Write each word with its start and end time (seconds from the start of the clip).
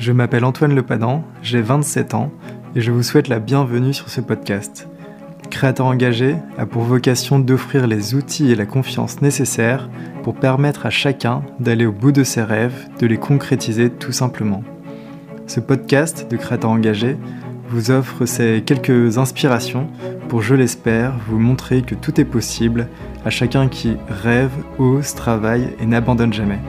Je 0.00 0.12
m'appelle 0.12 0.46
Antoine 0.46 0.74
Lepadan, 0.74 1.22
j'ai 1.42 1.60
27 1.60 2.14
ans 2.14 2.32
et 2.74 2.80
je 2.80 2.90
vous 2.90 3.02
souhaite 3.02 3.28
la 3.28 3.38
bienvenue 3.38 3.92
sur 3.92 4.08
ce 4.08 4.22
podcast. 4.22 4.88
Créateur 5.50 5.84
engagé 5.84 6.36
a 6.56 6.64
pour 6.64 6.84
vocation 6.84 7.38
d'offrir 7.38 7.86
les 7.86 8.14
outils 8.14 8.50
et 8.50 8.54
la 8.54 8.64
confiance 8.64 9.20
nécessaires 9.20 9.90
pour 10.22 10.36
permettre 10.36 10.86
à 10.86 10.90
chacun 10.90 11.42
d'aller 11.58 11.84
au 11.84 11.92
bout 11.92 12.12
de 12.12 12.24
ses 12.24 12.42
rêves, 12.42 12.88
de 12.98 13.06
les 13.06 13.18
concrétiser 13.18 13.90
tout 13.90 14.10
simplement. 14.10 14.64
Ce 15.46 15.60
podcast 15.60 16.30
de 16.30 16.38
Créateur 16.38 16.70
engagé 16.70 17.18
vous 17.68 17.90
offre 17.90 18.24
ces 18.24 18.62
quelques 18.64 19.18
inspirations 19.18 19.86
pour, 20.30 20.40
je 20.40 20.54
l'espère, 20.54 21.12
vous 21.28 21.38
montrer 21.38 21.82
que 21.82 21.94
tout 21.94 22.18
est 22.18 22.24
possible 22.24 22.88
à 23.26 23.28
chacun 23.28 23.68
qui 23.68 23.98
rêve, 24.08 24.52
ose, 24.78 25.14
travaille 25.14 25.68
et 25.78 25.84
n'abandonne 25.84 26.32
jamais. 26.32 26.60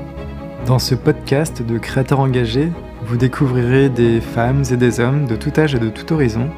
Dans 0.66 0.80
ce 0.80 0.96
podcast 0.96 1.66
de 1.66 1.78
Créateurs 1.78 2.20
engagés, 2.20 2.72
vous 3.04 3.18
découvrirez 3.18 3.90
des 3.90 4.22
femmes 4.22 4.64
et 4.72 4.78
des 4.78 5.00
hommes 5.00 5.26
de 5.26 5.36
tout 5.36 5.52
âge 5.58 5.76
et 5.76 5.80
de 5.80 5.90
tout 5.90 6.14
horizon 6.14 6.50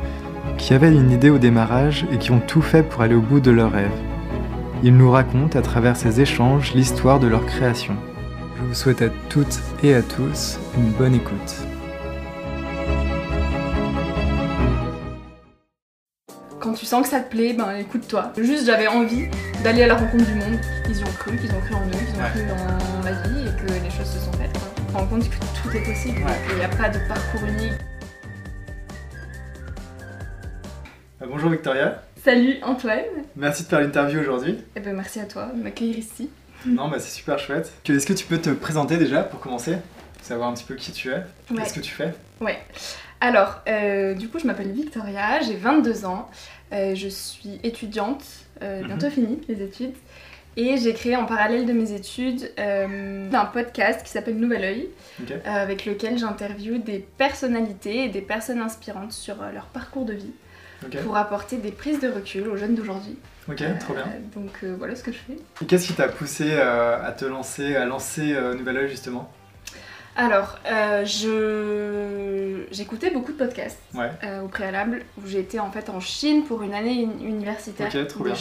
qui 0.57 0.73
avaient 0.73 0.91
une 0.93 1.11
idée 1.11 1.29
au 1.29 1.37
démarrage 1.39 2.05
et 2.11 2.17
qui 2.17 2.31
ont 2.31 2.39
tout 2.39 2.61
fait 2.61 2.83
pour 2.83 3.01
aller 3.01 3.15
au 3.15 3.21
bout 3.21 3.39
de 3.39 3.51
leurs 3.51 3.71
rêves. 3.71 3.89
Ils 4.83 4.95
nous 4.95 5.09
racontent 5.09 5.57
à 5.57 5.61
travers 5.61 5.95
ces 5.95 6.21
échanges 6.21 6.73
l'histoire 6.73 7.19
de 7.19 7.27
leur 7.27 7.45
création. 7.45 7.95
Je 8.59 8.63
vous 8.67 8.73
souhaite 8.73 9.01
à 9.01 9.09
toutes 9.29 9.59
et 9.81 9.95
à 9.95 10.01
tous 10.01 10.59
une 10.77 10.91
bonne 10.91 11.15
écoute. 11.15 11.55
Quand 16.59 16.73
tu 16.73 16.85
sens 16.85 17.03
que 17.03 17.09
ça 17.09 17.19
te 17.19 17.29
plaît, 17.29 17.53
ben 17.53 17.71
écoute-toi. 17.79 18.31
Juste 18.41 18.65
j'avais 18.65 18.87
envie 18.87 19.27
d'aller 19.63 19.83
à 19.83 19.87
la 19.87 19.95
rencontre 19.95 20.25
du 20.25 20.33
monde. 20.35 20.59
Ils 20.89 20.97
y 20.99 21.03
ont 21.03 21.07
cru, 21.19 21.35
qu'ils 21.37 21.51
ont 21.51 21.59
cru 21.61 21.73
en 21.75 21.85
nous, 21.85 21.91
qu'ils 21.91 22.15
ont 22.15 22.23
Ouais. 22.23 22.29
cru 22.31 22.41
dans 22.47 23.03
ma 23.03 23.11
vie 23.27 23.47
et 23.47 23.65
que 23.67 23.73
les 23.73 23.89
choses 23.89 24.07
se 24.07 24.19
sont 24.19 24.31
faites. 24.33 24.53
quoi. 24.53 24.82
On 24.95 24.97
se 24.97 25.01
rend 25.01 25.07
compte 25.07 25.29
que 25.29 25.35
tout 25.61 25.75
est 25.75 25.81
possible, 25.83 26.17
Ouais. 26.19 26.31
qu'il 26.47 26.57
n'y 26.57 26.63
a 26.63 26.69
pas 26.69 26.89
de 26.89 26.99
parcours 27.07 27.41
unique. 27.47 27.71
Euh, 31.21 31.25
Bonjour 31.27 31.49
Victoria, 31.49 32.03
Salut 32.23 32.55
Antoine 32.63 32.99
merci 33.35 33.63
de 33.63 33.67
faire 33.67 33.81
l'interview 33.81 34.19
aujourd'hui. 34.21 34.59
Eh 34.77 34.79
ben 34.79 34.95
merci 34.95 35.19
à 35.19 35.25
toi 35.25 35.51
de 35.53 35.61
m'accueillir 35.61 35.97
ici. 35.97 36.29
Non, 36.65 36.87
bah 36.89 36.97
c'est 36.99 37.11
super 37.11 37.37
chouette. 37.37 37.73
Est-ce 37.89 38.05
que 38.05 38.13
tu 38.13 38.25
peux 38.25 38.37
te 38.37 38.49
présenter 38.51 38.97
déjà 38.97 39.23
pour 39.23 39.39
commencer 39.41 39.75
Savoir 40.21 40.47
un 40.49 40.53
petit 40.53 40.63
peu 40.63 40.75
qui 40.75 40.91
tu 40.93 41.09
es, 41.09 41.15
Ouais. 41.15 41.57
qu'est-ce 41.57 41.73
que 41.73 41.79
tu 41.81 41.91
fais? 41.91 42.13
Ouais. 42.39 42.57
Alors, 43.19 43.61
euh, 43.67 44.13
du 44.13 44.29
coup, 44.29 44.39
je 44.39 44.47
m'appelle 44.47 44.71
Victoria, 44.71 45.41
j'ai 45.41 45.55
22 45.57 46.05
ans, 46.05 46.29
euh, 46.71 46.95
je 46.95 47.07
suis 47.09 47.59
étudiante, 47.63 48.23
euh, 48.61 48.79
Mhm. 48.81 48.87
bientôt 48.87 49.09
finie 49.09 49.41
les 49.49 49.61
études, 49.61 49.93
et 50.57 50.77
j'ai 50.77 50.93
créé 50.93 51.15
en 51.15 51.25
parallèle 51.25 51.65
de 51.65 51.73
mes 51.73 51.91
études 51.93 52.51
euh, 52.59 53.29
un 53.31 53.45
podcast 53.45 54.03
qui 54.03 54.11
s'appelle 54.11 54.37
Nouvel 54.37 54.63
Oeil, 54.63 54.89
euh, 55.31 55.35
avec 55.45 55.85
lequel 55.85 56.17
j'interviewe 56.17 56.77
des 56.79 56.99
personnalités 56.99 58.05
et 58.05 58.09
des 58.09 58.21
personnes 58.21 58.61
inspirantes 58.61 59.11
sur 59.13 59.41
euh, 59.41 59.51
leur 59.51 59.65
parcours 59.65 60.05
de 60.05 60.13
vie 60.13 60.31
pour 61.03 61.15
apporter 61.17 61.57
des 61.57 61.71
prises 61.71 61.99
de 62.01 62.09
recul 62.09 62.47
aux 62.49 62.57
jeunes 62.57 62.75
d'aujourd'hui. 62.75 63.17
ok, 63.49 63.63
trop 63.79 63.93
bien. 63.93 64.05
Donc 64.35 64.63
voilà 64.77 64.95
ce 64.95 65.03
que 65.03 65.11
je 65.13 65.17
fais. 65.17 65.37
Et 65.61 65.65
qu'est-ce 65.65 65.87
qui 65.87 65.93
t'a 65.93 66.09
poussé 66.09 66.53
à 66.57 67.13
te 67.17 67.23
lancer, 67.25 67.75
à 67.75 67.85
lancer 67.85 68.35
Nouvel 68.57 68.77
Oeil 68.77 68.89
justement? 68.89 69.31
Alors, 70.15 70.59
je 71.05 72.65
j'écoutais 72.71 73.09
beaucoup 73.11 73.31
de 73.31 73.37
podcasts. 73.37 73.79
Ouais, 73.95 74.11
au 74.43 74.47
préalable 74.47 75.03
où 75.17 75.27
été 75.39 75.59
en 75.59 75.71
fait 75.71 75.89
en 75.89 75.99
Chine 75.99 76.43
pour 76.43 76.63
une 76.63 76.73
année 76.73 77.01
uni- 77.03 77.25
universitaire 77.25 77.87
Ok, 77.87 78.07
trop 78.07 78.23
bien. 78.25 78.33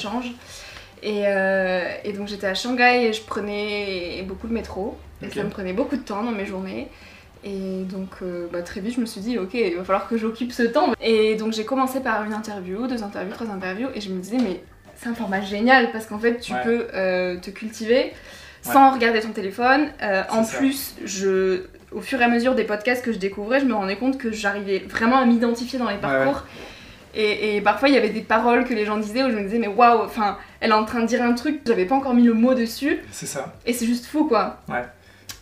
Et, 1.02 1.24
euh, 1.26 1.88
et 2.04 2.12
donc 2.12 2.28
j'étais 2.28 2.46
à 2.46 2.54
Shanghai 2.54 3.06
et 3.08 3.12
je 3.12 3.22
prenais 3.22 4.22
beaucoup 4.26 4.46
le 4.46 4.54
métro. 4.54 4.96
Et 5.22 5.30
ça 5.30 5.42
me 5.44 5.50
prenait 5.50 5.72
beaucoup 5.72 5.96
de 5.96 6.02
temps 6.02 6.22
dans 6.22 6.30
mes 6.32 6.46
journées. 6.46 6.88
Et 7.44 7.82
donc 7.90 8.10
euh, 8.22 8.46
bah, 8.52 8.62
très 8.62 8.80
vite 8.80 8.94
je 8.94 9.00
me 9.00 9.06
suis 9.06 9.20
dit 9.20 9.36
ok 9.38 9.54
il 9.54 9.74
va 9.76 9.82
falloir 9.84 10.08
que 10.08 10.16
j'occupe 10.16 10.52
ce 10.52 10.62
temps. 10.62 10.92
Et 11.00 11.34
donc 11.34 11.52
j'ai 11.52 11.64
commencé 11.64 12.00
par 12.00 12.22
une 12.24 12.32
interview, 12.34 12.86
deux 12.86 13.02
interviews, 13.02 13.32
trois 13.34 13.48
interviews 13.50 13.88
et 13.94 14.00
je 14.00 14.10
me 14.10 14.20
disais 14.20 14.38
mais 14.38 14.62
c'est 14.96 15.08
un 15.08 15.14
format 15.14 15.40
génial 15.40 15.90
parce 15.90 16.06
qu'en 16.06 16.18
fait 16.20 16.38
tu 16.38 16.52
Ouais. 16.52 16.60
peux 16.62 16.86
euh, 16.94 17.36
te 17.38 17.50
cultiver 17.50 18.12
sans 18.62 18.92
regarder 18.92 19.18
ton 19.20 19.30
téléphone. 19.32 19.88
En 20.30 20.44
ça. 20.44 20.56
plus, 20.56 20.94
je, 21.04 21.62
au 21.90 22.00
fur 22.00 22.20
et 22.20 22.24
à 22.24 22.28
mesure 22.28 22.54
des 22.54 22.62
podcasts 22.62 23.04
que 23.04 23.12
je 23.12 23.18
découvrais, 23.18 23.58
je 23.58 23.64
me 23.64 23.74
rendais 23.74 23.96
compte 23.96 24.18
que 24.18 24.30
j'arrivais 24.30 24.78
vraiment 24.88 25.16
à 25.18 25.24
m'identifier 25.26 25.80
dans 25.80 25.88
les 25.88 25.96
Ouais, 25.96 26.00
parcours. 26.00 26.44
Et, 27.14 27.56
et 27.56 27.60
parfois, 27.60 27.88
il 27.88 27.94
y 27.94 27.98
avait 27.98 28.08
des 28.10 28.22
paroles 28.22 28.64
que 28.64 28.72
les 28.74 28.84
gens 28.86 28.96
disaient 28.96 29.22
où 29.22 29.30
je 29.30 29.36
me 29.36 29.42
disais, 29.42 29.58
mais 29.58 29.68
waouh, 29.68 30.02
enfin, 30.04 30.38
elle 30.60 30.70
est 30.70 30.74
en 30.74 30.84
train 30.84 31.00
de 31.00 31.06
dire 31.06 31.22
un 31.22 31.34
truc, 31.34 31.60
j'avais 31.66 31.84
pas 31.84 31.94
encore 31.94 32.14
mis 32.14 32.22
le 32.24 32.32
mot 32.34 32.54
dessus, 32.54 32.98
c'est 33.10 33.26
ça. 33.26 33.52
et 33.66 33.72
c'est 33.74 33.86
juste 33.86 34.06
fou 34.06 34.24
quoi. 34.24 34.60
Ouais. 34.68 34.82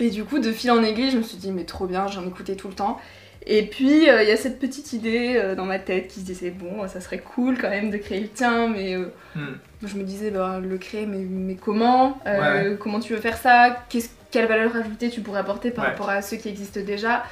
Et 0.01 0.11
du 0.11 0.25
coup, 0.25 0.39
de 0.39 0.51
fil 0.51 0.71
en 0.71 0.83
aiguille, 0.83 1.11
je 1.11 1.19
me 1.19 1.23
suis 1.23 1.37
dit, 1.37 1.53
mais 1.53 1.65
trop 1.65 1.87
bien, 1.87 2.07
j'en 2.09 2.27
écoutais 2.27 2.57
tout 2.57 2.69
le 2.69 2.75
temps. 2.75 2.99
Et 3.47 3.63
puis, 3.67 4.09
euh, 4.11 4.23
il 4.23 4.29
y 4.29 4.33
a 4.33 4.37
cette 4.37 4.59
petite 4.59 4.93
idée 4.93 5.35
euh, 5.37 5.55
dans 5.55 5.65
ma 5.65 5.79
tête 5.79 6.09
qui 6.09 6.21
se 6.21 6.25
disait, 6.27 6.51
bon, 6.51 6.87
ça 6.89 7.01
serait 7.01 7.19
cool 7.21 7.57
quand 7.59 7.71
même 7.71 7.91
de 7.91 7.97
créer 7.99 8.21
le 8.21 8.29
tien, 8.29 8.69
mais 8.69 8.95
euh, 8.97 9.07
Hmm. 9.37 9.55
je 9.87 9.95
me 9.97 10.03
disais, 10.03 10.31
bah, 10.31 10.59
le 10.61 10.77
créer, 10.77 11.07
mais, 11.07 11.19
mais 11.19 11.55
comment 11.55 12.19
Ouais, 12.27 12.77
Comment 12.81 12.99
tu 13.01 13.15
veux 13.15 13.21
faire 13.21 13.37
ça? 13.39 13.77
Qu'est-ce- 13.89 14.11
Quelle 14.31 14.47
valeur 14.47 14.75
ajoutée 14.77 15.09
tu 15.11 15.21
pourrais 15.21 15.41
apporter 15.41 15.71
par 15.71 15.85
Ouais. 15.85 15.91
rapport 15.93 16.09
à 16.11 16.21
ceux 16.23 16.37
qui 16.37 16.49
existent 16.49 16.81
déjà? 16.81 17.25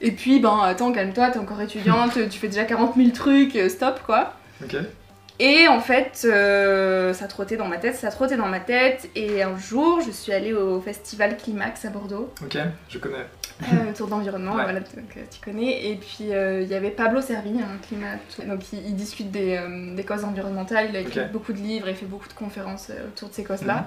Et 0.00 0.12
puis, 0.12 0.40
ben, 0.40 0.60
attends, 0.64 0.92
calme-toi, 0.92 1.30
t'es 1.30 1.38
encore 1.38 1.60
étudiante, 1.60 2.12
tu 2.30 2.38
fais 2.38 2.48
déjà 2.48 2.64
40 2.64 2.94
000 2.96 3.10
trucs, 3.10 3.54
euh, 3.56 3.68
stop 3.68 4.00
quoi. 4.06 4.34
Ok, 4.64 4.76
Et 5.38 5.68
en 5.68 5.80
fait, 5.80 6.22
euh, 6.24 7.12
ça 7.14 7.26
trottait 7.26 7.56
dans 7.56 7.66
ma 7.68 7.76
tête, 7.78 7.96
ça 7.96 8.10
trottait 8.10 8.36
dans 8.36 8.46
ma 8.48 8.60
tête. 8.60 9.08
Et 9.14 9.42
un 9.42 9.56
jour, 9.58 10.00
je 10.04 10.10
suis 10.10 10.32
allée 10.32 10.52
au 10.54 10.80
festival 10.80 11.36
Climax 11.36 11.84
à 11.84 11.90
Bordeaux, 11.90 12.32
ok, 12.42 12.58
je 12.88 12.98
connais. 12.98 13.26
euh, 13.62 13.92
tour 13.94 14.06
d'environnement, 14.08 14.52
Ouais. 14.56 14.62
voilà, 14.64 14.80
donc, 14.80 15.16
euh, 15.16 15.20
tu 15.30 15.40
connais. 15.44 15.90
Et 15.90 15.96
puis, 15.96 16.32
euh, 16.32 16.62
il 16.62 16.68
y 16.68 16.74
avait 16.74 16.90
Pablo 16.90 17.20
Servi, 17.20 17.50
un 17.60 17.78
climat. 17.86 18.16
Donc, 18.46 18.72
il, 18.72 18.78
il 18.86 18.94
discute 18.96 19.30
des, 19.30 19.60
des 19.96 20.04
causes 20.04 20.24
environnementales, 20.24 20.86
il 20.90 20.96
a 20.96 21.00
écrit 21.00 21.20
beaucoup 21.32 21.52
de 21.52 21.58
livres, 21.58 21.88
il 21.88 21.94
fait 21.94 22.06
beaucoup 22.06 22.28
de 22.28 22.32
conférences 22.34 22.90
autour 23.08 23.28
de 23.28 23.34
ces 23.34 23.44
causes-là. 23.44 23.74
Mhm. 23.74 23.84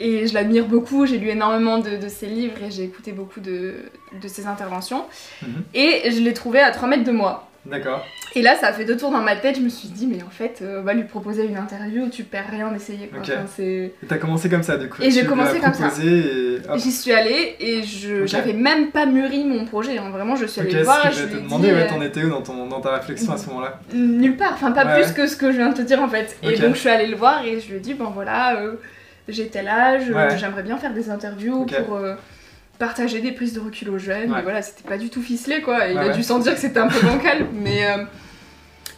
Et 0.00 0.26
je 0.26 0.34
l'admire 0.34 0.66
beaucoup, 0.66 1.06
j'ai 1.06 1.18
lu 1.18 1.28
énormément 1.28 1.78
de, 1.78 1.96
de 1.96 2.08
ses 2.08 2.26
livres 2.26 2.54
et 2.64 2.70
j'ai 2.70 2.84
écouté 2.84 3.12
beaucoup 3.12 3.40
de, 3.40 3.74
de 4.22 4.28
ses 4.28 4.46
interventions. 4.46 5.04
Mhm. 5.42 5.62
Et 5.74 6.10
je 6.10 6.20
l'ai 6.20 6.32
trouvé 6.34 6.60
à 6.60 6.70
3 6.70 6.88
mètres 6.88 7.04
de 7.04 7.10
moi. 7.12 7.44
D'accord. 7.66 8.06
Et 8.34 8.40
là, 8.42 8.54
ça 8.54 8.68
a 8.68 8.72
fait 8.72 8.84
deux 8.84 8.96
tours 8.96 9.10
dans 9.10 9.20
ma 9.20 9.34
tête. 9.36 9.56
Je 9.56 9.60
me 9.60 9.68
suis 9.68 9.88
dit, 9.88 10.06
mais 10.06 10.22
en 10.22 10.30
fait, 10.30 10.60
euh, 10.62 10.80
on 10.80 10.84
va 10.84 10.94
lui 10.94 11.02
proposer 11.02 11.44
une 11.44 11.56
interview, 11.56 12.08
tu 12.08 12.22
perds 12.22 12.46
rien 12.50 12.70
d'essayer. 12.70 13.08
quoi. 13.08 13.18
Ok. 13.18 13.30
Enfin, 13.42 13.62
Et 13.62 13.92
t'as 14.06 14.16
commencé 14.18 14.48
comme 14.48 14.62
ça 14.62 14.76
du 14.78 14.88
coup 14.88 15.02
Et 15.02 15.10
j'ai 15.10 15.24
commencé 15.26 15.58
comme 15.58 15.74
ça. 15.74 15.90
Et... 16.02 16.58
J'y 16.76 16.92
suis 16.92 17.12
allée 17.12 17.56
et 17.58 17.82
je 17.82 18.24
j'avais 18.26 18.52
même 18.52 18.90
pas 18.90 19.04
mûri 19.06 19.44
mon 19.44 19.64
projet. 19.64 19.98
hein. 19.98 20.10
Vraiment, 20.10 20.36
je 20.36 20.46
suis 20.46 20.60
allée 20.60 20.70
Ok, 20.70 20.74
le 20.74 20.78
c'est 20.80 20.84
voir 20.84 21.06
et 21.06 21.12
je 21.12 21.24
vais 21.24 21.34
ai 21.34 21.36
te 21.38 21.42
demander, 21.42 21.68
ouais, 21.72 21.82
euh, 21.82 21.88
t'en 21.88 22.00
étais 22.00 22.22
où 22.22 22.30
dans, 22.30 22.42
ton, 22.42 22.66
dans 22.68 22.80
ta 22.80 22.94
réflexion 22.96 23.32
à 23.32 23.36
ce 23.36 23.48
moment-là? 23.48 23.80
Nulle 23.92 24.36
part, 24.36 24.52
enfin 24.54 24.70
pas 24.70 24.86
Ouais. 24.86 25.02
plus 25.02 25.12
que 25.12 25.26
ce 25.26 25.36
que 25.36 25.50
je 25.50 25.56
viens 25.56 25.70
de 25.70 25.76
te 25.76 25.82
dire 25.82 26.00
en 26.00 26.08
fait. 26.08 26.38
Et 26.44 26.56
donc 26.56 26.74
je 26.74 26.80
suis 26.80 26.88
allée 26.88 27.08
le 27.08 27.16
voir 27.16 27.44
et 27.44 27.60
je 27.60 27.68
lui 27.68 27.76
ai 27.78 27.80
dit, 27.80 27.94
bon 27.94 28.10
voilà, 28.10 28.56
euh, 28.60 28.74
j'ai 29.28 29.48
tel 29.48 29.68
âge, 29.68 30.10
euh, 30.10 30.14
Ouais. 30.14 30.38
j'aimerais 30.38 30.62
bien 30.62 30.76
faire 30.78 30.92
des 30.94 31.10
interviews 31.10 31.64
pour 31.66 31.96
euh, 31.96 32.14
partager 32.78 33.20
des 33.20 33.32
prises 33.32 33.52
de 33.54 33.60
recul 33.60 33.90
aux 33.90 33.98
jeunes. 33.98 34.30
Ouais. 34.30 34.36
Mais 34.36 34.42
voilà, 34.42 34.62
c'était 34.62 34.88
pas 34.88 34.98
du 34.98 35.10
tout 35.10 35.22
ficelé 35.22 35.60
quoi. 35.62 35.86
Il 35.88 35.96
Ouais, 35.98 36.10
a 36.10 36.12
dû 36.12 36.22
sentir 36.22 36.54
que 36.54 36.60
c'était 36.60 36.80
un 36.80 36.88
peu 36.88 37.04
bancal, 37.06 37.46
mais. 37.52 37.86
euh, 37.90 38.04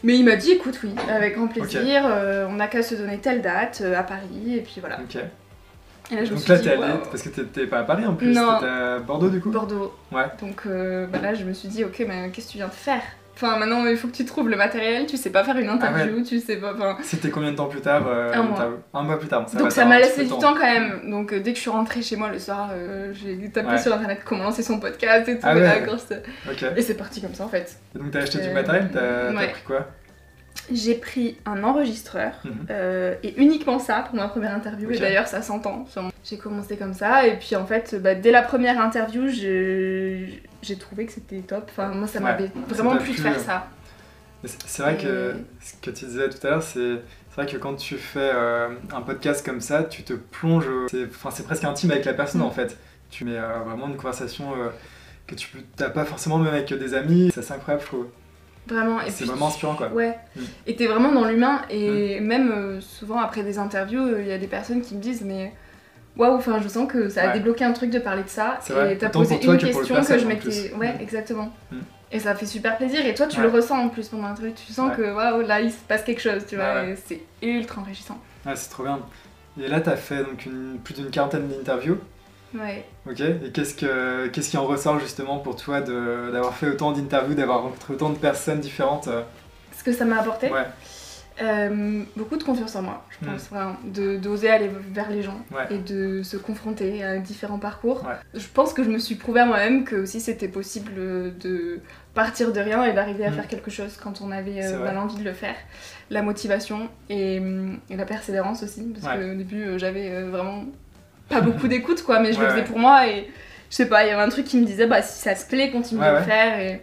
mais 0.03 0.17
il 0.17 0.25
m'a 0.25 0.37
dit 0.37 0.53
écoute 0.53 0.79
oui, 0.83 0.95
avec 1.11 1.35
grand 1.37 1.47
plaisir, 1.49 2.05
euh, 2.07 2.47
on 2.49 2.55
n'a 2.55 2.69
qu'à 2.69 2.83
se 2.83 2.95
donner 2.95 3.19
telle 3.19 3.43
date 3.43 3.83
à 3.83 4.03
Paris 4.03 4.57
et 4.57 4.61
puis 4.63 4.77
voilà. 4.81 4.99
Ok. 5.01 5.17
Et 6.13 6.17
là 6.17 6.25
je 6.25 6.31
me 6.31 6.35
Donc 6.37 6.39
suis 6.41 6.53
là, 6.53 6.59
t'es 6.59 6.71
allé, 6.71 6.79
waouh. 6.81 6.99
parce 7.11 7.23
que 7.23 7.29
t'étais 7.29 7.67
pas 7.67 7.81
à 7.81 7.85
Paris 7.85 8.05
en 8.07 8.15
plus, 8.15 8.29
t'étais 8.33 8.39
à 8.41 8.99
Bordeaux 8.99 9.29
du 9.29 9.41
coup? 9.41 9.51
Bordeaux. 9.51 9.95
Ouais. 10.11 10.25
Donc 10.41 10.63
euh, 10.67 11.07
bah 11.07 11.19
là, 11.23 11.35
je 11.35 11.45
me 11.45 11.53
suis 11.53 11.69
dit, 11.69 11.85
ok, 11.85 12.03
mais 12.09 12.31
qu'est-ce 12.31 12.47
que 12.47 12.53
tu 12.53 12.59
viens 12.59 12.67
de 12.69 12.73
faire? 12.73 13.03
Enfin, 13.35 13.57
maintenant, 13.57 13.87
il 13.87 13.97
faut 13.97 14.09
que 14.09 14.13
tu 14.13 14.25
trouves 14.27 14.49
le 14.51 14.57
matériel, 14.57 15.07
tu 15.07 15.17
sais 15.17 15.31
pas 15.31 15.43
faire 15.45 15.57
une 15.57 15.69
interview, 15.71 16.23
tu 16.23 16.41
sais 16.41 16.57
pas. 16.57 16.75
Enfin, 16.75 16.99
C'était 17.03 17.31
combien 17.31 17.53
de 17.53 17.57
temps 17.57 17.69
plus 17.69 17.81
tard 17.81 18.07
euh, 18.07 18.33
Un 18.35 18.43
mois. 18.43 18.51
l'interview 18.51 18.77
Un 18.93 19.03
mois 19.03 19.19
plus 19.19 19.29
tard. 19.29 19.49
Ça 19.49 19.59
donc 19.59 19.73
ça 19.73 19.85
m'a 19.87 19.99
laissé 19.99 20.25
du 20.25 20.29
temps 20.29 20.53
quand 20.55 20.61
même. 20.61 21.09
Donc 21.11 21.33
euh, 21.33 21.41
dès 21.41 21.53
que 21.53 21.57
je 21.57 21.63
suis 21.63 21.71
rentrée 21.71 22.03
chez 22.03 22.17
moi 22.17 22.29
le 22.29 22.39
soir, 22.39 22.71
euh, 22.73 23.13
j'ai 23.15 23.49
tapé 23.51 23.69
Ouais. 23.71 23.79
sur 23.79 23.95
internet 23.95 24.21
comment 24.25 24.45
lancer 24.45 24.63
son 24.63 24.79
podcast 24.79 25.29
et 25.29 25.35
tout. 25.37 25.41
Ah 25.45 25.57
et, 25.57 25.61
ouais. 25.63 26.75
et 26.77 26.83
c'est 26.83 26.95
parti 26.95 27.21
comme 27.23 27.35
ça 27.35 27.45
en 27.45 27.49
fait. 27.49 27.77
Et 27.95 27.99
donc 27.99 28.11
t'as 28.11 28.21
acheté 28.21 28.39
du 28.41 28.51
matériel, 28.51 28.91
t'as 28.93 29.33
pris 29.33 29.63
quoi? 29.67 29.87
J'ai 30.73 30.95
pris 30.95 31.37
un 31.47 31.63
enregistreur 31.65 32.33
Mhm. 32.45 32.53
euh, 32.71 33.15
et 33.23 33.35
uniquement 33.41 33.79
ça 33.79 34.05
pour 34.07 34.15
ma 34.17 34.29
première 34.29 34.55
interview. 34.55 34.91
Et 34.91 34.99
d'ailleurs, 34.99 35.27
ça 35.27 35.43
s'entend. 35.43 35.87
J'ai 36.25 36.39
commencé 36.39 36.77
comme 36.77 36.95
ça 36.95 37.27
et 37.27 37.37
puis 37.39 37.57
en 37.57 37.67
fait, 37.67 37.97
bah, 38.01 38.15
dès 38.15 38.31
la 38.31 38.43
première 38.43 38.81
interview, 38.81 39.29
j'ai 39.29 40.77
trouvé 40.79 41.07
que 41.07 41.13
c'était 41.13 41.41
top. 41.41 41.65
Enfin, 41.71 41.89
moi, 41.89 42.07
ça 42.07 42.19
Ouais, 42.19 42.25
m'avait 42.25 42.51
vraiment 42.69 42.97
plu 42.97 43.13
de 43.13 43.21
faire 43.21 43.39
ça. 43.41 43.69
C'est 44.45 44.83
vrai 44.83 44.97
que 44.97 45.35
ce 45.61 45.75
que 45.83 45.91
tu 45.91 46.07
disais 46.07 46.29
tout 46.31 46.47
à 46.47 46.51
l'heure, 46.51 46.63
c'est 46.63 46.97
vrai 47.37 47.47
que 47.47 47.57
quand 47.59 47.75
tu 47.75 47.97
fais 47.97 48.31
euh, 48.35 48.69
un 48.95 49.03
podcast 49.03 49.45
comme 49.45 49.61
ça, 49.61 49.85
tu 49.85 50.03
te 50.03 50.15
plonges, 50.15 50.69
c'est 50.91 51.05
enfin, 51.07 51.31
c'est 51.31 51.43
presque 51.45 51.65
intime 51.65 51.91
avec 51.91 52.05
la 52.07 52.15
personne 52.15 52.41
Mm. 52.41 52.45
en 52.45 52.51
fait. 52.51 52.79
Tu 53.11 53.25
mets 53.25 53.37
euh, 53.37 53.59
vraiment 53.67 53.89
une 53.89 53.97
conversation 53.97 54.53
que 55.27 55.35
tu 55.35 55.49
n'as 55.79 55.91
pas 55.91 56.05
forcément 56.05 56.39
même 56.39 56.55
avec 56.55 56.73
des 56.73 56.95
amis, 56.95 57.31
c'est 57.35 57.51
incroyable 57.53 57.83
je 57.83 57.87
trouve. 57.89 58.07
Vraiment. 58.71 59.01
Et 59.03 59.11
C'est 59.11 59.25
vraiment 59.25 59.49
inspirant 59.49 59.75
quoi. 59.75 59.89
Ouais. 59.89 60.17
Mm. 60.37 60.41
Et 60.67 60.77
t'es 60.77 60.87
vraiment 60.87 61.13
dans 61.13 61.25
l'humain. 61.27 61.63
Et 61.71 62.21
même 62.21 62.51
euh, 62.53 62.81
souvent 62.81 63.19
après 63.21 63.43
des 63.43 63.59
interviews, 63.59 64.19
il 64.19 64.27
y 64.27 64.33
a 64.33 64.39
des 64.39 64.47
personnes 64.47 64.81
qui 64.83 64.95
me 64.95 65.01
disent 65.01 65.23
Mais 65.23 65.53
waouh, 66.17 66.35
enfin 66.37 66.61
je 66.63 66.69
sens 66.69 66.91
que 66.91 67.09
ça 67.09 67.23
a 67.23 67.27
Ouais. 67.29 67.33
débloqué 67.35 67.65
un 67.65 67.73
truc 67.73 67.91
de 67.91 67.99
parler 67.99 68.23
de 68.23 68.29
ça. 68.29 68.59
Et 68.91 68.97
t'as 68.99 69.09
posé 69.09 69.35
une 69.45 69.57
que 69.59 69.67
question 69.67 70.03
que 70.03 70.19
je 70.19 70.27
m'étais. 70.27 70.73
Ouais, 70.75 70.95
Mm. 70.95 71.01
exactement. 71.01 71.53
Mm. 71.73 71.79
Et 72.13 72.19
ça 72.19 72.35
fait 72.35 72.47
super 72.47 72.77
plaisir. 72.77 73.07
Et 73.07 73.15
toi, 73.15 73.27
tu 73.27 73.39
Ouais. 73.39 73.45
le 73.45 73.51
ressens 73.51 73.79
en 73.79 73.89
plus 73.89 74.09
pendant 74.09 74.35
truc. 74.35 74.55
Tu 74.57 74.73
sens 74.73 74.97
que 74.97 75.03
waouh, 75.15 75.43
là 75.47 75.61
il 75.61 75.71
se 75.71 75.79
passe 75.87 76.03
quelque 76.03 76.21
chose, 76.23 76.45
tu 76.49 76.57
vois. 76.57 76.85
C'est 77.07 77.21
ultra 77.43 77.81
enrichissant. 77.83 78.19
Ouais, 78.47 78.57
c'est 78.57 78.71
trop 78.71 78.83
bien. 78.85 78.99
Et 79.61 79.69
là, 79.69 79.81
t'as 79.81 79.97
fait 79.97 80.25
donc 80.25 80.47
une, 80.47 80.79
plus 80.83 80.95
d'une 80.95 81.11
quarantaine 81.11 81.49
d'interviews. 81.49 81.99
Ouais. 82.55 82.85
Ok. 83.09 83.21
Et 83.21 83.51
qu'est-ce, 83.53 83.75
que, 83.75 84.27
qu'est-ce 84.29 84.51
qui 84.51 84.57
en 84.57 84.67
ressort 84.67 84.99
justement 84.99 85.39
pour 85.39 85.57
toi 85.57 85.81
de, 85.81 86.31
d'avoir 86.33 86.55
fait 86.55 86.69
autant 86.69 86.93
d'interviews, 86.93 87.35
d'avoir 87.35 87.63
rencontré 87.63 87.95
autant 87.95 88.11
de 88.11 88.19
personnes 88.19 88.61
différentes 88.61 89.09
euh, 89.09 89.23
Ce 89.77 89.85
que 89.85 89.93
ça 89.93 90.05
m'a 90.05 90.19
apporté, 90.21 90.51
Ouais. 90.51 90.67
euh, 91.43 92.03
beaucoup 92.17 92.37
de 92.37 92.43
confiance 92.43 92.75
en 92.77 92.83
moi, 92.83 93.05
je 93.11 93.27
Mm. 93.27 93.33
pense. 93.33 93.49
vraiment. 93.51 93.77
De, 93.85 94.17
d'oser 94.17 94.51
aller 94.51 94.69
vers 94.93 95.11
les 95.11 95.23
gens 95.23 95.41
Ouais. 95.53 95.67
et 95.75 95.79
de 95.79 96.23
se 96.25 96.37
confronter 96.37 97.05
à 97.05 97.19
différents 97.19 97.59
parcours. 97.61 98.05
Je 98.35 98.47
pense 98.53 98.73
que 98.75 98.83
je 98.83 98.91
me 98.91 98.99
suis 98.99 99.15
prouvé 99.15 99.41
à 99.41 99.47
moi-même 99.47 99.85
que 99.85 99.97
aussi 99.97 100.21
c'était 100.21 100.49
possible 100.49 100.93
de 101.39 101.81
partir 102.15 102.53
de 102.53 102.59
rien 102.61 102.85
et 102.85 102.93
d'arriver 102.93 103.25
à 103.27 103.31
Mm. 103.31 103.35
faire 103.35 103.47
quelque 103.49 103.71
chose 103.71 103.97
quand 104.03 104.21
on 104.23 104.33
avait 104.33 104.65
euh, 104.65 104.93
l'envie 104.93 105.17
de 105.17 105.25
le 105.25 105.33
faire. 105.33 105.55
La 106.11 106.23
motivation 106.23 106.89
et, 107.09 107.37
et 107.89 107.97
la 107.97 108.05
persévérance 108.07 108.65
aussi, 108.65 108.83
parce 109.01 109.07
Ouais. 109.17 109.23
qu'au 109.25 109.35
début 109.37 109.63
euh, 109.63 109.79
j'avais 109.79 110.11
euh, 110.11 110.29
vraiment 110.31 110.65
pas 111.31 111.41
beaucoup 111.41 111.67
d'écoute 111.69 112.03
quoi, 112.03 112.21
mais 112.21 112.33
je 112.35 112.39
Ouais, 112.39 112.45
le 112.45 112.51
faisais 112.51 112.65
pour 112.65 112.79
moi 112.79 113.07
et 113.09 113.31
je 113.71 113.77
sais 113.77 113.87
pas, 113.87 114.05
il 114.05 114.09
y 114.09 114.11
avait 114.11 114.23
un 114.23 114.29
truc 114.29 114.45
qui 114.45 114.57
me 114.59 114.67
disait 114.67 114.87
bah 114.87 115.01
si 115.01 115.21
ça 115.23 115.35
te 115.35 115.49
plaît, 115.49 115.71
continue 115.71 116.01
de 116.01 116.07
le 116.19 116.23
faire 116.23 116.61
et, 116.61 116.83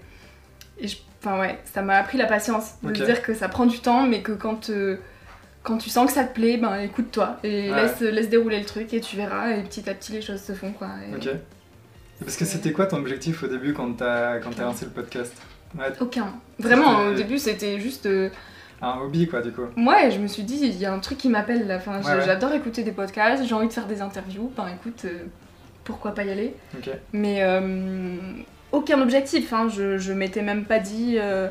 et 0.79 0.87
je- 0.87 0.97
enfin 1.23 1.39
ouais, 1.39 1.59
ça 1.73 1.81
m'a 1.81 1.97
appris 1.97 2.17
la 2.17 2.25
patience 2.25 2.75
de 2.81 2.93
se 2.95 3.03
dire 3.03 3.21
que 3.21 3.33
ça 3.35 3.47
prend 3.49 3.65
du 3.65 3.79
temps, 3.79 4.03
mais 4.07 4.21
que 4.21 4.31
quand 4.31 4.69
euh, 4.69 4.97
quand 5.63 5.77
tu 5.77 5.89
sens 5.89 6.07
que 6.07 6.13
ça 6.13 6.23
te 6.23 6.33
plaît, 6.33 6.55
ben 6.57 6.79
écoute-toi 6.79 7.37
et 7.43 7.69
Ouais. 7.71 7.81
laisse, 7.83 7.99
laisse 7.99 8.29
dérouler 8.29 8.59
le 8.59 8.65
truc 8.65 8.93
et 8.93 9.01
tu 9.01 9.17
verras 9.17 9.51
et 9.51 9.63
petit 9.63 9.89
à 9.89 9.93
petit 9.93 10.13
les 10.13 10.21
choses 10.21 10.41
se 10.41 10.53
font 10.53 10.71
quoi. 10.71 10.87
Et- 11.11 11.15
Ok. 11.15 11.29
Parce 12.21 12.35
que 12.37 12.45
c'était 12.45 12.71
quoi 12.71 12.85
ton 12.87 12.97
objectif 12.97 13.43
au 13.43 13.47
début 13.47 13.73
quand 13.73 13.91
t'as, 13.97 14.39
quand 14.39 14.49
t'as 14.55 14.63
lancé 14.63 14.85
le 14.85 14.91
podcast? 14.91 15.33
Ouais, 15.77 15.91
Aucun. 15.99 16.33
Vraiment, 16.57 16.99
au 17.09 17.13
début 17.13 17.37
c'était 17.37 17.79
juste. 17.79 18.05
euh, 18.05 18.29
un 18.81 18.99
hobby 18.99 19.27
quoi 19.27 19.41
du 19.41 19.51
coup. 19.51 19.61
Ouais, 19.77 20.11
je 20.11 20.19
me 20.19 20.27
suis 20.27 20.43
dit, 20.43 20.59
il 20.61 20.77
y 20.77 20.85
a 20.85 20.93
un 20.93 20.99
truc 20.99 21.17
qui 21.17 21.29
m'appelle 21.29 21.65
là. 21.67 21.77
Enfin, 21.77 21.97
ouais. 22.01 22.21
j'adore 22.25 22.53
écouter 22.53 22.83
des 22.83 22.91
podcasts, 22.91 23.43
j'ai 23.45 23.55
envie 23.55 23.67
de 23.67 23.73
faire 23.73 23.87
des 23.87 24.01
interviews. 24.01 24.51
Ben 24.55 24.67
écoute, 24.79 25.03
euh, 25.05 25.25
pourquoi 25.83 26.13
pas 26.13 26.23
y 26.23 26.29
aller. 26.29 26.53
Mais 27.13 27.39
euh, 27.41 28.15
aucun 28.71 29.01
objectif, 29.01 29.51
hein. 29.53 29.67
je, 29.69 29.97
je 29.97 30.13
m'étais 30.13 30.41
même 30.41 30.65
pas 30.65 30.79
dit. 30.79 31.15
euh, 31.19 31.47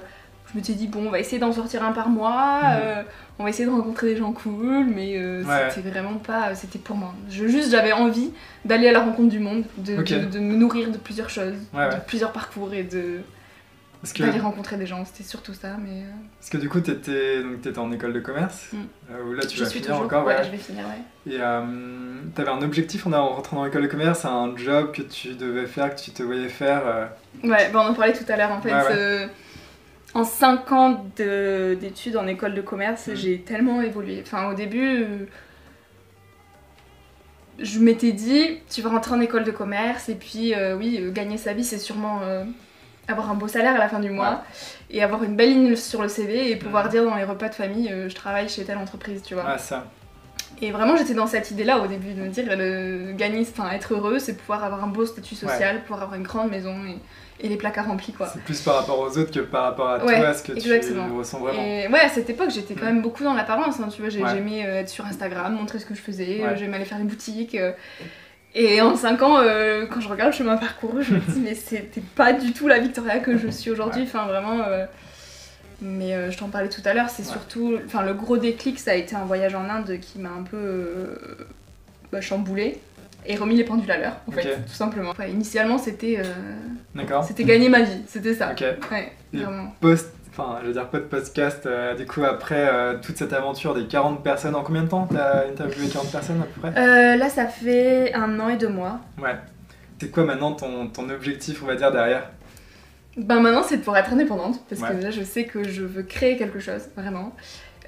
je 0.53 0.57
m'étais 0.57 0.75
dit, 0.75 0.87
bon, 0.87 1.05
on 1.09 1.11
va 1.11 1.19
essayer 1.19 1.41
d'en 1.41 1.51
sortir 1.51 1.83
un 1.83 1.91
par 1.91 2.09
mois, 2.09 2.61
Mhm. 2.63 3.05
on 3.41 3.43
va 3.43 3.51
essayer 3.51 3.67
de 3.67 3.71
rencontrer 3.75 4.07
des 4.15 4.17
gens 4.17 4.31
cool, 4.33 4.87
mais 4.87 5.19
Ouais. 5.19 5.69
c'était 5.71 5.91
vraiment 5.91 6.19
pas. 6.19 6.55
C'était 6.55 6.79
pour 6.79 6.95
moi. 6.97 7.13
Je, 7.29 7.49
juste, 7.49 7.73
j'avais 7.73 7.91
envie 7.93 8.31
d'aller 8.65 8.87
à 8.87 8.93
la 8.93 9.01
rencontre 9.01 9.29
du 9.29 9.41
monde, 9.41 9.65
de, 9.79 9.97
de, 9.97 10.25
de 10.31 10.39
me 10.39 10.55
nourrir 10.55 10.93
de 10.93 10.99
plusieurs 10.99 11.31
choses, 11.31 11.55
de 11.75 11.97
plusieurs 12.07 12.31
parcours 12.31 12.73
et 12.75 12.85
de 12.85 13.19
Parce 14.03 14.13
que, 14.13 14.23
d'aller 14.23 14.39
rencontrer 14.41 14.77
des 14.77 14.87
gens. 14.87 15.05
C'était 15.05 15.25
surtout 15.25 15.55
ça, 15.55 15.77
mais. 15.83 16.03
euh, 16.03 16.11
parce 16.39 16.51
que 16.51 16.59
du 16.59 16.69
coup 16.69 16.81
t'étais, 16.81 17.43
donc, 17.43 17.61
t'étais 17.63 17.79
en 17.79 17.91
école 17.93 18.13
de 18.13 18.21
commerce, 18.21 18.69
Mm. 18.73 18.77
euh, 19.11 19.25
où 19.25 19.33
là 19.33 19.45
tu 19.47 19.57
je 19.57 19.65
vas 19.65 19.71
suis 19.71 19.79
finir 19.81 19.95
toujours. 19.95 20.07
encore. 20.07 20.27
ouais, 20.27 20.37
ouais. 20.37 20.45
je 20.45 20.51
vais 20.51 20.59
finir, 20.59 20.85
ouais. 20.85 21.33
Et 21.35 21.39
euh, 21.41 21.63
t'avais 22.35 22.51
un 22.51 22.63
objectif 22.63 23.07
en 23.07 23.13
en 23.13 23.29
rentrant 23.31 23.57
dans 23.57 23.65
l'école 23.65 23.83
de 23.83 23.89
commerce, 23.89 24.25
un 24.25 24.57
job 24.57 24.93
que 24.93 25.03
tu 25.03 25.35
devais 25.35 25.67
faire, 25.67 25.95
que 25.95 26.01
tu 26.01 26.11
te 26.13 26.23
voyais 26.23 26.49
faire. 26.49 26.83
euh, 26.87 27.07
Ouais, 27.45 27.71
bah 27.73 27.83
on 27.85 27.91
en 27.91 27.95
parlait 27.95 28.13
tout 28.13 28.25
à 28.31 28.37
l'heure 28.37 28.53
en 28.53 28.61
fait. 28.61 28.73
Ouais, 28.73 28.83
euh, 28.93 29.27
en 30.15 30.25
5 30.25 30.71
ans 30.73 31.05
de- 31.17 31.75
d'études 31.81 32.17
en 32.17 32.27
école 32.27 32.55
de 32.55 32.63
commerce, 32.63 33.09
Mhm. 33.09 33.15
j'ai 33.17 33.41
tellement 33.41 33.81
évolué. 33.83 34.23
Enfin, 34.25 34.51
au 34.51 34.55
début, 34.55 35.05
je 37.59 37.79
m'étais 37.79 38.13
dit, 38.13 38.59
tu 38.71 38.83
vas 38.83 38.91
rentrer 38.91 39.15
en 39.15 39.21
école 39.21 39.45
de 39.45 39.51
commerce 39.51 40.09
et 40.09 40.15
puis, 40.15 40.55
euh, 40.55 40.77
oui, 40.77 40.99
euh, 41.01 41.11
gagner 41.11 41.39
sa 41.39 41.55
vie, 41.55 41.65
c'est 41.65 41.79
sûrement 41.79 42.21
euh, 42.23 42.45
avoir 43.09 43.31
un 43.31 43.35
beau 43.35 43.49
salaire 43.49 43.75
à 43.75 43.79
la 43.79 43.89
fin 43.89 44.01
du 44.01 44.11
mois 44.11 44.43
et 44.91 45.03
avoir 45.03 45.23
une 45.23 45.37
belle 45.37 45.51
ligne 45.51 45.77
sur 45.77 46.03
le 46.03 46.09
CV 46.09 46.51
et 46.51 46.57
pouvoir 46.57 46.87
Mhm. 46.87 46.91
dire 46.91 47.05
dans 47.05 47.15
les 47.17 47.25
repas 47.25 47.49
de 47.49 47.55
famille, 47.55 47.91
euh, 47.93 48.09
je 48.09 48.15
travaille 48.15 48.49
chez 48.49 48.65
telle 48.65 48.79
entreprise, 48.79 49.23
tu 49.23 49.35
vois. 49.35 49.45
Ah 49.47 49.59
ça. 49.59 49.85
Et 50.63 50.71
vraiment, 50.71 50.97
j'étais 50.97 51.13
dans 51.15 51.27
cette 51.27 51.51
idée-là 51.51 51.81
au 51.81 51.87
début, 51.87 52.15
de 52.15 52.23
me 52.23 52.29
dire, 52.29 52.45
euh, 52.51 53.13
gagner, 53.15 53.41
enfin, 53.43 53.71
être 53.73 53.93
heureux, 53.93 54.19
c'est 54.19 54.35
pouvoir 54.35 54.65
avoir 54.65 54.83
un 54.83 54.87
beau 54.87 55.05
statut 55.05 55.35
social, 55.35 55.83
pouvoir 55.83 56.03
avoir 56.05 56.15
une 56.19 56.23
grande 56.25 56.51
maison 56.51 56.75
et, 56.87 57.45
et 57.45 57.49
les 57.51 57.57
placards 57.57 57.87
remplis, 57.89 58.13
quoi. 58.15 58.27
C'est 58.33 58.43
plus 58.43 58.61
par 58.63 58.77
rapport 58.77 58.99
aux 59.01 59.19
autres 59.19 59.31
que 59.33 59.41
par 59.41 59.65
rapport 59.65 59.91
à 59.91 60.05
Ouais, 60.05 60.19
toi, 60.19 60.33
ce 60.33 60.43
que 60.43 60.53
exactement. 60.53 61.07
tu 61.09 61.13
ressens 61.13 61.41
vraiment. 61.41 61.61
Et 61.61 61.89
ouais, 61.89 62.01
à 62.01 62.09
cette 62.09 62.31
époque, 62.31 62.51
j'étais 62.51 62.75
quand 62.75 62.85
Mm. 62.87 62.95
même 62.95 63.03
beaucoup 63.03 63.23
dans 63.23 63.35
l'apparence, 63.35 63.79
hein, 63.81 63.89
tu 63.95 64.01
vois, 64.01 64.09
j'aimais 64.09 64.65
euh, 64.67 64.81
être 64.81 64.89
sur 64.89 65.05
Instagram, 65.05 65.53
montrer 65.55 65.79
ce 65.79 65.85
que 65.85 65.95
je 65.95 66.01
faisais, 66.01 66.41
euh, 66.43 66.57
j'aimais 66.57 66.77
aller 66.77 66.87
faire 66.87 66.99
des 66.99 67.05
boutiques. 67.05 67.55
euh, 67.55 67.73
et 68.59 68.81
en 68.81 68.97
5 68.97 69.23
ans, 69.23 69.39
euh, 69.39 69.87
quand 69.87 70.01
je 70.01 70.09
regarde 70.09 70.33
le 70.33 70.37
chemin 70.37 70.57
parcouru, 70.57 71.03
je 71.05 71.15
me 71.15 71.21
dis, 71.21 71.41
mais 71.41 71.55
c'était 71.55 72.01
pas 72.15 72.33
du 72.33 72.53
tout 72.53 72.67
la 72.69 72.79
Victoria 72.79 73.19
que 73.19 73.37
je 73.37 73.49
suis 73.49 73.71
aujourd'hui, 73.71 74.03
enfin 74.03 74.27
vraiment. 74.27 74.61
euh, 74.67 74.87
Mais 75.83 76.15
euh, 76.15 76.31
je 76.31 76.39
t'en 76.39 76.49
parlais 76.49 76.71
tout 76.71 76.81
à 76.87 76.95
l'heure, 76.95 77.11
c'est 77.11 77.23
Ouais. 77.27 77.33
surtout. 77.33 77.79
Enfin, 77.85 78.03
le 78.03 78.15
gros 78.15 78.39
déclic, 78.39 78.79
ça 78.79 78.93
a 78.93 78.95
été 78.95 79.15
un 79.15 79.25
voyage 79.27 79.55
en 79.55 79.69
Inde 79.69 79.99
qui 80.01 80.19
m'a 80.19 80.31
un 80.31 80.43
peu 80.43 81.19
bah, 82.11 82.21
chamboulé 82.23 82.79
et 83.27 83.37
remis 83.37 83.57
les 83.57 83.65
pendules 83.65 83.91
à 83.91 83.99
l'heure, 83.99 84.17
en 84.27 84.31
fait, 84.33 84.43
tout 84.67 84.73
simplement. 84.73 85.13
Ouais, 85.19 85.31
initialement, 85.31 85.77
c'était 85.79 86.23
D'accord. 86.95 87.25
c'était 87.25 87.45
gagner 87.45 87.69
ma 87.69 87.83
vie, 87.83 88.01
c'était 88.07 88.35
ça. 88.35 88.53
Ok. 88.53 88.65
Ouais, 88.91 89.13
Et 89.35 89.39
vraiment. 89.39 89.75
Post, 89.81 90.15
enfin, 90.39 90.59
je 90.63 90.67
veux 90.67 90.73
dire, 90.73 90.89
pas 90.89 90.99
de 90.99 91.05
podcast, 91.05 91.65
euh, 91.67 91.95
du 91.95 92.05
coup, 92.07 92.25
après 92.25 92.69
euh, 92.69 92.99
toute 93.01 93.17
cette 93.17 93.33
aventure 93.33 93.75
des 93.75 93.87
40 93.87 94.23
personnes, 94.23 94.55
en 94.55 94.63
combien 94.63 94.83
de 94.83 94.89
temps 94.89 95.07
t'as 95.11 95.47
interviewé 95.49 95.89
40 95.89 96.11
personnes 96.13 96.41
à 96.43 96.45
peu 96.45 96.61
près? 96.61 96.79
Euh, 96.81 97.17
là, 97.17 97.29
ça 97.29 97.47
fait 97.47 98.13
un 98.15 98.39
an 98.41 98.49
et 98.49 98.57
deux 98.57 98.69
mois. 98.69 99.01
Ouais. 99.23 99.37
C'est 100.01 100.11
quoi 100.11 100.25
maintenant 100.25 100.53
ton, 100.53 100.89
ton 100.89 101.09
objectif, 101.09 101.63
on 101.63 101.67
va 101.67 101.75
dire, 101.77 101.91
derrière? 101.91 102.31
Ben 103.17 103.41
maintenant, 103.41 103.63
c'est 103.63 103.77
de 103.77 103.81
pouvoir 103.83 103.99
être 103.99 104.13
indépendante, 104.13 104.61
parce 104.69 104.83
Ouais. 104.83 104.89
que 104.91 104.95
déjà, 104.95 105.11
je 105.11 105.23
sais 105.23 105.45
que 105.45 105.65
je 105.65 105.83
veux 105.83 106.03
créer 106.03 106.37
quelque 106.37 106.59
chose, 106.61 106.83
vraiment. 106.97 107.33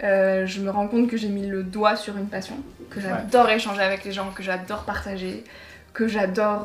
Je 0.01 0.61
me 0.61 0.71
rends 0.71 0.89
compte 0.89 1.09
que 1.11 1.17
j'ai 1.19 1.29
mis 1.29 1.47
le 1.47 1.63
doigt 1.63 1.97
sur 1.97 2.17
une 2.17 2.29
passion, 2.29 2.55
que 2.89 3.01
j'adore 3.01 3.51
échanger 3.51 3.83
avec 3.83 4.05
les 4.05 4.13
gens, 4.13 4.31
que 4.35 4.43
j'adore 4.43 4.85
partager, 4.85 5.45
que 5.93 6.09
j'adore 6.09 6.65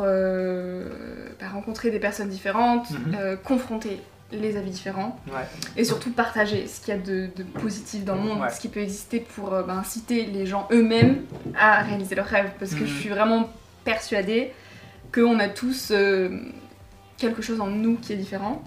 bah, 1.40 1.48
rencontrer 1.52 1.90
des 1.92 2.00
personnes 2.00 2.30
différentes, 2.30 2.90
Mhm. 2.92 3.38
confronter 3.44 4.00
les 4.40 4.58
avis 4.58 4.72
différents, 4.72 5.20
Ouais. 5.28 5.42
et 5.78 5.84
surtout 5.84 6.12
partager 6.12 6.68
ce 6.68 6.80
qu'il 6.82 6.94
y 6.94 6.98
a 6.98 7.00
de, 7.00 7.30
de 7.36 7.44
positif 7.44 8.04
dans 8.06 8.16
le 8.16 8.22
monde, 8.22 8.42
Ouais. 8.42 8.50
ce 8.50 8.60
qui 8.60 8.68
peut 8.70 8.80
exister 8.82 9.20
pour 9.20 9.54
euh, 9.54 9.64
bah, 9.64 9.74
inciter 9.74 10.26
les 10.26 10.46
gens 10.46 10.68
eux-mêmes 10.72 11.22
à 11.60 11.82
réaliser 11.82 12.16
leurs 12.16 12.26
rêves, 12.28 12.52
parce 12.60 12.74
que 12.76 12.82
Mhm. 12.82 12.88
je 12.88 12.94
suis 13.00 13.10
vraiment 13.10 13.50
persuadée 13.86 14.52
qu'on 15.14 15.40
a 15.40 15.48
tous 15.48 15.92
euh, 15.92 16.30
quelque 17.18 17.42
chose 17.42 17.62
en 17.62 17.68
nous 17.68 17.98
qui 17.98 18.14
est 18.14 18.18
différent 18.18 18.64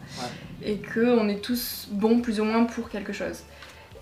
et 0.65 0.77
qu'on 0.81 1.29
est 1.29 1.43
tous 1.43 1.89
bons 1.91 2.21
plus 2.21 2.41
ou 2.41 2.45
moins 2.45 2.65
pour 2.65 2.89
quelque 2.89 3.13
chose. 3.13 3.41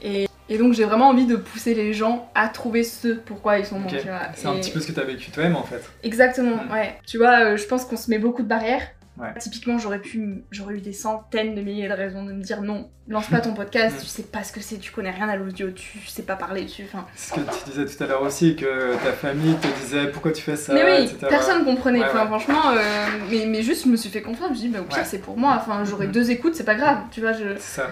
Et, 0.03 0.29
et 0.51 0.59
donc 0.59 0.75
j'ai 0.75 0.85
vraiment 0.85 1.09
envie 1.09 1.25
de 1.27 1.37
pousser 1.37 1.75
les 1.75 1.95
gens 1.95 2.31
à 2.35 2.49
trouver 2.49 2.85
ce 2.85 3.09
pourquoi 3.09 3.59
ils 3.59 3.65
sont 3.65 3.81
bons. 3.81 3.89
Tu. 3.89 3.97
C'est 4.35 4.47
un 4.47 4.55
Et- 4.57 4.61
petit 4.61 4.71
peu 4.71 4.81
ce 4.81 4.87
que 4.89 4.93
t'as 4.93 5.05
vécu 5.05 5.31
toi-même 5.31 5.57
en 5.57 5.63
fait. 5.63 5.83
Exactement, 6.03 6.57
Mm. 6.69 6.73
ouais. 6.73 6.99
Tu 7.07 7.17
vois, 7.17 7.41
euh, 7.41 7.57
je 7.57 7.65
pense 7.65 7.85
qu'on 7.87 7.97
se 7.97 8.11
met 8.11 8.19
beaucoup 8.19 8.43
de 8.43 8.49
barrières. 8.49 8.83
Ouais. 9.17 9.29
Typiquement, 9.39 9.79
j'aurais 9.79 10.01
pu, 10.01 10.43
j'aurais 10.51 10.75
eu 10.75 10.81
des 10.81 10.93
centaines 10.93 11.55
de 11.55 11.61
milliers 11.63 11.87
de 11.89 11.93
raisons 11.93 12.25
de 12.25 12.33
me 12.33 12.43
dire 12.43 12.63
non, 12.63 12.89
lance 13.07 13.29
pas 13.29 13.41
ton 13.41 13.55
podcast, 13.55 13.95
Mm. 13.97 14.01
tu 14.01 14.07
sais 14.07 14.23
pas 14.25 14.43
ce 14.43 14.53
que 14.53 14.59
c'est, 14.61 14.79
tu 14.79 14.91
connais 14.91 15.13
rien 15.13 15.29
à 15.29 15.37
l'audio, 15.37 15.71
tu 15.71 16.01
sais 16.09 16.23
pas 16.25 16.35
parler 16.35 16.65
dessus. 16.65 16.85
Enfin, 16.93 17.07
ce 17.15 17.33
que 17.35 17.41
tu 17.41 17.71
disais 17.71 17.87
tout 17.97 18.03
à 18.03 18.07
l'heure 18.09 18.23
aussi, 18.23 18.57
que 18.57 18.95
ta 19.05 19.13
famille 19.13 19.55
te 19.55 19.69
disait 19.81 20.09
pourquoi 20.09 20.33
tu 20.33 20.43
fais 20.43 20.57
ça, 20.57 20.75
mais 20.75 20.83
oui, 20.85 21.05
etc. 21.05 21.27
personne 21.31 21.65
comprenait. 21.65 22.01
Ouais, 22.01 22.07
enfin, 22.07 22.23
ouais. 22.23 22.27
franchement, 22.27 22.71
euh, 22.73 23.07
mais, 23.31 23.47
mais 23.47 23.63
juste, 23.63 23.85
je 23.85 23.89
me 23.91 23.97
suis 23.97 24.11
fait 24.11 24.21
confiance. 24.23 24.49
Je 24.49 24.53
me 24.55 24.59
suis 24.59 24.69
dit, 24.69 24.75
bah, 24.75 24.81
au 24.81 24.85
pire, 24.85 24.99
Ouais. 24.99 25.05
c'est 25.05 25.19
pour 25.19 25.37
moi. 25.39 25.55
Enfin, 25.61 25.85
j'aurai 25.85 26.07
Mhm. 26.07 26.13
deux 26.13 26.31
écoutes, 26.33 26.57
c'est 26.57 26.65
pas 26.65 26.75
grave. 26.75 26.99
Tu 27.13 27.21
vois, 27.21 27.33
je... 27.33 27.57
Ça. 27.61 27.89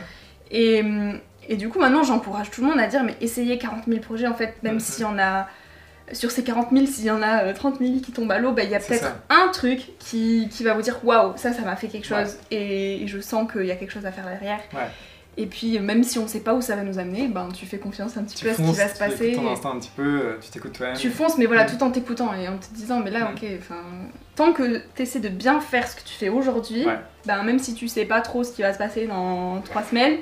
Et, 0.50 0.82
et 1.48 1.56
du 1.56 1.68
coup, 1.68 1.78
maintenant, 1.78 2.02
j'encourage 2.02 2.50
tout 2.50 2.62
le 2.62 2.66
monde 2.68 2.80
à 2.80 2.86
dire, 2.88 3.04
mais 3.04 3.14
essayez 3.20 3.58
40 3.58 3.84
000 3.86 4.00
projets, 4.00 4.26
en 4.26 4.34
fait, 4.34 4.54
même 4.64 4.74
Mhm. 4.74 4.80
s'il 4.80 5.02
y 5.02 5.04
en 5.04 5.18
a. 5.20 5.46
Sur 6.12 6.30
ces 6.30 6.44
40 6.44 6.68
000, 6.72 6.86
s'il 6.86 7.04
y 7.04 7.10
en 7.10 7.22
a 7.22 7.44
euh, 7.44 7.52
30 7.54 7.78
000 7.78 8.00
qui 8.00 8.12
tombent 8.12 8.30
à 8.32 8.38
l'eau, 8.38 8.52
bah, 8.52 8.62
il 8.64 8.70
y 8.70 8.74
a 8.74 8.80
peut-être 8.80 9.14
un 9.30 9.48
truc 9.48 9.80
qui, 9.98 10.48
qui 10.50 10.62
va 10.64 10.74
vous 10.74 10.82
dire 10.82 10.98
waouh, 11.04 11.32
ça, 11.36 11.52
ça 11.52 11.62
m'a 11.62 11.76
fait 11.76 11.88
quelque 11.88 12.12
Ouais. 12.14 12.24
chose 12.24 12.36
et, 12.50 13.02
et 13.02 13.06
je 13.08 13.20
sens 13.20 13.50
qu'il 13.50 13.64
y 13.66 13.70
a 13.70 13.76
quelque 13.76 13.92
chose 13.92 14.04
à 14.06 14.12
faire 14.12 14.24
derrière. 14.26 14.60
Ouais. 14.74 14.88
Et 15.38 15.46
puis, 15.46 15.78
même 15.78 16.04
si 16.04 16.18
on 16.18 16.26
sait 16.28 16.40
pas 16.40 16.52
où 16.52 16.60
ça 16.60 16.76
va 16.76 16.82
nous 16.82 16.98
amener, 16.98 17.26
ben, 17.26 17.48
tu 17.54 17.64
fais 17.64 17.78
confiance 17.78 18.18
un 18.18 18.22
petit 18.24 18.36
Tu 18.36 18.44
peu 18.44 18.50
à 18.50 18.54
ce 18.54 18.58
qui 18.62 18.72
va 18.74 18.86
se 18.88 18.92
tu 18.92 18.98
passer. 18.98 19.32
ton 19.32 19.50
instinct 19.50 19.70
un 19.70 19.78
petit 19.78 19.90
peu, 19.96 20.02
euh, 20.20 20.36
tu 20.42 20.50
t'écoutes 20.50 20.74
toi-même. 20.74 20.94
Tu 20.96 21.08
fonces, 21.08 21.38
mais 21.38 21.46
voilà, 21.46 21.64
tout 21.64 21.82
en 21.82 21.90
t'écoutant 21.90 22.34
et 22.34 22.46
en 22.48 22.58
te 22.58 22.66
disant, 22.74 23.00
mais 23.00 23.10
là, 23.10 23.30
ok, 23.34 23.42
enfin, 23.58 23.80
tant 24.36 24.52
que 24.52 24.82
t'essaies 24.94 25.20
de 25.20 25.30
bien 25.30 25.60
faire 25.60 25.88
ce 25.88 25.96
que 25.96 26.02
tu 26.02 26.12
fais 26.12 26.28
aujourd'hui, 26.28 26.84
Ouais. 26.84 26.98
ben, 27.24 27.42
même 27.44 27.58
si 27.58 27.72
tu 27.72 27.88
sais 27.88 28.04
pas 28.04 28.20
trop 28.20 28.44
ce 28.44 28.52
qui 28.52 28.60
va 28.60 28.74
se 28.74 28.78
passer 28.78 29.06
dans 29.06 29.62
trois 29.62 29.82
semaines, 29.84 30.18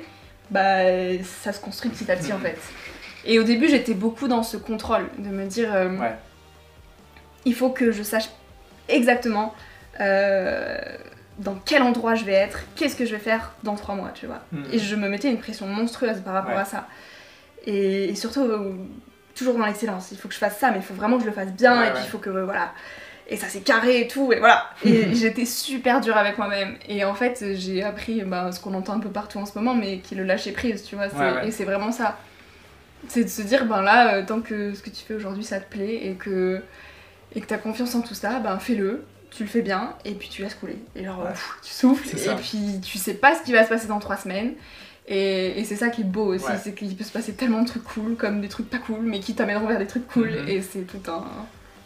bah, 0.49 0.79
ça 1.43 1.51
se 1.51 1.59
construit 1.59 1.91
petit 1.91 2.09
à 2.09 2.15
petit 2.15 2.31
en 2.31 2.39
fait. 2.39 2.57
Et 3.25 3.39
au 3.39 3.43
début, 3.43 3.67
j'étais 3.67 3.93
beaucoup 3.93 4.27
dans 4.27 4.43
ce 4.43 4.57
contrôle, 4.57 5.07
de 5.19 5.29
me 5.29 5.45
dire, 5.45 5.73
euh, 5.73 5.89
Ouais. 5.97 6.15
il 7.45 7.53
faut 7.53 7.69
que 7.69 7.91
je 7.91 8.03
sache 8.03 8.29
exactement 8.89 9.53
euh, 9.99 10.77
dans 11.37 11.55
quel 11.65 11.81
endroit 11.83 12.15
je 12.15 12.23
vais 12.25 12.33
être, 12.33 12.61
qu'est-ce 12.75 12.95
que 12.95 13.05
je 13.05 13.11
vais 13.11 13.19
faire 13.21 13.53
dans 13.63 13.75
trois 13.75 13.95
mois, 13.95 14.09
tu 14.13 14.25
vois. 14.25 14.41
Mm. 14.51 14.63
Et 14.73 14.79
je 14.79 14.95
me 14.95 15.07
mettais 15.09 15.29
une 15.29 15.37
pression 15.39 15.65
monstrueuse 15.67 16.19
par 16.21 16.33
rapport 16.33 16.55
Ouais. 16.55 16.61
à 16.61 16.65
ça. 16.65 16.87
Et, 17.65 18.05
et 18.05 18.15
surtout, 18.15 18.43
euh, 18.43 18.73
toujours 19.35 19.55
dans 19.57 19.65
l'excellence. 19.65 20.09
Il 20.11 20.17
faut 20.17 20.27
que 20.27 20.33
je 20.33 20.39
fasse 20.39 20.57
ça, 20.57 20.71
mais 20.71 20.77
il 20.77 20.83
faut 20.83 20.93
vraiment 20.93 21.17
que 21.17 21.23
je 21.23 21.27
le 21.29 21.33
fasse 21.33 21.51
bien. 21.51 21.79
Ouais, 21.79 21.87
et 21.87 21.91
puis 21.91 22.01
il 22.05 22.09
faut 22.09 22.17
que 22.17 22.29
voilà. 22.29 22.71
Et 23.27 23.37
ça 23.37 23.47
c'est 23.47 23.61
carré 23.61 24.01
et 24.01 24.07
tout. 24.07 24.33
Et 24.33 24.39
voilà. 24.39 24.65
Et 24.83 25.13
j'étais 25.15 25.45
super 25.45 26.01
dure 26.01 26.17
avec 26.17 26.37
moi-même. 26.37 26.75
Et 26.89 27.05
en 27.05 27.13
fait, 27.13 27.43
j'ai 27.53 27.81
appris 27.83 28.23
bah, 28.23 28.51
ce 28.51 28.59
qu'on 28.59 28.73
entend 28.73 28.93
un 28.93 28.99
peu 28.99 29.09
partout 29.09 29.37
en 29.37 29.45
ce 29.45 29.57
moment, 29.57 29.73
mais 29.73 29.99
qui 29.99 30.15
le 30.15 30.23
lâcher 30.23 30.51
prise, 30.51 30.83
tu 30.83 30.95
vois. 30.95 31.07
Et 31.45 31.51
c'est 31.51 31.63
vraiment 31.65 31.91
ça. 31.91 32.17
C'est 33.07 33.23
de 33.23 33.29
se 33.29 33.41
dire, 33.41 33.65
ben 33.65 33.81
là, 33.81 34.15
euh, 34.15 34.25
tant 34.25 34.41
que 34.41 34.73
ce 34.73 34.81
que 34.81 34.89
tu 34.89 35.03
fais 35.05 35.15
aujourd'hui 35.15 35.43
ça 35.43 35.59
te 35.59 35.69
plaît 35.69 36.07
et 36.07 36.13
que 36.15 36.61
et 37.35 37.41
que 37.41 37.45
t'as 37.47 37.57
confiance 37.57 37.95
en 37.95 38.01
tout 38.01 38.13
ça, 38.13 38.39
ben 38.39 38.57
fais-le. 38.59 39.03
Tu 39.31 39.43
le 39.43 39.49
fais 39.49 39.61
bien 39.61 39.93
et 40.03 40.11
puis 40.13 40.27
tu 40.29 40.41
laisses 40.41 40.55
couler. 40.55 40.77
Et 40.95 41.05
genre, 41.05 41.19
Ouais. 41.23 41.29
pff, 41.31 41.57
tu 41.63 41.69
souffles 41.71 42.07
et 42.17 42.35
puis 42.35 42.81
tu 42.83 42.97
sais 42.97 43.13
pas 43.13 43.33
ce 43.35 43.43
qui 43.43 43.53
va 43.53 43.63
se 43.63 43.69
passer 43.69 43.87
dans 43.87 43.99
trois 43.99 44.17
semaines. 44.17 44.53
Et, 45.07 45.59
et 45.59 45.63
c'est 45.65 45.77
ça 45.77 45.89
qui 45.89 46.01
est 46.01 46.05
beau 46.05 46.33
aussi, 46.35 46.45
Ouais. 46.45 46.57
c'est 46.61 46.73
qu'il 46.73 46.95
peut 46.95 47.03
se 47.05 47.11
passer 47.11 47.33
tellement 47.33 47.61
de 47.61 47.67
trucs 47.67 47.83
cool 47.85 48.15
comme 48.15 48.41
des 48.41 48.49
trucs 48.49 48.69
pas 48.69 48.77
cool, 48.77 48.99
mais 49.01 49.19
qui 49.19 49.33
t'amèneront 49.33 49.67
vers 49.67 49.79
des 49.79 49.87
trucs 49.87 50.07
cool. 50.07 50.29
Mhm. 50.31 50.47
Et 50.49 50.61
c'est 50.61 50.81
tout 50.81 51.01
un. 51.09 51.23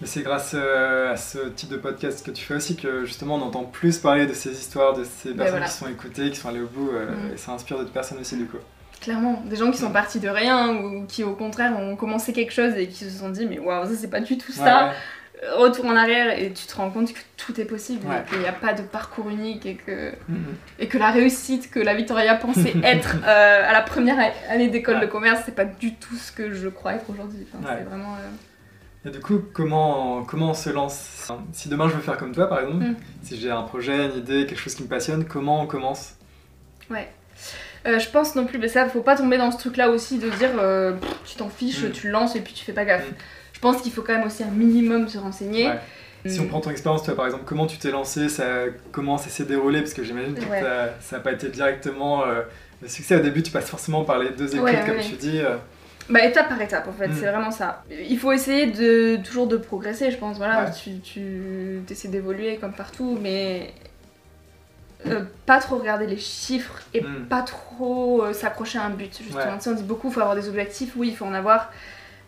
Mais 0.01 0.07
c'est 0.07 0.23
grâce 0.23 0.51
euh, 0.55 1.13
à 1.13 1.17
ce 1.17 1.37
type 1.49 1.69
de 1.69 1.77
podcast 1.77 2.25
que 2.25 2.31
tu 2.31 2.43
fais 2.43 2.55
aussi 2.55 2.75
que 2.75 3.05
justement 3.05 3.35
on 3.35 3.41
entend 3.43 3.63
plus 3.63 3.97
parler 3.99 4.25
de 4.25 4.33
ces 4.33 4.51
histoires, 4.51 4.93
de 4.93 5.03
ces 5.05 5.29
personnes 5.33 5.51
voilà. 5.51 5.65
qui 5.67 5.71
sont 5.71 5.87
écoutées, 5.87 6.31
qui 6.31 6.35
sont 6.37 6.49
allées 6.49 6.61
au 6.61 6.67
bout, 6.67 6.89
euh, 6.91 7.11
Mhm. 7.11 7.33
et 7.33 7.37
ça 7.37 7.53
inspire 7.53 7.77
d'autres 7.77 7.93
personnes 7.93 8.17
aussi 8.19 8.35
du 8.35 8.45
coup. 8.45 8.57
Clairement, 9.01 9.41
des 9.45 9.55
gens 9.55 9.69
qui 9.71 9.77
sont 9.77 9.91
partis 9.91 10.19
de 10.19 10.29
rien 10.29 10.73
ou 10.75 11.05
qui 11.07 11.23
au 11.23 11.33
contraire 11.33 11.77
ont 11.77 11.95
commencé 11.95 12.33
quelque 12.33 12.51
chose 12.53 12.73
et 12.75 12.87
qui 12.87 13.03
se 13.05 13.19
sont 13.19 13.29
dit 13.29 13.45
mais 13.45 13.59
waouh 13.59 13.85
ça 13.85 13.91
c'est 13.95 14.09
pas 14.09 14.19
du 14.21 14.37
tout 14.37 14.51
Ouais, 14.51 14.57
ça, 14.65 14.87
ouais. 14.87 15.49
retour 15.57 15.85
en 15.85 15.95
arrière 15.95 16.39
et 16.39 16.51
tu 16.53 16.65
te 16.65 16.75
rends 16.75 16.89
compte 16.89 17.13
que 17.13 17.19
tout 17.37 17.59
est 17.61 17.65
possible 17.65 18.07
Ouais. 18.07 18.23
et 18.25 18.29
qu'il 18.29 18.39
n'y 18.39 18.47
a 18.47 18.51
pas 18.53 18.73
de 18.73 18.81
parcours 18.81 19.29
unique 19.29 19.65
et 19.67 19.75
que, 19.75 20.11
Mhm. 20.27 20.55
et 20.79 20.87
que 20.87 20.97
la 20.97 21.11
réussite 21.11 21.69
que 21.69 21.79
la 21.79 21.93
Victoria 21.93 22.33
pensait 22.35 22.73
être 22.83 23.17
euh, 23.25 23.69
à 23.69 23.73
la 23.73 23.81
première 23.81 24.17
année 24.49 24.69
d'école 24.69 24.95
Ouais. 24.95 25.01
de 25.01 25.05
commerce 25.07 25.41
c'est 25.45 25.53
pas 25.55 25.65
du 25.65 25.93
tout 25.95 26.15
ce 26.15 26.31
que 26.31 26.53
je 26.53 26.67
crois 26.69 26.93
être 26.93 27.07
aujourd'hui. 27.09 27.45
Enfin, 27.53 27.63
Ouais. 27.67 27.79
C'est 27.83 27.89
vraiment. 27.89 28.15
euh, 28.15 29.07
Et 29.07 29.11
du 29.11 29.19
coup, 29.19 29.39
comment, 29.53 30.23
comment 30.23 30.49
on 30.49 30.53
se 30.55 30.71
lance? 30.71 31.29
Si 31.53 31.69
demain 31.69 31.87
je 31.89 31.93
veux 31.93 32.01
faire 32.01 32.17
comme 32.17 32.33
toi 32.33 32.47
par 32.49 32.61
exemple, 32.61 32.85
Mm. 32.85 32.95
si 33.21 33.39
j'ai 33.39 33.51
un 33.51 33.61
projet, 33.61 34.05
une 34.07 34.17
idée, 34.17 34.47
quelque 34.47 34.57
chose 34.59 34.73
qui 34.73 34.81
me 34.81 34.87
passionne, 34.87 35.25
comment 35.25 35.61
on 35.61 35.67
commence? 35.67 36.15
Euh, 37.85 37.99
je 37.99 38.09
pense 38.09 38.35
non 38.35 38.45
plus, 38.45 38.57
mais 38.57 38.67
ça, 38.67 38.87
faut 38.87 39.01
pas 39.01 39.15
tomber 39.15 39.37
dans 39.37 39.51
ce 39.51 39.57
truc-là 39.57 39.89
aussi 39.89 40.17
de 40.17 40.29
dire 40.29 40.49
euh, 40.59 40.93
pff, 40.93 41.09
tu 41.25 41.35
t'en 41.35 41.49
fiches, 41.49 41.83
Mm. 41.83 41.91
tu 41.91 42.07
le 42.07 42.13
lances 42.13 42.35
et 42.35 42.39
puis 42.41 42.53
tu 42.53 42.65
fais 42.65 42.73
pas 42.73 42.85
gaffe. 42.85 43.07
Mm. 43.09 43.13
Je 43.53 43.59
pense 43.59 43.81
qu'il 43.81 43.91
faut 43.91 44.01
quand 44.01 44.13
même 44.13 44.25
aussi 44.25 44.43
un 44.43 44.47
minimum 44.51 45.07
se 45.07 45.17
renseigner. 45.17 45.67
Ouais. 45.67 45.79
Si 46.27 46.39
on 46.39 46.47
prend 46.47 46.59
ton 46.59 46.71
expérience, 46.71 47.03
toi 47.03 47.15
par 47.15 47.25
exemple, 47.27 47.43
comment 47.45 47.67
tu 47.67 47.77
t'es 47.77 47.91
lancé, 47.91 48.29
ça, 48.29 48.45
comment 48.91 49.17
ça 49.19 49.29
s'est 49.29 49.45
déroulé? 49.45 49.79
Parce 49.81 49.93
que 49.93 50.03
j'imagine 50.03 50.33
que 50.33 50.41
Ouais. 50.49 50.63
ça 50.99 51.17
n'a 51.17 51.21
pas 51.21 51.31
été 51.33 51.49
directement 51.49 52.23
euh, 52.25 52.41
le 52.81 52.87
succès. 52.87 53.15
Au 53.15 53.19
début, 53.19 53.43
tu 53.43 53.51
passes 53.51 53.69
forcément 53.69 54.03
par 54.03 54.17
les 54.17 54.31
deux 54.31 54.47
écoutes, 54.55 54.63
Ouais, 54.65 54.81
comme 54.85 54.95
ouais. 54.97 55.03
tu 55.03 55.13
dis. 55.17 55.39
euh, 55.39 55.55
Bah 56.09 56.23
étape 56.25 56.49
par 56.49 56.59
étape 56.61 56.87
en 56.87 56.91
fait, 56.93 57.07
Mm. 57.09 57.13
c'est 57.19 57.27
vraiment 57.27 57.51
ça. 57.51 57.83
Il 58.09 58.17
faut 58.17 58.31
essayer 58.31 58.65
de 58.67 59.17
toujours 59.23 59.45
de 59.47 59.57
progresser, 59.57 60.09
je 60.09 60.17
pense. 60.17 60.37
Voilà, 60.37 60.65
Ouais. 60.65 60.71
tu, 60.83 60.99
tu 61.01 61.81
essaies 61.89 62.07
d'évoluer 62.07 62.57
comme 62.57 62.73
partout, 62.73 63.17
mais 63.21 63.71
euh, 65.07 65.21
pas 65.45 65.59
trop 65.59 65.77
regarder 65.77 66.07
les 66.07 66.17
chiffres 66.17 66.81
et 66.93 67.01
Mm. 67.01 67.25
pas 67.29 67.41
trop 67.41 68.23
euh, 68.23 68.33
s'accrocher 68.33 68.79
à 68.79 68.83
un 68.83 68.89
but. 68.89 69.17
Justement, 69.17 69.37
Ouais. 69.43 69.57
Tu 69.57 69.63
sais, 69.63 69.69
on 69.69 69.73
dit 69.73 69.83
beaucoup, 69.83 70.07
il 70.09 70.13
faut 70.13 70.19
avoir 70.21 70.35
des 70.35 70.47
objectifs. 70.49 70.93
Oui, 70.95 71.09
il 71.09 71.15
faut 71.15 71.25
en 71.25 71.33
avoir, 71.33 71.71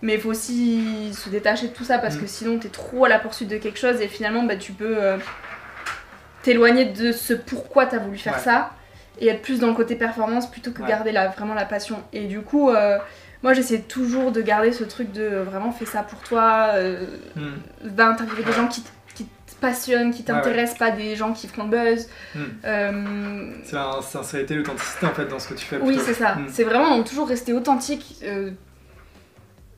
mais 0.01 0.15
il 0.15 0.19
faut 0.21 0.29
aussi 0.29 1.13
se 1.13 1.29
détacher 1.29 1.67
de 1.69 1.73
tout 1.73 1.83
ça 1.83 1.97
parce 1.97 2.15
Mm. 2.15 2.19
que 2.21 2.27
sinon 2.27 2.59
t'es 2.59 2.69
trop 2.69 3.05
à 3.05 3.09
la 3.09 3.19
poursuite 3.19 3.49
de 3.49 3.57
quelque 3.57 3.79
chose 3.79 3.99
et 4.01 4.07
finalement 4.07 4.43
bah, 4.43 4.55
tu 4.57 4.71
peux 4.73 4.97
euh, 5.03 5.17
t'éloigner 6.43 6.85
de 6.85 7.11
ce 7.11 7.33
pourquoi 7.33 7.85
t'as 7.85 7.99
voulu 7.99 8.17
faire 8.17 8.33
Ouais. 8.35 8.39
ça 8.39 8.71
et 9.19 9.27
être 9.27 9.41
plus 9.41 9.59
dans 9.59 9.67
le 9.67 9.73
côté 9.73 9.95
performance 9.95 10.49
plutôt 10.49 10.71
que 10.71 10.81
Ouais. 10.81 10.87
garder 10.87 11.11
la, 11.11 11.27
vraiment 11.29 11.53
la 11.55 11.65
passion. 11.65 12.03
Et 12.13 12.25
du 12.25 12.41
coup, 12.41 12.69
moi 13.43 13.53
j'essaie 13.53 13.79
toujours 13.79 14.31
de 14.31 14.41
garder 14.41 14.71
ce 14.71 14.83
truc 14.83 15.11
de 15.11 15.37
vraiment 15.37 15.71
fais 15.71 15.85
ça 15.85 16.03
pour 16.03 16.19
toi, 16.19 16.69
euh, 16.75 17.05
mm, 17.35 17.53
va 17.83 18.07
interviewer 18.09 18.43
des 18.43 18.51
gens 18.53 18.67
qui, 18.67 18.83
qui 19.57 19.61
passionnent, 19.61 20.11
qui 20.11 20.23
Ouais, 20.23 20.31
ouais. 20.31 20.41
t'intéressent, 20.41 20.77
pas 20.77 20.91
des 20.91 21.15
gens 21.15 21.33
qui 21.33 21.47
feront 21.47 21.67
le 21.67 21.69
buzz. 21.95 22.07
mm. 22.35 22.39
Euh, 22.65 23.51
C'est 23.63 23.75
la 23.75 23.99
sincérité, 24.01 24.55
l'authenticité 24.55 25.05
en 25.05 25.13
fait 25.13 25.25
dans 25.25 25.39
ce 25.39 25.47
que 25.49 25.53
tu 25.55 25.65
fais. 25.65 25.77
oui, 25.81 25.99
c'est 26.03 26.13
ça. 26.13 26.35
Mm. 26.35 26.45
C'est 26.49 26.63
vraiment 26.63 27.01
toujours 27.03 27.27
rester 27.27 27.53
authentique. 27.53 28.15
euh, 28.23 28.51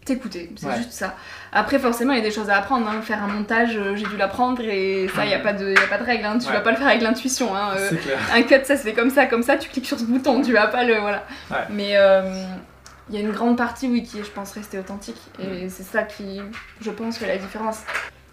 T'écouter, 0.05 0.51
c'est 0.55 0.65
Ouais. 0.65 0.77
juste 0.77 0.91
ça. 0.93 1.13
Après, 1.51 1.77
forcément, 1.77 2.13
il 2.13 2.17
y 2.17 2.21
a 2.21 2.23
des 2.23 2.31
choses 2.31 2.49
à 2.49 2.55
apprendre. 2.57 2.87
hein. 2.89 2.99
Faire 3.03 3.21
un 3.23 3.27
montage, 3.27 3.75
euh, 3.77 3.95
j'ai 3.95 4.05
dû 4.07 4.17
l'apprendre 4.17 4.61
et 4.63 5.07
ça, 5.13 5.23
il 5.23 5.27
n'y 5.27 5.35
a, 5.35 5.39
pas 5.39 5.53
de- 5.53 5.71
y 5.71 5.77
a 5.77 5.87
pas 5.87 5.99
de 5.99 6.03
règle. 6.03 6.25
hein. 6.25 6.39
Tu 6.39 6.51
vas 6.51 6.61
pas 6.61 6.71
le 6.71 6.77
faire 6.77 6.87
avec 6.87 7.01
l'intuition. 7.01 7.55
hein. 7.55 7.73
Euh, 7.77 7.89
clair. 7.89 8.17
un 8.33 8.41
cut, 8.41 8.55
ça 8.65 8.75
se 8.75 8.81
fait 8.83 8.93
comme 8.93 9.11
ça, 9.11 9.27
comme 9.27 9.43
ça, 9.43 9.57
tu 9.57 9.69
cliques 9.69 9.85
sur 9.85 9.99
ce 9.99 10.05
bouton, 10.05 10.41
tu 10.41 10.51
vas 10.53 10.67
pas 10.67 10.83
le. 10.83 10.97
Voilà. 10.99 11.25
Mais 11.69 11.89
il 11.89 13.15
y 13.15 13.17
a 13.17 13.21
une 13.21 13.31
grande 13.31 13.55
partie, 13.57 13.87
oui, 13.87 14.01
qui 14.03 14.19
est, 14.19 14.23
je 14.23 14.31
pense, 14.31 14.51
rester 14.53 14.79
authentique. 14.79 15.19
Et 15.39 15.69
c'est 15.69 15.83
ça 15.83 16.01
qui, 16.03 16.41
je 16.81 16.89
pense, 16.91 17.17
fait 17.19 17.27
la 17.27 17.37
différence. 17.37 17.81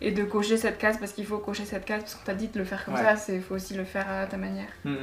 Et 0.00 0.11
de 0.12 0.25
cocher 0.25 0.57
cette 0.59 0.79
case 0.79 0.99
parce 0.99 1.12
qu'il 1.12 1.25
faut 1.26 1.38
cocher 1.38 1.65
cette 1.65 1.85
case 1.85 2.00
parce 2.03 2.15
qu'on 2.17 2.25
t'a 2.25 2.35
dit 2.35 2.49
de 2.49 2.59
le 2.59 2.65
faire 2.65 2.85
comme 2.85 2.95
Ouais. 2.95 3.00
ça, 3.17 3.33
il 3.33 3.41
faut 3.41 3.55
aussi 3.55 3.75
le 3.75 3.85
faire 3.85 4.07
à 4.11 4.26
ta 4.26 4.37
manière. 4.37 4.69
Mm, 4.85 4.91
mm. 4.91 4.97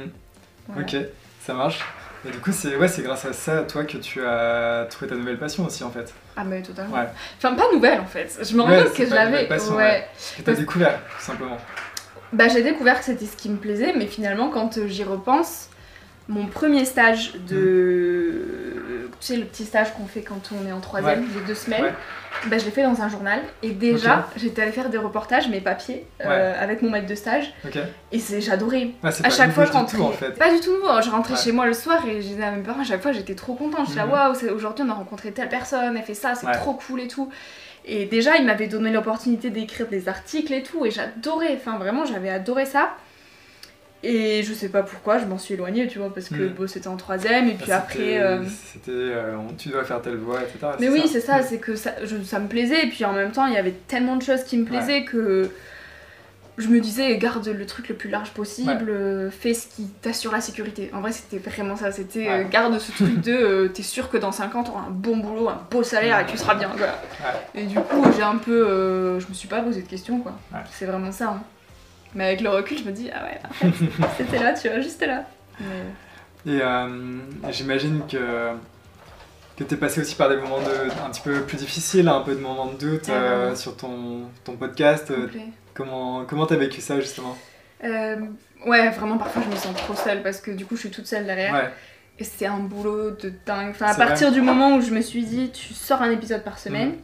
Voilà. 0.68 0.82
Ok, 0.82 0.96
ça 1.44 1.54
marche. 1.54 1.80
Et 2.26 2.30
du 2.30 2.38
coup, 2.38 2.52
c'est 2.52 2.76
ouais, 2.76 2.86
grâce 3.00 3.24
à 3.26 3.32
ça, 3.34 3.62
toi, 3.64 3.84
que 3.84 3.98
tu 3.98 4.24
as 4.24 4.86
trouvé 4.88 5.10
ta 5.10 5.16
nouvelle 5.16 5.38
passion 5.38 5.66
aussi 5.66 5.84
en 5.84 5.90
fait. 5.90 6.14
Ah, 6.36 6.44
mais 6.44 6.62
totalement. 6.62 6.94
Ouais. 6.96 7.06
Enfin, 7.36 7.54
pas 7.54 7.64
nouvelle 7.72 8.00
en 8.00 8.06
fait. 8.06 8.38
Je 8.40 8.56
me 8.56 8.62
rends 8.62 8.68
compte 8.82 8.94
que 8.94 9.04
je 9.04 9.14
l'avais. 9.14 9.46
passion, 9.46 9.76
ouais. 9.76 10.06
Que 10.36 10.38
t'as 10.38 10.44
Parce- 10.52 10.58
découvert, 10.58 10.98
tout 11.18 11.22
simplement. 11.24 11.58
Bah, 12.32 12.48
j'ai 12.48 12.62
découvert 12.62 12.98
que 12.98 13.04
c'était 13.04 13.26
ce 13.26 13.36
qui 13.36 13.50
me 13.50 13.56
plaisait, 13.58 13.92
mais 13.96 14.06
finalement, 14.06 14.48
quand 14.48 14.78
euh, 14.78 14.88
j'y 14.88 15.04
repense, 15.04 15.68
mon 16.28 16.46
premier 16.46 16.84
stage 16.86 17.34
de. 17.46 18.63
Tu 19.24 19.32
sais, 19.32 19.38
le 19.38 19.46
petit 19.46 19.64
stage 19.64 19.94
qu'on 19.94 20.04
fait 20.06 20.20
quand 20.20 20.50
on 20.52 20.68
est 20.68 20.72
en 20.72 20.80
troisième, 20.80 21.20
Ouais. 21.20 21.26
les 21.40 21.46
deux 21.46 21.54
semaines, 21.54 21.84
Ouais. 21.84 21.92
bah, 22.48 22.58
je 22.58 22.66
l'ai 22.66 22.70
fait 22.70 22.82
dans 22.82 23.00
un 23.00 23.08
journal. 23.08 23.40
Et 23.62 23.70
déjà, 23.70 24.28
j'étais 24.36 24.60
allée 24.60 24.70
faire 24.70 24.90
des 24.90 24.98
reportages, 24.98 25.48
mes 25.48 25.62
papiers, 25.62 26.04
euh, 26.22 26.62
avec 26.62 26.82
mon 26.82 26.90
maître 26.90 27.06
de 27.06 27.14
stage. 27.14 27.54
Et 28.12 28.18
c'est 28.18 28.42
j'adorais. 28.42 28.90
Ah, 29.02 29.08
À 29.08 29.12
pas 29.22 29.30
chaque 29.30 29.52
fois, 29.52 29.64
je 29.64 29.72
rentrais. 29.72 29.96
tout, 29.96 30.04
en 30.04 30.10
fait. 30.10 30.32
Pas 30.38 30.52
du 30.52 30.60
tout 30.60 30.72
nouveau. 30.74 31.00
Je 31.00 31.08
rentrais 31.08 31.32
Ouais. 31.34 31.40
chez 31.40 31.52
moi 31.52 31.64
le 31.64 31.72
soir 31.72 32.06
et 32.06 32.20
je 32.20 32.26
disais 32.28 32.42
à 32.44 32.50
mes 32.50 32.62
parents, 32.62 32.82
à 32.82 32.84
chaque 32.84 33.00
fois, 33.00 33.12
j'étais 33.12 33.34
trop 33.34 33.54
contente. 33.54 33.86
Je 33.86 33.90
suis 33.92 33.96
là, 33.98 34.04
Mhm. 34.04 34.12
waouh, 34.12 34.54
aujourd'hui, 34.54 34.84
on 34.86 34.90
a 34.90 34.94
rencontré 34.94 35.32
telle 35.32 35.48
personne, 35.48 35.96
elle 35.96 36.02
fait 36.04 36.12
ça, 36.12 36.34
c'est 36.34 36.52
trop 36.52 36.74
cool 36.74 37.00
et 37.00 37.08
tout. 37.08 37.30
Et 37.86 38.04
déjà, 38.04 38.36
il 38.36 38.44
m'avait 38.44 38.66
donné 38.66 38.90
l'opportunité 38.90 39.48
d'écrire 39.48 39.86
des 39.86 40.06
articles 40.10 40.52
et 40.52 40.62
tout, 40.62 40.84
et 40.84 40.90
j'adorais. 40.90 41.54
Enfin, 41.56 41.78
vraiment, 41.78 42.04
j'avais 42.04 42.28
adoré 42.30 42.66
ça. 42.66 42.90
Et 44.06 44.42
je 44.42 44.52
sais 44.52 44.68
pas 44.68 44.82
pourquoi, 44.82 45.18
je 45.18 45.24
m'en 45.24 45.38
suis 45.38 45.54
éloignée, 45.54 45.88
tu 45.88 45.98
vois, 45.98 46.12
parce 46.12 46.28
que 46.28 46.34
Mhm. 46.34 46.48
bon, 46.52 46.68
c'était 46.68 46.88
en 46.88 46.96
troisième, 46.96 47.48
et 47.48 47.54
puis 47.54 47.72
après. 47.72 47.94
c'était- 47.98 48.20
euh, 48.20 48.42
C'était. 48.72 48.90
euh, 48.92 49.36
tu 49.56 49.70
dois 49.70 49.82
faire 49.84 50.02
telle 50.02 50.16
voix, 50.16 50.40
etc. 50.42 50.58
Mais 50.78 50.88
oui, 50.90 51.04
c'est 51.10 51.20
ça, 51.22 51.40
c'est 51.42 51.58
que 51.58 51.74
ça, 51.74 51.92
je- 52.04 52.22
ça 52.22 52.38
me 52.38 52.46
plaisait, 52.48 52.84
et 52.84 52.88
puis 52.90 53.04
en 53.06 53.12
même 53.14 53.32
temps, 53.32 53.46
il 53.46 53.54
y 53.54 53.56
avait 53.56 53.74
tellement 53.88 54.16
de 54.16 54.22
choses 54.22 54.44
qui 54.44 54.58
me 54.58 54.64
plaisaient 54.66 55.04
que 55.04 55.48
je 56.56 56.68
me 56.68 56.78
disais, 56.80 57.16
garde 57.18 57.48
le 57.48 57.66
truc 57.66 57.88
le 57.88 57.96
plus 57.96 58.08
large 58.10 58.30
possible, 58.30 58.86
euh, 58.88 59.28
fais 59.30 59.54
ce 59.54 59.66
qui 59.66 59.88
t'assure 60.02 60.30
la 60.32 60.40
sécurité. 60.40 60.88
En 60.92 61.00
vrai, 61.00 61.10
c'était 61.10 61.38
vraiment 61.38 61.74
ça, 61.74 61.90
c'était 61.90 62.28
Ouais. 62.28 62.46
garde 62.48 62.78
ce 62.78 62.92
truc 62.92 63.20
de 63.22 63.68
t'es 63.74 63.82
sûr 63.82 64.08
que 64.08 64.18
dans 64.18 64.30
5 64.32 64.54
ans, 64.54 64.62
t'auras 64.62 64.82
un 64.86 64.90
bon 64.90 65.16
boulot, 65.16 65.48
un 65.48 65.60
beau 65.70 65.82
salaire, 65.82 66.20
et 66.20 66.26
tu 66.26 66.36
seras 66.36 66.54
bien, 66.54 66.68
quoi. 66.68 66.86
Et 67.56 67.64
du 67.64 67.76
coup, 67.80 68.04
j'ai 68.16 68.22
un 68.22 68.36
peu. 68.36 69.18
je 69.18 69.26
me 69.28 69.34
suis 69.34 69.48
pas 69.48 69.62
posé 69.62 69.82
de 69.82 69.88
questions, 69.88 70.20
quoi. 70.20 70.32
C'est 70.72 70.84
vraiment 70.86 71.10
ça. 71.10 71.30
hein. 71.30 71.42
Mais 72.14 72.24
avec 72.26 72.40
le 72.40 72.48
recul, 72.50 72.78
je 72.78 72.84
me 72.84 72.92
dis, 72.92 73.10
ah 73.12 73.24
ouais, 73.24 73.40
en 73.48 73.52
fait, 73.52 73.84
c'était 74.18 74.38
là, 74.42 74.52
tu 74.52 74.68
vois, 74.68 74.80
juste 74.80 75.04
là. 75.04 75.24
Mais- 75.60 76.52
Et 76.54 76.60
euh, 76.62 76.88
j'imagine 77.50 78.02
que. 78.10 78.50
Que 79.56 79.62
t'es 79.62 79.76
passé 79.76 80.00
aussi 80.00 80.16
par 80.16 80.28
des 80.28 80.36
moments 80.36 80.58
de, 80.58 80.90
un 81.06 81.10
petit 81.10 81.20
peu 81.20 81.42
plus 81.42 81.56
difficiles, 81.58 82.08
un 82.08 82.22
peu 82.22 82.34
de 82.34 82.40
moments 82.40 82.66
de 82.66 82.76
doute 82.76 83.04
Ah, 83.08 83.12
euh, 83.12 83.54
sur 83.54 83.76
ton, 83.76 84.22
ton 84.42 84.56
podcast. 84.56 85.12
euh, 85.12 85.26
complet. 85.26 85.44
Comment 85.74 86.24
comment 86.24 86.44
t'as 86.46 86.56
vécu 86.56 86.80
ça 86.80 86.98
justement? 87.00 87.36
Euh, 87.84 88.16
ouais, 88.66 88.90
vraiment, 88.90 89.16
parfois, 89.16 89.42
je 89.44 89.50
me 89.50 89.54
sens 89.56 89.76
trop 89.76 89.94
seule 89.94 90.22
parce 90.24 90.40
que 90.40 90.50
du 90.50 90.66
coup, 90.66 90.74
je 90.74 90.80
suis 90.80 90.90
toute 90.90 91.06
seule 91.06 91.24
derrière. 91.24 91.54
Ouais, 91.54 91.70
Et 92.18 92.24
c'est 92.24 92.46
un 92.46 92.58
boulot 92.58 93.12
de 93.12 93.32
dingue. 93.46 93.70
Enfin, 93.70 93.86
à 93.86 93.94
partir 93.94 94.32
du 94.32 94.40
moment 94.42 94.74
où 94.74 94.80
je 94.80 94.90
me 94.90 95.00
suis 95.00 95.24
dit, 95.24 95.50
tu 95.52 95.72
sors 95.72 96.02
un 96.02 96.10
épisode 96.10 96.42
par 96.42 96.58
semaine. 96.58 96.88
Mhm. 96.90 96.96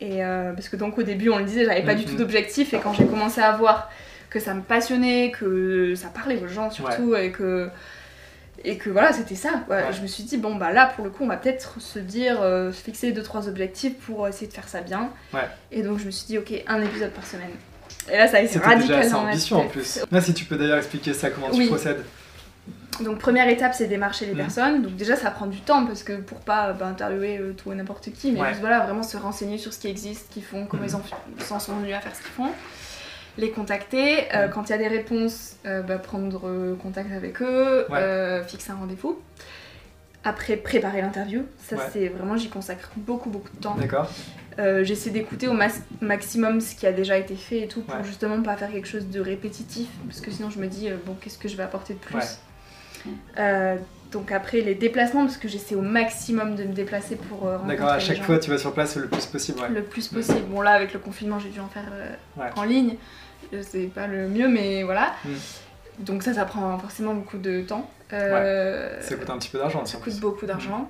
Et 0.00 0.24
euh, 0.24 0.52
parce 0.54 0.70
que 0.70 0.76
donc 0.76 0.96
au 0.96 1.02
début, 1.02 1.28
on 1.28 1.36
le 1.38 1.44
disait, 1.44 1.66
j'avais 1.66 1.82
pas 1.84 1.94
du 1.94 2.04
Mhm. 2.06 2.10
tout 2.12 2.16
d'objectif. 2.16 2.72
Et 2.72 2.78
quand 2.78 2.94
j'ai 2.94 3.04
commencé 3.06 3.42
à 3.42 3.52
voir 3.52 3.90
que 4.34 4.40
ça 4.40 4.52
me 4.52 4.62
passionnait, 4.62 5.30
que 5.30 5.94
ça 5.94 6.08
parlait 6.08 6.42
aux 6.42 6.48
gens 6.48 6.68
surtout, 6.70 7.14
et 7.14 7.30
que 7.30 7.70
et 8.64 8.78
que 8.78 8.90
voilà, 8.90 9.12
c'était 9.12 9.34
ça. 9.34 9.62
quoi. 9.66 9.76
Ouais. 9.76 9.92
Je 9.92 10.00
me 10.00 10.06
suis 10.06 10.24
dit, 10.24 10.38
bon, 10.38 10.54
bah 10.56 10.72
là, 10.72 10.86
pour 10.86 11.04
le 11.04 11.10
coup, 11.10 11.22
on 11.24 11.26
va 11.28 11.36
peut-être 11.36 11.80
se 11.80 11.98
dire, 11.98 12.40
euh, 12.40 12.72
se 12.72 12.82
fixer 12.82 13.12
deux, 13.12 13.22
trois 13.22 13.46
objectifs 13.48 13.94
pour 14.06 14.26
essayer 14.26 14.46
de 14.46 14.52
faire 14.52 14.68
ça 14.68 14.80
bien. 14.80 15.10
Ouais. 15.34 15.40
Et 15.70 15.82
donc, 15.82 15.98
je 15.98 16.06
me 16.06 16.10
suis 16.10 16.26
dit, 16.26 16.38
ok, 16.38 16.52
un 16.66 16.80
épisode 16.82 17.10
par 17.10 17.26
semaine. 17.26 17.50
Et 18.10 18.16
là, 18.16 18.26
ça 18.26 18.38
a 18.38 18.40
été 18.40 18.54
c'était 18.54 18.64
radical 18.64 18.96
déjà 18.96 19.00
assez 19.00 19.14
ambitieux 19.14 19.56
en 19.56 19.68
plus. 19.68 20.00
Là, 20.10 20.20
si 20.20 20.32
tu 20.34 20.46
peux 20.46 20.56
d'ailleurs 20.56 20.78
expliquer 20.78 21.12
ça, 21.14 21.30
comment 21.30 21.50
tu 21.50 21.66
procèdes. 21.66 22.02
Donc 23.00 23.18
première 23.18 23.48
étape 23.48 23.74
c'est 23.74 23.86
démarcher 23.88 24.24
les 24.24 24.32
Mhm. 24.34 24.38
personnes. 24.38 24.82
Donc 24.82 24.94
déjà 24.94 25.16
ça 25.16 25.32
prend 25.32 25.46
du 25.46 25.58
temps 25.60 25.84
parce 25.84 26.04
que 26.04 26.12
pour 26.12 26.38
pas 26.38 26.72
bah, 26.74 26.86
interviewer 26.86 27.38
euh, 27.38 27.52
tout 27.52 27.72
et 27.72 27.74
n'importe 27.74 28.12
qui, 28.12 28.30
mais 28.30 28.40
Ouais. 28.40 28.48
juste 28.50 28.60
voilà 28.60 28.78
vraiment 28.86 29.02
se 29.02 29.16
renseigner 29.16 29.58
sur 29.58 29.72
ce 29.72 29.80
qui 29.80 29.88
existe, 29.88 30.28
ce 30.28 30.32
qu'ils 30.34 30.44
font, 30.44 30.64
comment 30.66 30.84
Mhm. 30.84 30.88
ils 30.90 30.94
en- 30.94 31.44
s'en 31.44 31.58
sont 31.58 31.74
venus 31.78 31.92
à 31.96 32.00
faire 32.00 32.14
ce 32.14 32.20
qu'ils 32.22 32.30
font. 32.30 32.50
Les 33.36 33.50
contacter, 33.50 34.32
euh, 34.34 34.48
quand 34.48 34.68
il 34.68 34.70
y 34.70 34.74
a 34.74 34.78
des 34.78 34.86
réponses, 34.88 35.56
euh, 35.66 35.82
bah, 35.82 35.98
prendre 35.98 36.76
contact 36.80 37.12
avec 37.12 37.42
eux, 37.42 37.86
Ouais. 37.90 37.98
euh, 37.98 38.44
fixer 38.44 38.70
un 38.72 38.76
rendez-vous. 38.76 39.18
Après, 40.22 40.56
préparer 40.56 41.02
l'interview. 41.02 41.42
Ça, 41.58 41.76
Ouais. 41.76 41.82
c'est 41.92 42.08
vraiment, 42.08 42.36
j'y 42.36 42.48
consacre 42.48 42.90
beaucoup, 42.96 43.28
beaucoup 43.30 43.50
de 43.54 43.60
temps. 43.60 43.74
D'accord. 43.74 44.08
Euh, 44.58 44.84
J'essaie 44.84 45.10
d'écouter 45.10 45.48
au 45.48 45.56
maximum 46.00 46.60
ce 46.60 46.76
qui 46.76 46.86
a 46.86 46.92
déjà 46.92 47.18
été 47.18 47.34
fait 47.34 47.60
et 47.62 47.68
tout 47.68 47.82
pour 47.82 47.96
Ouais. 47.96 48.04
justement 48.04 48.40
pas 48.40 48.56
faire 48.56 48.70
quelque 48.70 48.86
chose 48.88 49.08
de 49.10 49.20
répétitif. 49.20 49.88
Parce 50.06 50.20
que 50.20 50.30
sinon, 50.30 50.48
je 50.48 50.58
me 50.60 50.66
dis, 50.68 50.88
euh, 50.88 50.96
bon, 51.04 51.14
qu'est-ce 51.20 51.36
que 51.38 51.48
je 51.48 51.56
vais 51.56 51.64
apporter 51.64 51.94
de 51.94 51.98
plus? 51.98 52.14
Ouais. 52.16 53.12
Euh, 53.38 53.76
Donc, 54.12 54.30
après, 54.30 54.60
les 54.60 54.76
déplacements, 54.76 55.24
parce 55.24 55.38
que 55.38 55.48
j'essaie 55.48 55.74
au 55.74 55.80
maximum 55.82 56.54
de 56.54 56.62
me 56.62 56.72
déplacer 56.72 57.16
pour 57.16 57.50
D'accord, 57.66 57.88
à 57.88 57.98
chaque 57.98 58.18
gens. 58.18 58.22
fois, 58.22 58.38
tu 58.38 58.48
vas 58.48 58.58
sur 58.58 58.72
place 58.72 58.94
le 58.94 59.08
plus 59.08 59.26
possible. 59.26 59.58
Ouais. 59.60 59.68
le 59.70 59.82
plus 59.82 60.06
possible. 60.06 60.42
Bon 60.52 60.60
là 60.60 60.70
avec 60.70 60.92
le 60.92 61.00
confinement 61.00 61.40
j'ai 61.40 61.48
dû 61.48 61.58
en 61.58 61.66
faire 61.66 61.82
en 62.54 62.62
ligne, 62.62 62.94
c'est 63.62 63.86
pas 63.86 64.06
le 64.06 64.28
mieux 64.28 64.48
mais 64.48 64.82
voilà. 64.82 65.14
Mm. 65.24 65.28
Donc 66.00 66.22
ça 66.22 66.34
ça 66.34 66.44
prend 66.44 66.78
forcément 66.78 67.14
beaucoup 67.14 67.38
de 67.38 67.62
temps. 67.62 67.88
Euh, 68.12 69.00
Ça 69.00 69.14
coûte 69.16 69.30
un 69.30 69.38
petit 69.38 69.48
peu 69.48 69.58
d'argent, 69.58 69.84
ça 69.84 69.98
coûte 69.98 70.18
beaucoup 70.20 70.46
d'argent. 70.46 70.88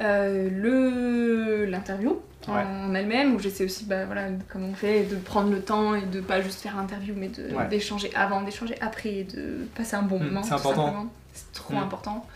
Euh, 0.00 0.48
le 0.50 1.64
l'interview 1.64 2.20
en- 2.46 2.54
Ouais. 2.54 2.62
en 2.62 2.94
elle-même 2.94 3.34
où 3.34 3.40
j'essaie 3.40 3.64
aussi 3.64 3.84
bah, 3.84 4.04
voilà 4.06 4.28
comme 4.48 4.62
on 4.64 4.72
fait 4.74 5.02
de 5.04 5.16
prendre 5.16 5.50
le 5.50 5.60
temps 5.60 5.94
et 5.96 6.02
de 6.02 6.20
pas 6.20 6.40
juste 6.40 6.60
faire 6.60 6.76
l'interview 6.76 7.14
mais 7.16 7.30
Ouais. 7.52 7.66
d'échanger 7.68 8.10
avant 8.14 8.42
d'échanger 8.42 8.76
après 8.80 9.08
et 9.16 9.24
de 9.24 9.66
passer 9.74 9.96
un 9.96 10.02
bon 10.02 10.18
Mm, 10.20 10.24
moment 10.24 10.42
c'est 10.44 10.52
important. 10.54 11.06
c'est 11.34 11.52
trop 11.52 11.74
Mm. 11.74 11.78
important 11.78 12.26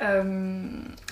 Euh, 0.00 0.62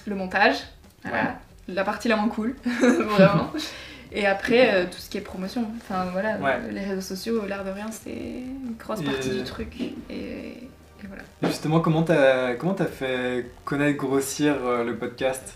le 0.06 0.14
montage 0.14 0.56
voilà. 1.04 1.38
la 1.68 1.84
partie 1.84 2.08
la 2.08 2.16
moins 2.16 2.28
cool 2.28 2.54
vraiment 2.64 3.50
et 4.12 4.26
après 4.26 4.75
euh, 4.75 4.84
tout 4.84 4.98
ce 4.98 5.08
qui 5.10 5.18
est 5.18 5.20
promotion 5.22 5.66
enfin 5.76 6.06
voilà 6.12 6.36
Ouais. 6.38 6.58
les 6.70 6.80
réseaux 6.80 7.00
sociaux 7.00 7.44
l'air 7.46 7.64
de 7.64 7.70
rien 7.70 7.86
c'est 7.90 8.10
une 8.10 8.75
grosse 8.78 9.00
Et- 9.00 9.04
partie 9.04 9.30
du 9.30 9.42
truc 9.44 9.68
et, 9.80 9.94
et 10.10 10.68
voilà 11.08 11.22
Et 11.42 11.46
Justement, 11.48 11.80
comment 11.80 12.02
t'as 12.02 12.54
comment 12.54 12.75
t'as 12.75 12.86
fait 12.86 13.50
connaître, 13.64 13.98
grossir 13.98 14.54
euh, 14.64 14.84
le 14.84 14.96
podcast? 14.96 15.54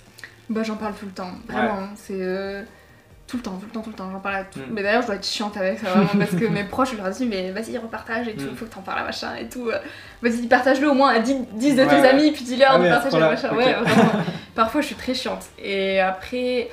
Bah 0.48 0.62
j'en 0.64 0.76
parle 0.76 0.94
tout 0.94 1.06
le 1.06 1.12
temps, 1.12 1.30
vraiment. 1.48 1.70
hein. 1.84 1.88
C'est 1.94 2.14
euh, 2.18 2.62
tout 3.28 3.36
le 3.36 3.42
temps, 3.44 3.52
tout 3.58 3.66
le 3.66 3.70
temps, 3.72 3.80
tout 3.82 3.90
le 3.90 3.96
temps. 3.96 4.10
J'en 4.10 4.18
parle 4.18 4.34
à 4.34 4.44
tout. 4.44 4.58
Mm. 4.58 4.72
Mais 4.72 4.82
d'ailleurs 4.82 5.02
je 5.02 5.06
dois 5.06 5.14
être 5.16 5.26
chiante 5.26 5.56
avec 5.56 5.78
ça 5.78 5.86
vraiment 5.90 6.08
parce 6.18 6.32
que 6.32 6.44
mes 6.56 6.64
proches 6.64 6.90
je 6.92 6.96
leur 6.96 7.08
dis 7.10 7.24
mais 7.26 7.52
vas-y 7.52 7.78
repartage 7.78 8.26
et 8.28 8.34
tout, 8.34 8.44
Mm. 8.50 8.56
faut 8.56 8.64
que 8.66 8.74
t'en 8.74 8.82
parles 8.82 8.98
à 9.00 9.04
machin 9.04 9.36
et 9.36 9.48
tout. 9.48 9.70
Vas-y 10.22 10.46
partage-le 10.48 10.90
au 10.90 10.94
moins 10.94 11.10
à 11.10 11.20
10, 11.20 11.36
10 11.54 11.76
de 11.76 11.82
Ouais, 11.84 11.88
tes 11.88 12.08
amis 12.08 12.32
puis 12.32 12.44
dis-leur 12.44 12.72
Ah 12.72 12.78
de 12.80 12.86
à 12.86 12.90
partager 12.90 13.10
point-là, 13.16 13.30
machin. 13.30 13.50
ok. 13.52 13.56
Ouais 13.58 13.72
vraiment. 13.74 14.10
Parfois 14.56 14.80
je 14.80 14.86
suis 14.88 14.96
très 14.96 15.14
chiante. 15.14 15.44
Et 15.62 16.00
après 16.00 16.68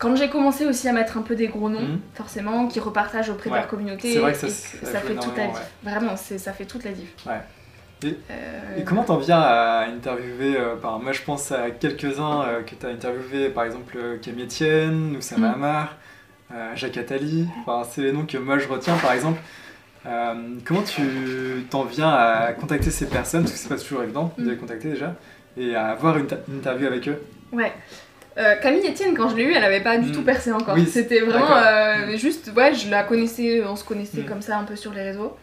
quand 0.00 0.16
j'ai 0.16 0.28
commencé 0.28 0.66
aussi 0.66 0.88
à 0.88 0.92
mettre 0.92 1.16
un 1.18 1.22
peu 1.22 1.36
des 1.36 1.46
gros 1.48 1.68
noms, 1.68 1.80
Mhm. 1.80 2.00
forcément, 2.14 2.66
qui 2.66 2.80
repartagent 2.80 3.30
auprès 3.30 3.50
de 3.50 3.54
leur 3.54 3.68
communauté, 3.68 4.14
C'est 4.14 4.18
vrai 4.18 4.32
que 4.32 4.38
ça- 4.38 4.46
et 4.48 4.50
ça 4.50 4.86
ça 4.92 5.00
joue 5.00 5.06
fait 5.08 5.14
toute 5.14 5.36
la 5.36 5.46
diff. 5.46 5.60
Vraiment, 5.84 6.16
ça 6.16 6.52
fait 6.52 6.64
toute 6.64 6.84
la 6.84 6.90
diff. 6.92 7.14
Ouais. 7.26 7.40
Et- 8.02 8.16
Euh, 8.30 8.78
Et 8.78 8.82
comment 8.84 9.04
t'en 9.04 9.18
viens 9.18 9.38
à 9.40 9.84
interviewer 9.86 10.56
euh, 10.56 10.74
par- 10.76 10.98
Moi, 11.00 11.12
je 11.12 11.20
pense 11.20 11.52
à 11.52 11.70
quelques-uns 11.70 12.42
euh, 12.44 12.62
que 12.62 12.74
t'as 12.74 12.88
interviewé, 12.88 13.50
par 13.50 13.64
exemple 13.64 13.94
euh, 13.98 14.16
Camille 14.18 14.44
Etienne, 14.44 15.16
Oussama 15.18 15.48
Mm. 15.48 15.54
Amar, 15.54 15.96
euh, 16.54 16.72
Jacques 16.76 16.96
Attali. 16.96 17.46
Enfin, 17.60 17.86
c'est 17.90 18.00
les 18.00 18.12
noms 18.12 18.24
que 18.24 18.38
moi 18.38 18.58
je 18.58 18.66
retiens, 18.68 18.96
par 18.96 19.12
exemple. 19.12 19.38
Euh, 20.06 20.32
comment 20.64 20.82
tu 20.82 21.02
t'en 21.68 21.84
viens 21.84 22.08
à 22.08 22.52
contacter 22.54 22.90
ces 22.90 23.06
personnes? 23.06 23.42
Parce 23.42 23.52
que 23.52 23.58
c'est 23.58 23.68
pas 23.68 23.76
toujours 23.76 24.02
évident 24.02 24.32
de 24.38 24.44
Mm. 24.44 24.48
les 24.50 24.56
contacter 24.56 24.88
déjà. 24.88 25.14
Et 25.58 25.74
à 25.74 25.88
avoir 25.88 26.16
une, 26.16 26.26
une 26.48 26.56
interview 26.56 26.86
avec 26.86 27.06
eux. 27.06 27.20
Ouais. 27.52 27.72
Euh, 28.40 28.56
Camille 28.56 28.88
Etienne, 28.88 29.14
quand 29.14 29.28
je 29.28 29.36
l'ai 29.36 29.44
eu, 29.44 29.52
elle 29.52 29.62
avait 29.64 29.82
pas 29.82 29.98
du 29.98 30.08
Mm. 30.08 30.12
tout 30.12 30.22
percé 30.22 30.50
encore. 30.50 30.74
Oui, 30.74 30.86
C'était 30.86 31.20
vraiment 31.20 31.54
euh, 31.56 32.16
juste, 32.16 32.50
ouais, 32.56 32.74
je 32.74 32.90
la 32.90 33.02
connaissais, 33.04 33.62
on 33.64 33.76
se 33.76 33.84
connaissait 33.84 34.22
Mm. 34.22 34.26
comme 34.26 34.40
ça 34.42 34.56
un 34.56 34.64
peu 34.64 34.76
sur 34.76 34.92
les 34.94 35.02
réseaux. 35.02 35.36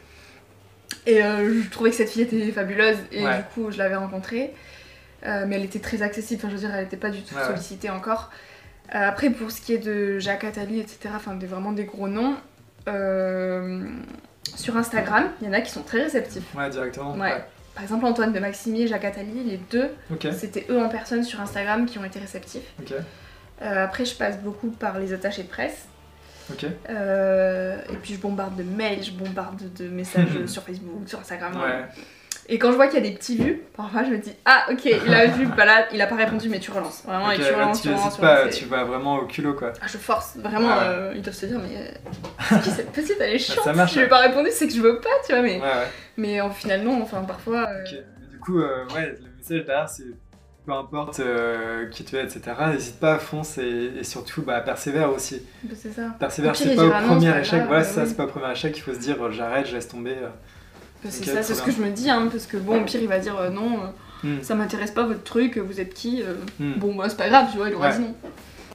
Et 1.05 1.23
euh, 1.23 1.61
je 1.63 1.69
trouvais 1.69 1.91
que 1.91 1.95
cette 1.95 2.09
fille 2.09 2.23
était 2.23 2.51
fabuleuse 2.51 2.97
et 3.11 3.23
Ouais. 3.23 3.37
du 3.37 3.43
coup 3.53 3.71
je 3.71 3.77
l'avais 3.77 3.95
rencontrée. 3.95 4.53
Mais 5.23 5.55
elle 5.57 5.65
était 5.65 5.79
très 5.79 6.01
accessible, 6.01 6.39
enfin 6.41 6.49
je 6.49 6.53
veux 6.53 6.67
dire, 6.67 6.73
elle 6.75 6.85
était 6.85 6.95
pas 6.97 7.09
du 7.09 7.21
tout 7.21 7.35
Ouais, 7.35 7.41
ouais. 7.41 7.47
sollicitée 7.47 7.89
encore. 7.89 8.31
Après, 8.89 9.29
pour 9.29 9.51
ce 9.51 9.59
qui 9.59 9.73
est 9.73 9.77
de 9.77 10.19
Jacques 10.19 10.45
Attali, 10.45 10.79
etc., 10.79 11.09
enfin 11.15 11.33
des, 11.35 11.45
vraiment 11.47 11.73
des 11.73 11.83
gros 11.83 12.07
noms, 12.07 12.35
sur 14.55 14.77
Instagram, 14.77 15.25
il 15.41 15.47
y 15.47 15.49
en 15.49 15.53
a 15.53 15.59
qui 15.61 15.71
sont 15.71 15.83
très 15.83 16.03
réceptifs. 16.03 16.43
Ouais, 16.55 16.69
directement. 16.69 17.13
Ouais. 17.15 17.43
Par 17.77 17.83
exemple, 17.83 18.05
Antoine 18.05 18.33
de 18.33 18.39
Maximier 18.39 18.85
et 18.85 18.87
Jacques 18.87 19.05
Attali, 19.05 19.43
les 19.43 19.57
deux, 19.69 19.91
c'était 20.31 20.65
eux 20.71 20.81
en 20.81 20.89
personne 20.89 21.23
sur 21.23 21.39
Instagram 21.39 21.85
qui 21.85 21.99
ont 21.99 22.03
été 22.03 22.17
réceptifs. 22.17 22.73
Euh, 23.61 23.83
après, 23.83 24.03
je 24.03 24.15
passe 24.15 24.39
beaucoup 24.39 24.71
par 24.71 24.97
les 24.97 25.13
attachés 25.13 25.43
de 25.43 25.47
presse. 25.47 25.85
Euh, 26.89 27.77
et 27.93 27.95
puis, 27.97 28.15
je 28.15 28.19
bombarde 28.19 28.55
de 28.55 28.63
mails, 28.63 29.03
je 29.03 29.11
bombarde 29.11 29.61
de 29.75 29.89
messages 29.89 30.25
sur 30.47 30.63
Facebook, 30.63 31.07
sur 31.07 31.19
Instagram. 31.19 31.53
Ouais, 31.55 31.85
Et 32.49 32.57
quand 32.59 32.71
je 32.71 32.75
vois 32.77 32.87
qu'il 32.87 33.03
y 33.03 33.05
a 33.05 33.09
des 33.09 33.15
petits 33.15 33.35
vues, 33.37 33.61
parfois 33.75 34.03
je 34.05 34.09
me 34.11 34.17
dis 34.19 34.31
Ah, 34.45 34.67
ok, 34.71 34.85
il 34.85 35.13
a 35.13 35.27
vu, 35.27 35.45
bah 35.47 35.65
là, 35.65 35.85
il 35.93 36.01
a 36.01 36.07
pas 36.07 36.15
répondu, 36.15 36.47
mais 36.49 36.59
tu 36.59 36.71
relances. 36.71 37.03
Vraiment, 37.05 37.27
ok, 37.27 37.33
et 37.33 37.37
tu 37.43 37.53
relances, 37.53 37.81
tu 37.81 37.87
tu 37.89 37.93
relances. 37.93 38.17
pas, 38.17 38.39
relances, 38.41 38.55
tu 38.57 38.65
vas 38.65 38.83
vraiment 38.85 39.15
au 39.19 39.25
culot 39.25 39.53
quoi. 39.53 39.73
Ah, 39.81 39.85
je 39.87 39.97
force, 39.97 40.37
vraiment, 40.37 40.69
Ah 40.71 40.77
ouais. 40.79 40.85
euh, 40.95 41.13
ils 41.15 41.21
doivent 41.21 41.35
se 41.35 41.45
dire 41.45 41.59
Mais 41.59 41.75
euh, 41.77 41.91
c'est 42.49 42.61
qui 42.61 42.69
cette 42.69 42.91
petite, 42.93 43.17
elle 43.19 43.33
est 43.35 43.39
chiante. 43.39 43.65
ça 43.65 43.73
marche, 43.73 43.91
si 43.91 43.95
je 43.95 43.99
lui 44.01 44.07
ai 44.07 44.11
ouais. 44.11 44.17
pas 44.17 44.27
répondu, 44.27 44.49
c'est 44.53 44.67
que 44.67 44.73
je 44.73 44.81
veux 44.81 44.99
pas, 45.01 45.09
tu 45.25 45.33
vois. 45.33 45.41
Mais, 45.41 45.55
Ouais, 45.57 45.61
ouais. 45.61 45.87
mais 46.15 46.39
en 46.41 46.49
final, 46.49 46.83
non, 46.83 47.01
enfin, 47.01 47.21
parfois. 47.23 47.67
euh, 47.69 47.83
Ok. 47.83 47.91
Mais 48.21 48.27
Du 48.31 48.39
coup, 48.39 48.59
euh, 48.59 48.85
ouais, 48.95 49.15
le 49.21 49.29
message 49.37 49.65
derrière, 49.65 49.89
c'est 49.89 50.03
peu 50.65 50.71
importe 50.73 51.19
euh, 51.21 51.87
qui 51.89 52.03
tu 52.05 52.15
es, 52.17 52.23
etc. 52.23 52.41
N'hésite 52.71 52.99
pas, 52.99 53.19
fonce 53.19 53.57
et, 53.57 53.91
et 53.99 54.03
surtout, 54.05 54.41
bah, 54.41 54.59
persévère 54.61 55.11
aussi. 55.13 55.41
bah, 55.63 55.75
c'est 55.77 55.91
ça. 55.91 56.15
Persévère, 56.19 56.55
c'est 56.55 56.75
pas 56.75 56.85
au 56.85 56.91
premier 57.07 57.37
échec. 57.39 57.63
voilà, 57.67 57.81
bah 57.81 57.83
ça, 57.83 58.05
c'est 58.05 58.15
pas 58.15 58.23
au 58.25 58.27
premier 58.27 58.51
échec. 58.51 58.73
Il 58.77 58.81
faut 58.81 58.93
se 58.93 58.99
dire, 58.99 59.21
euh, 59.21 59.31
j'arrête, 59.31 59.65
je 59.67 59.75
laisse 59.75 59.87
tomber. 59.89 60.15
Euh. 61.05 61.09
C'est 61.11 61.25
ça, 61.25 61.43
c'est 61.43 61.55
ce 61.55 61.61
que 61.63 61.71
je 61.71 61.81
me 61.81 61.89
dis, 61.91 62.09
hein, 62.09 62.27
parce 62.31 62.45
que 62.47 62.57
bon, 62.57 62.81
au 62.81 62.85
pire, 62.85 63.01
il 63.01 63.07
va 63.07 63.19
dire 63.19 63.37
euh, 63.37 63.49
Non, 63.49 63.79
euh, 63.83 63.87
Hmm, 64.23 64.41
ça 64.41 64.55
m'intéresse 64.55 64.89
pas 64.89 65.03
votre 65.03 65.23
truc, 65.23 65.59
vous 65.59 65.79
êtes 65.79 65.93
qui 65.93 66.23
euh, 66.23 66.33
hmm. 66.59 66.79
Bon, 66.79 66.95
bah, 66.95 67.05
c'est 67.07 67.17
pas 67.17 67.29
grave, 67.29 67.49
tu 67.51 67.57
vois, 67.57 67.69
il 67.69 67.75
aura 67.75 67.89
Ouais. 67.89 67.95
dit 67.97 68.01
non. 68.01 68.15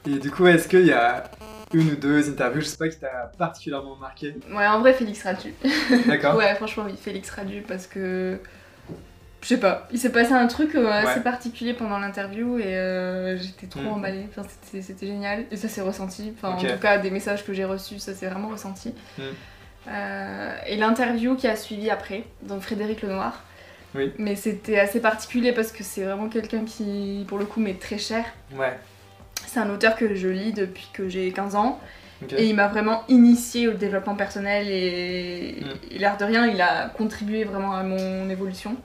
Et 0.07 0.17
du 0.17 0.31
coup, 0.31 0.47
est-ce 0.47 0.69
qu'il 0.69 0.85
y 0.85 0.93
a 0.93 1.25
une 1.73 1.89
ou 1.91 1.95
deux 1.97 2.29
interviews, 2.29 2.61
je 2.61 2.67
sais 2.67 2.77
pas, 2.77 2.87
qui 2.87 2.97
t'a 2.97 3.29
particulièrement 3.37 3.97
marqué 3.97 4.35
Ouais, 4.53 4.65
en 4.65 4.79
vrai, 4.79 4.93
Félix 4.93 5.21
Radu. 5.23 5.53
D'accord 6.07 6.37
Ouais, 6.37 6.55
franchement, 6.55 6.83
oui, 6.87 6.93
Félix 6.99 7.29
Radu, 7.29 7.61
parce 7.67 7.87
que. 7.87 8.37
Je 9.41 9.47
sais 9.49 9.57
pas, 9.59 9.89
il 9.91 9.99
s'est 9.99 10.13
passé 10.13 10.31
un 10.31 10.47
truc 10.47 10.73
euh, 10.75 10.89
assez 10.89 11.19
particulier 11.19 11.73
pendant 11.73 11.99
l'interview 11.99 12.57
et 12.59 12.77
euh, 12.77 13.37
j'étais 13.37 13.67
trop 13.67 13.81
Mm. 13.81 13.87
emballée. 13.87 14.25
Enfin, 14.29 14.47
c'était- 14.71 15.05
génial 15.05 15.43
et 15.51 15.57
ça 15.57 15.67
s'est 15.67 15.81
ressenti. 15.81 16.31
Enfin, 16.37 16.53
en 16.53 16.57
tout 16.57 16.79
cas, 16.81 16.97
des 16.99 17.11
messages 17.11 17.45
que 17.45 17.51
j'ai 17.51 17.65
reçus, 17.65 17.99
ça 17.99 18.13
s'est 18.13 18.27
vraiment 18.27 18.47
ressenti. 18.47 18.93
Euh, 19.87 20.55
et 20.67 20.77
l'interview 20.77 21.35
qui 21.35 21.47
a 21.47 21.55
suivi 21.55 21.89
après, 21.89 22.23
donc 22.43 22.61
Frédéric 22.61 23.01
Lenoir. 23.01 23.43
Oui. 23.95 24.11
Mais 24.17 24.35
c'était 24.35 24.79
assez 24.79 24.99
particulier 24.99 25.51
parce 25.51 25.71
que 25.71 25.83
c'est 25.83 26.03
vraiment 26.03 26.27
quelqu'un 26.29 26.63
qui, 26.65 27.25
pour 27.27 27.37
le 27.37 27.45
coup, 27.45 27.59
m'est 27.59 27.79
très 27.79 27.97
cher. 27.97 28.25
Ouais. 28.55 28.73
C'est 29.45 29.59
un 29.59 29.69
auteur 29.69 29.95
que 29.95 30.15
je 30.15 30.27
lis 30.29 30.53
depuis 30.53 30.87
que 30.93 31.07
j'ai 31.09 31.31
15 31.31 31.55
ans. 31.55 31.79
Et 32.37 32.45
il 32.47 32.55
m'a 32.55 32.69
vraiment 32.69 33.03
initié 33.09 33.67
au 33.67 33.73
développement 33.73 34.15
personnel 34.15 34.67
et, 34.69 35.57
Mm. 35.61 35.65
et 35.91 35.99
l'air 35.99 36.15
de 36.15 36.23
rien, 36.23 36.47
il 36.47 36.61
a 36.61 36.87
contribué 36.87 37.43
vraiment 37.43 37.73
à 37.75 37.83
mon 37.83 38.29
évolution. 38.29 38.77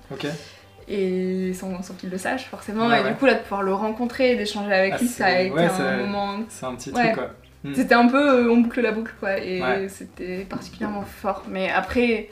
Et 0.88 1.52
sans, 1.54 1.82
sans 1.82 1.94
qu'il 1.94 2.08
le 2.11 2.18
sache, 2.18 2.46
forcément. 2.46 2.88
Ouais, 2.88 3.00
et 3.00 3.04
ouais. 3.04 3.11
du 3.11 3.14
coup, 3.16 3.26
là, 3.26 3.34
de 3.34 3.40
pouvoir 3.40 3.62
le 3.62 3.74
rencontrer 3.74 4.32
et 4.32 4.37
d'échanger 4.37 4.72
avec 4.72 4.94
Ah, 4.96 4.98
lui, 4.98 5.06
ça 5.06 5.26
a 5.26 5.40
été 5.40 5.52
ouais, 5.54 5.66
un 5.68 5.96
moment. 5.98 6.38
C'est 6.48 6.64
un 6.66 6.74
petit 6.74 6.90
truc 6.90 7.12
quoi. 7.14 7.30
Mm. 7.64 7.74
C'était 7.74 7.94
un 7.94 8.06
peu. 8.08 8.46
euh, 8.46 8.50
on 8.52 8.58
boucle 8.58 8.80
la 8.80 8.92
boucle, 8.92 9.12
quoi. 9.20 9.38
Et 9.38 9.60
Ouais. 9.62 9.88
c'était 9.88 10.46
particulièrement 10.48 11.02
fort. 11.02 11.44
Mais 11.48 11.70
après, 11.70 12.28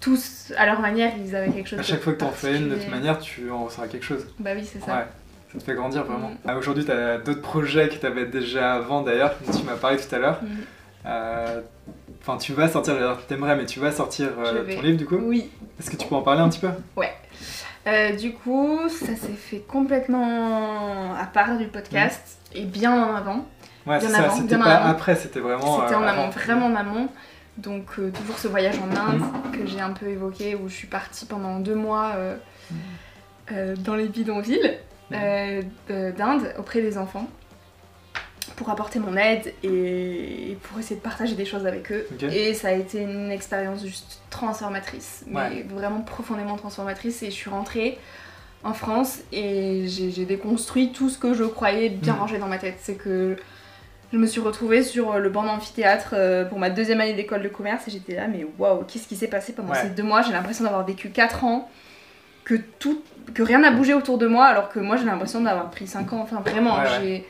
tous, 0.00 0.52
à 0.56 0.66
leur 0.66 0.80
manière, 0.80 1.12
ils 1.24 1.34
avaient 1.34 1.50
quelque 1.50 1.68
chose 1.68 1.78
À 1.78 1.82
de 1.82 1.86
chaque 1.86 2.00
fois 2.02 2.12
que 2.12 2.18
t'en 2.18 2.30
fais 2.30 2.56
une, 2.56 2.68
de 2.68 2.74
toute 2.76 2.90
manière, 2.90 3.18
tu 3.18 3.50
en 3.50 3.64
ressens 3.64 3.86
quelque 3.88 4.04
chose. 4.04 4.26
Bah 4.38 4.50
oui, 4.54 4.68
c'est 4.70 4.80
ça. 4.80 4.94
Ouais, 4.96 5.06
ça 5.52 5.58
te 5.58 5.64
fait 5.64 5.74
grandir 5.74 6.04
vraiment. 6.04 6.30
Mm. 6.30 6.36
Ah, 6.46 6.56
Aujourd'hui, 6.56 6.84
tu 6.84 6.90
as 6.92 7.18
d'autres 7.18 7.40
projets 7.42 7.88
que 7.88 7.94
tu 7.94 8.06
avais 8.06 8.26
déjà 8.26 8.74
avant 8.74 9.02
d'ailleurs, 9.02 9.34
tu 9.56 9.62
m'as 9.64 9.76
parlé 9.76 9.96
tout 9.96 10.14
à 10.14 10.18
l'heure. 10.18 10.42
Mm. 10.42 10.46
Euh, 11.06 11.60
Enfin, 12.24 12.36
tu 12.36 12.52
vas 12.52 12.68
sortir, 12.68 12.94
d'ailleurs, 12.94 13.26
t'aimerais, 13.26 13.56
mais 13.56 13.66
tu 13.66 13.80
vas 13.80 13.90
sortir 13.90 14.28
euh, 14.38 14.62
ton 14.76 14.80
livre 14.80 14.96
du 14.96 15.06
coup? 15.06 15.16
Oui. 15.16 15.50
Est-ce 15.80 15.90
que 15.90 15.96
tu 15.96 16.06
peux 16.06 16.14
en 16.14 16.22
parler 16.22 16.40
un 16.40 16.48
petit 16.48 16.60
peu? 16.60 16.68
Euh, 17.88 18.12
du 18.14 18.32
coup, 18.32 18.78
ça 18.88 19.06
s'est 19.16 19.32
fait 19.36 19.58
complètement 19.58 21.14
à 21.16 21.24
part 21.26 21.58
du 21.58 21.66
podcast 21.66 22.38
et 22.54 22.62
bien 22.64 22.92
en 22.92 23.16
avant. 23.16 23.44
Ouais, 23.86 23.98
c'est 24.00 24.06
Bien 24.06 24.16
ça, 24.16 24.22
avant, 24.24 24.36
c'était 24.36 24.56
pas 24.58 24.64
amont. 24.76 24.90
après, 24.90 25.16
c'était 25.16 25.40
vraiment. 25.40 25.80
C'était 25.82 25.94
euh, 25.94 25.98
en 25.98 26.02
amont, 26.02 26.22
avant. 26.22 26.30
vraiment 26.30 26.66
en 26.66 26.74
amont. 26.76 27.08
Donc 27.58 27.84
euh, 27.98 28.10
toujours 28.10 28.38
ce 28.38 28.48
voyage 28.48 28.76
en 28.78 28.90
Inde 28.96 29.20
Mm. 29.20 29.50
que 29.58 29.66
j'ai 29.66 29.80
un 29.80 29.90
peu 29.92 30.06
évoqué 30.06 30.54
où 30.54 30.68
je 30.68 30.74
suis 30.74 30.86
partie 30.86 31.26
pendant 31.26 31.58
deux 31.60 31.74
mois 31.74 32.12
euh, 32.16 32.36
euh, 33.52 33.76
dans 33.76 33.94
les 33.94 34.08
bidonvilles 34.08 34.78
euh, 35.12 35.60
de- 35.90 36.12
d'Inde 36.12 36.54
auprès 36.58 36.80
des 36.80 36.96
enfants 36.96 37.28
pour 38.56 38.70
apporter 38.70 38.98
mon 39.00 39.16
aide 39.16 39.52
et 39.62 40.56
pour 40.62 40.78
essayer 40.78 40.96
de 40.96 41.00
partager 41.02 41.34
des 41.34 41.44
choses 41.44 41.66
avec 41.66 41.90
eux. 41.92 42.06
Et 42.22 42.54
ça 42.54 42.68
a 42.68 42.72
été 42.72 43.02
une 43.02 43.30
expérience 43.30 43.82
juste 43.84 44.20
transformatrice, 44.30 45.24
mais 45.26 45.36
Ouais. 45.40 45.66
vraiment 45.68 46.00
profondément 46.00 46.56
transformatrice. 46.56 47.22
Et 47.22 47.26
je 47.26 47.34
suis 47.36 47.50
rentrée 47.50 47.98
en 48.64 48.72
France 48.74 49.18
et 49.32 49.84
j'ai 49.88 50.24
déconstruit 50.24 50.92
tout 50.92 51.08
ce 51.10 51.18
que 51.18 51.34
je 51.34 51.44
croyais 51.44 51.88
bien 51.88 52.14
rangé 52.14 52.38
dans 52.38 52.46
ma 52.48 52.58
tête. 52.58 52.76
C'est 52.80 52.94
que 52.94 53.36
je 54.12 54.18
me 54.18 54.26
suis 54.26 54.40
retrouvée 54.40 54.82
sur 54.82 55.18
le 55.18 55.28
banc 55.30 55.42
d'amphithéâtre 55.44 56.10
euh, 56.14 56.44
pour 56.44 56.58
ma 56.58 56.68
deuxième 56.70 57.00
année 57.00 57.14
d'école 57.14 57.42
de 57.42 57.48
commerce 57.48 57.88
et 57.88 57.90
j'étais 57.90 58.14
là, 58.16 58.26
mais 58.28 58.46
waouh, 58.58 58.84
qu'est-ce 58.84 59.08
qui 59.08 59.16
s'est 59.16 59.28
passé 59.28 59.52
pendant 59.52 59.72
Ouais. 59.72 59.80
ces 59.82 59.88
deux 59.90 60.02
mois? 60.02 60.22
J'ai 60.22 60.32
l'impression 60.32 60.64
d'avoir 60.64 60.84
vécu 60.84 61.08
quatre 61.10 61.44
ans, 61.44 61.70
que 62.44 62.54
tout, 62.78 63.02
que 63.34 63.42
rien 63.42 63.60
n'a 63.60 63.70
bougé 63.70 63.94
autour 63.94 64.18
de 64.18 64.26
moi, 64.26 64.44
alors 64.46 64.68
que 64.68 64.80
moi 64.80 64.96
j'ai 64.96 65.04
l'impression 65.04 65.40
d'avoir 65.40 65.70
pris 65.70 65.86
5 65.86 66.12
ans, 66.12 66.20
enfin 66.22 66.40
vraiment, 66.44 66.74
Ouais, 66.76 66.82
ouais. 66.82 66.88
j'ai... 67.00 67.28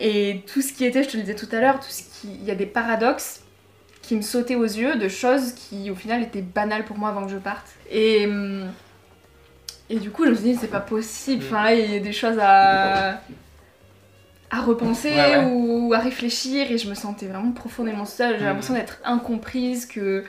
Et 0.00 0.42
tout 0.52 0.60
ce 0.62 0.72
qui 0.72 0.84
était, 0.84 1.02
je 1.04 1.08
te 1.10 1.16
le 1.16 1.22
disais 1.22 1.36
tout 1.36 1.48
à 1.52 1.60
l'heure, 1.60 1.78
tout 1.78 1.86
ce 1.90 2.02
qui... 2.02 2.28
il 2.34 2.44
y 2.44 2.50
a 2.50 2.54
des 2.56 2.66
paradoxes 2.66 3.42
qui 4.02 4.16
me 4.16 4.22
sautaient 4.22 4.56
aux 4.56 4.64
yeux 4.64 4.96
de 4.96 5.08
choses 5.08 5.52
qui 5.52 5.90
au 5.90 5.94
final 5.94 6.22
étaient 6.22 6.42
banales 6.42 6.84
pour 6.84 6.98
moi 6.98 7.10
avant 7.10 7.24
que 7.26 7.30
je 7.32 7.36
parte. 7.38 7.66
Et, 7.90 8.26
hum, 8.26 8.66
et 9.90 9.98
du 9.98 10.10
coup 10.10 10.24
je 10.24 10.30
me 10.30 10.34
suis 10.34 10.44
dit 10.44 10.56
c'est 10.56 10.66
pas 10.68 10.80
possible, 10.80 11.42
Mm. 11.44 11.46
enfin 11.46 11.64
là 11.64 11.74
il 11.74 11.92
y 11.92 11.96
a 11.96 12.00
des 12.00 12.12
choses 12.12 12.38
à, 12.40 13.20
à 14.50 14.60
repenser 14.62 15.10
Ouais, 15.10 15.36
ouais. 15.36 15.44
ou 15.52 15.92
à 15.94 15.98
réfléchir 15.98 16.70
et 16.70 16.78
je 16.78 16.88
me 16.88 16.94
sentais 16.94 17.26
vraiment 17.26 17.52
profondément 17.52 18.04
seule, 18.04 18.36
j'ai 18.38 18.44
Mm. 18.44 18.48
l'impression 18.48 18.74
d'être 18.74 18.98
incomprise, 19.04 19.86
que, 19.86 20.24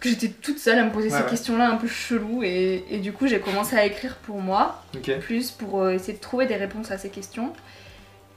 que 0.00 0.08
j'étais 0.08 0.28
toute 0.28 0.58
seule 0.58 0.78
à 0.78 0.84
me 0.84 0.90
poser 0.90 1.10
Ouais, 1.10 1.18
ces 1.18 1.24
questions-là 1.28 1.68
un 1.70 1.76
peu 1.76 1.88
cheloues 1.88 2.42
et, 2.44 2.84
et 2.90 2.98
du 2.98 3.12
coup 3.12 3.26
j'ai 3.26 3.40
commencé 3.40 3.76
à 3.76 3.84
écrire 3.84 4.16
pour 4.22 4.40
moi 4.40 4.82
plus 5.20 5.50
pour 5.50 5.82
euh, 5.82 5.90
essayer 5.92 6.14
de 6.14 6.20
trouver 6.20 6.46
des 6.46 6.56
réponses 6.56 6.90
à 6.90 6.98
ces 6.98 7.08
questions. 7.10 7.52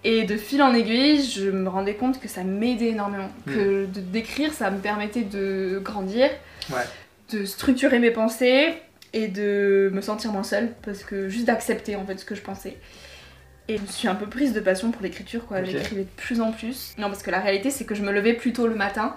Et 0.04 0.24
de 0.24 0.36
fil 0.36 0.64
en 0.64 0.74
aiguille, 0.74 1.24
je 1.24 1.52
me 1.52 1.70
rendais 1.70 1.94
compte 1.94 2.20
que 2.20 2.28
ça 2.28 2.44
m'aidait 2.44 2.88
énormément. 2.90 3.30
Mm. 3.46 3.54
Que 3.54 3.86
de 3.86 4.00
d'écrire, 4.00 4.52
ça 4.52 4.72
me 4.72 4.80
permettait 4.80 5.22
de 5.22 5.80
grandir, 5.84 6.28
de 7.32 7.46
structurer 7.46 8.00
mes 8.00 8.10
pensées 8.10 8.74
et 9.14 9.28
de 9.28 9.92
me 9.94 10.02
sentir 10.02 10.32
moins 10.32 10.42
seule. 10.44 10.70
Parce 10.84 11.04
que 11.04 11.30
juste 11.30 11.46
d'accepter 11.46 11.96
en 11.96 12.04
fait 12.06 12.18
ce 12.20 12.26
que 12.26 12.34
je 12.34 12.42
pensais. 12.42 12.78
Et 13.68 13.78
je 13.78 13.82
me 13.82 13.88
suis 13.88 14.08
un 14.08 14.16
peu 14.16 14.26
prise 14.28 14.54
de 14.54 14.60
passion 14.60 14.92
pour 14.92 15.02
l'écriture, 15.02 15.46
quoi. 15.46 15.64
J'écrivais 15.64 16.04
de 16.04 16.10
plus 16.18 16.42
en 16.42 16.52
plus. 16.52 16.94
Non, 16.98 17.08
parce 17.08 17.24
que 17.24 17.32
la 17.32 17.40
réalité, 17.40 17.70
c'est 17.70 17.86
que 17.86 17.96
je 17.96 18.02
me 18.02 18.12
levais 18.12 18.34
plus 18.34 18.54
tôt 18.54 18.68
le 18.68 18.76
matin. 18.76 19.16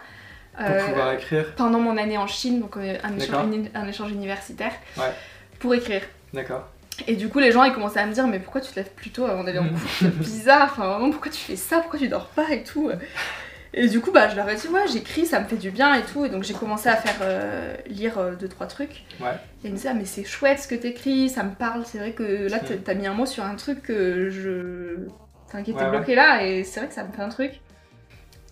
Pour 0.56 0.64
euh, 0.66 0.86
pouvoir 0.86 1.12
écrire. 1.14 1.52
pendant 1.56 1.80
mon 1.80 1.96
année 1.96 2.16
en 2.16 2.28
Chine, 2.28 2.60
donc 2.60 2.76
euh, 2.76 2.96
un, 3.02 3.16
échange, 3.18 3.46
un 3.74 3.88
échange 3.88 4.12
universitaire, 4.12 4.72
Ouais. 4.96 5.12
pour 5.58 5.74
écrire. 5.74 6.02
D'accord. 6.32 6.68
Et 7.08 7.16
du 7.16 7.28
coup, 7.28 7.40
les 7.40 7.50
gens 7.50 7.64
ils 7.64 7.72
commençaient 7.72 7.98
à 7.98 8.06
me 8.06 8.12
dire 8.12 8.24
Mais 8.28 8.38
pourquoi 8.38 8.60
tu 8.60 8.70
te 8.70 8.76
lèves 8.76 8.90
plus 8.94 9.10
tôt 9.10 9.24
avant 9.24 9.42
d'aller 9.42 9.58
en 9.58 9.68
cours? 9.68 9.78
C'est 9.98 10.16
bizarre, 10.16 10.68
enfin 10.70 10.86
vraiment, 10.86 11.10
pourquoi 11.10 11.32
tu 11.32 11.38
fais 11.40 11.56
ça? 11.56 11.80
Pourquoi 11.80 11.98
tu 11.98 12.06
dors 12.06 12.28
pas 12.28 12.50
et 12.52 12.62
tout? 12.62 12.88
Et 13.76 13.88
du 13.88 14.00
coup, 14.00 14.12
bah, 14.12 14.28
je 14.28 14.36
leur 14.36 14.48
ai 14.48 14.54
dit 14.54 14.68
Ouais, 14.68 14.86
j'écris, 14.92 15.26
ça 15.26 15.40
me 15.40 15.46
fait 15.46 15.56
du 15.56 15.70
bien 15.72 15.94
et 15.94 16.02
tout. 16.02 16.24
Et 16.24 16.28
donc, 16.28 16.44
j'ai 16.44 16.54
commencé 16.54 16.88
à 16.88 16.96
faire 16.96 17.16
euh, 17.22 17.74
lire 17.88 18.18
euh, 18.18 18.34
deux, 18.36 18.46
trois 18.48 18.66
trucs. 18.66 19.02
Ouais. 19.20 19.32
Et 19.64 19.66
ils 19.66 19.70
me 19.72 19.76
disaient 19.76 19.88
Ah, 19.90 19.94
mais 19.94 20.04
c'est 20.04 20.24
chouette 20.24 20.60
ce 20.60 20.68
que 20.68 20.74
t'écris, 20.76 21.28
ça 21.28 21.42
me 21.42 21.50
parle. 21.54 21.82
C'est 21.84 21.98
vrai 21.98 22.12
que 22.12 22.48
là, 22.48 22.60
t'as 22.60 22.74
Mm. 22.76 22.82
t'as 22.84 22.94
mis 22.94 23.06
un 23.08 23.14
mot 23.14 23.26
sur 23.26 23.44
un 23.44 23.56
truc 23.56 23.82
que 23.82 24.30
je. 24.30 25.06
Enfin, 25.46 25.62
qui 25.62 25.72
était 25.72 25.80
Ouais, 25.80 25.86
ouais. 25.86 25.90
bloqué 25.90 26.14
là, 26.14 26.44
et 26.46 26.62
c'est 26.64 26.80
vrai 26.80 26.88
que 26.88 26.94
ça 26.94 27.02
me 27.04 27.12
fait 27.12 27.22
un 27.22 27.28
truc. 27.28 27.60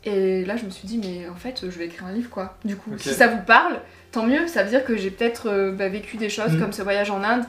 Et 0.05 0.45
là, 0.45 0.57
je 0.57 0.65
me 0.65 0.71
suis 0.71 0.89
dit 0.89 0.99
Mais 0.99 1.29
en 1.29 1.37
fait, 1.37 1.61
je 1.71 1.79
vais 1.79 1.87
écrire 1.87 2.07
un 2.07 2.13
livre 2.13 2.29
quoi. 2.31 2.59
Du 2.65 2.75
coup, 2.77 2.91
si 2.99 3.11
ça 3.15 3.29
vous 3.29 3.43
parle, 3.43 3.79
tant 4.11 4.27
mieux. 4.27 4.49
Ça 4.49 4.65
veut 4.65 4.71
dire 4.71 4.85
que 4.85 4.97
j'ai 4.97 5.11
peut-être 5.13 5.49
euh, 5.49 5.71
bah, 5.73 5.89
vécu 5.89 6.17
des 6.17 6.29
choses 6.29 6.53
Mm. 6.55 6.61
comme 6.61 6.73
ce 6.73 6.83
voyage 6.83 7.11
en 7.13 7.23
Inde 7.23 7.45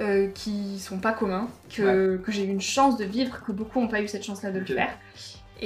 euh, 0.00 0.28
qui 0.34 0.78
sont 0.80 0.98
pas 0.98 1.12
communs, 1.12 1.48
que, 1.74 2.16
que 2.16 2.32
j'ai 2.32 2.44
eu 2.44 2.48
une 2.48 2.62
chance 2.62 2.96
de 2.96 3.04
vivre, 3.04 3.42
que 3.46 3.52
beaucoup 3.52 3.78
n'ont 3.80 3.88
pas 3.88 4.00
eu 4.00 4.08
cette 4.08 4.24
chance-là 4.24 4.50
de 4.50 4.58
le 4.60 4.64
faire. 4.64 4.90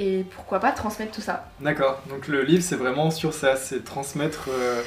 Et 0.01 0.23
pourquoi 0.33 0.59
pas 0.61 0.71
transmettre 0.71 1.11
tout 1.11 1.19
ça 1.21 1.49
D'accord. 1.59 2.01
Donc 2.09 2.29
le 2.29 2.41
livre, 2.43 2.63
c'est 2.63 2.77
vraiment 2.77 3.11
sur 3.11 3.33
ça, 3.33 3.57
c'est 3.57 3.83
transmettre 3.83 4.47
euh, 4.49 4.81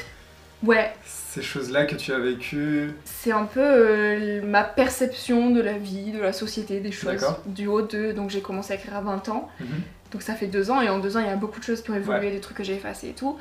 Ouais, 0.62 0.90
ces 1.04 1.42
choses-là 1.42 1.84
que 1.84 1.96
tu 1.96 2.12
as 2.14 2.18
vécues. 2.18 2.92
c'est 3.04 3.32
un 3.32 3.44
peu 3.44 3.60
euh, 3.60 4.40
ma 4.42 4.62
perception 4.64 5.50
de 5.50 5.60
la 5.60 5.76
vie, 5.76 6.12
de 6.12 6.20
la 6.20 6.32
société, 6.32 6.80
des 6.80 6.92
choses. 6.92 7.26
Du 7.46 7.66
haut 7.66 7.82
de. 7.82 8.12
Donc 8.12 8.30
j'ai 8.30 8.40
commencé 8.40 8.72
à 8.72 8.76
écrire 8.76 8.96
à 8.96 9.00
20 9.02 9.28
ans, 9.28 9.50
Mhm. 9.60 9.66
donc 10.12 10.22
ça 10.22 10.34
fait 10.34 10.46
deux 10.46 10.70
ans, 10.70 10.80
et 10.80 10.88
en 10.88 10.98
deux 10.98 11.16
ans, 11.16 11.20
il 11.20 11.26
y 11.26 11.30
a 11.30 11.36
beaucoup 11.36 11.58
de 11.60 11.64
choses 11.64 11.82
qui 11.82 11.90
ont 11.90 11.96
évolué, 11.96 12.26
Ouais. 12.28 12.30
des 12.32 12.40
trucs 12.40 12.56
que 12.56 12.64
j'ai 12.64 12.74
effacés 12.76 13.08
et 13.08 13.12
tout. 13.14 13.36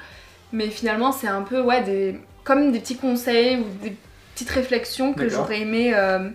Mais 0.51 0.67
finalement, 0.69 1.13
c'est 1.13 1.27
un 1.27 1.43
peu, 1.43 1.62
ouais, 1.62 1.84
des, 1.84 2.19
comme 2.43 2.71
des 2.73 2.79
petits 2.81 2.97
conseils 2.97 3.57
ou 3.57 3.65
des 3.84 3.95
petites 4.34 4.49
réflexions 4.49 5.13
que 5.13 5.29
j'aurais 5.29 5.62
aimé 5.62 5.93
euh, 5.95 6.27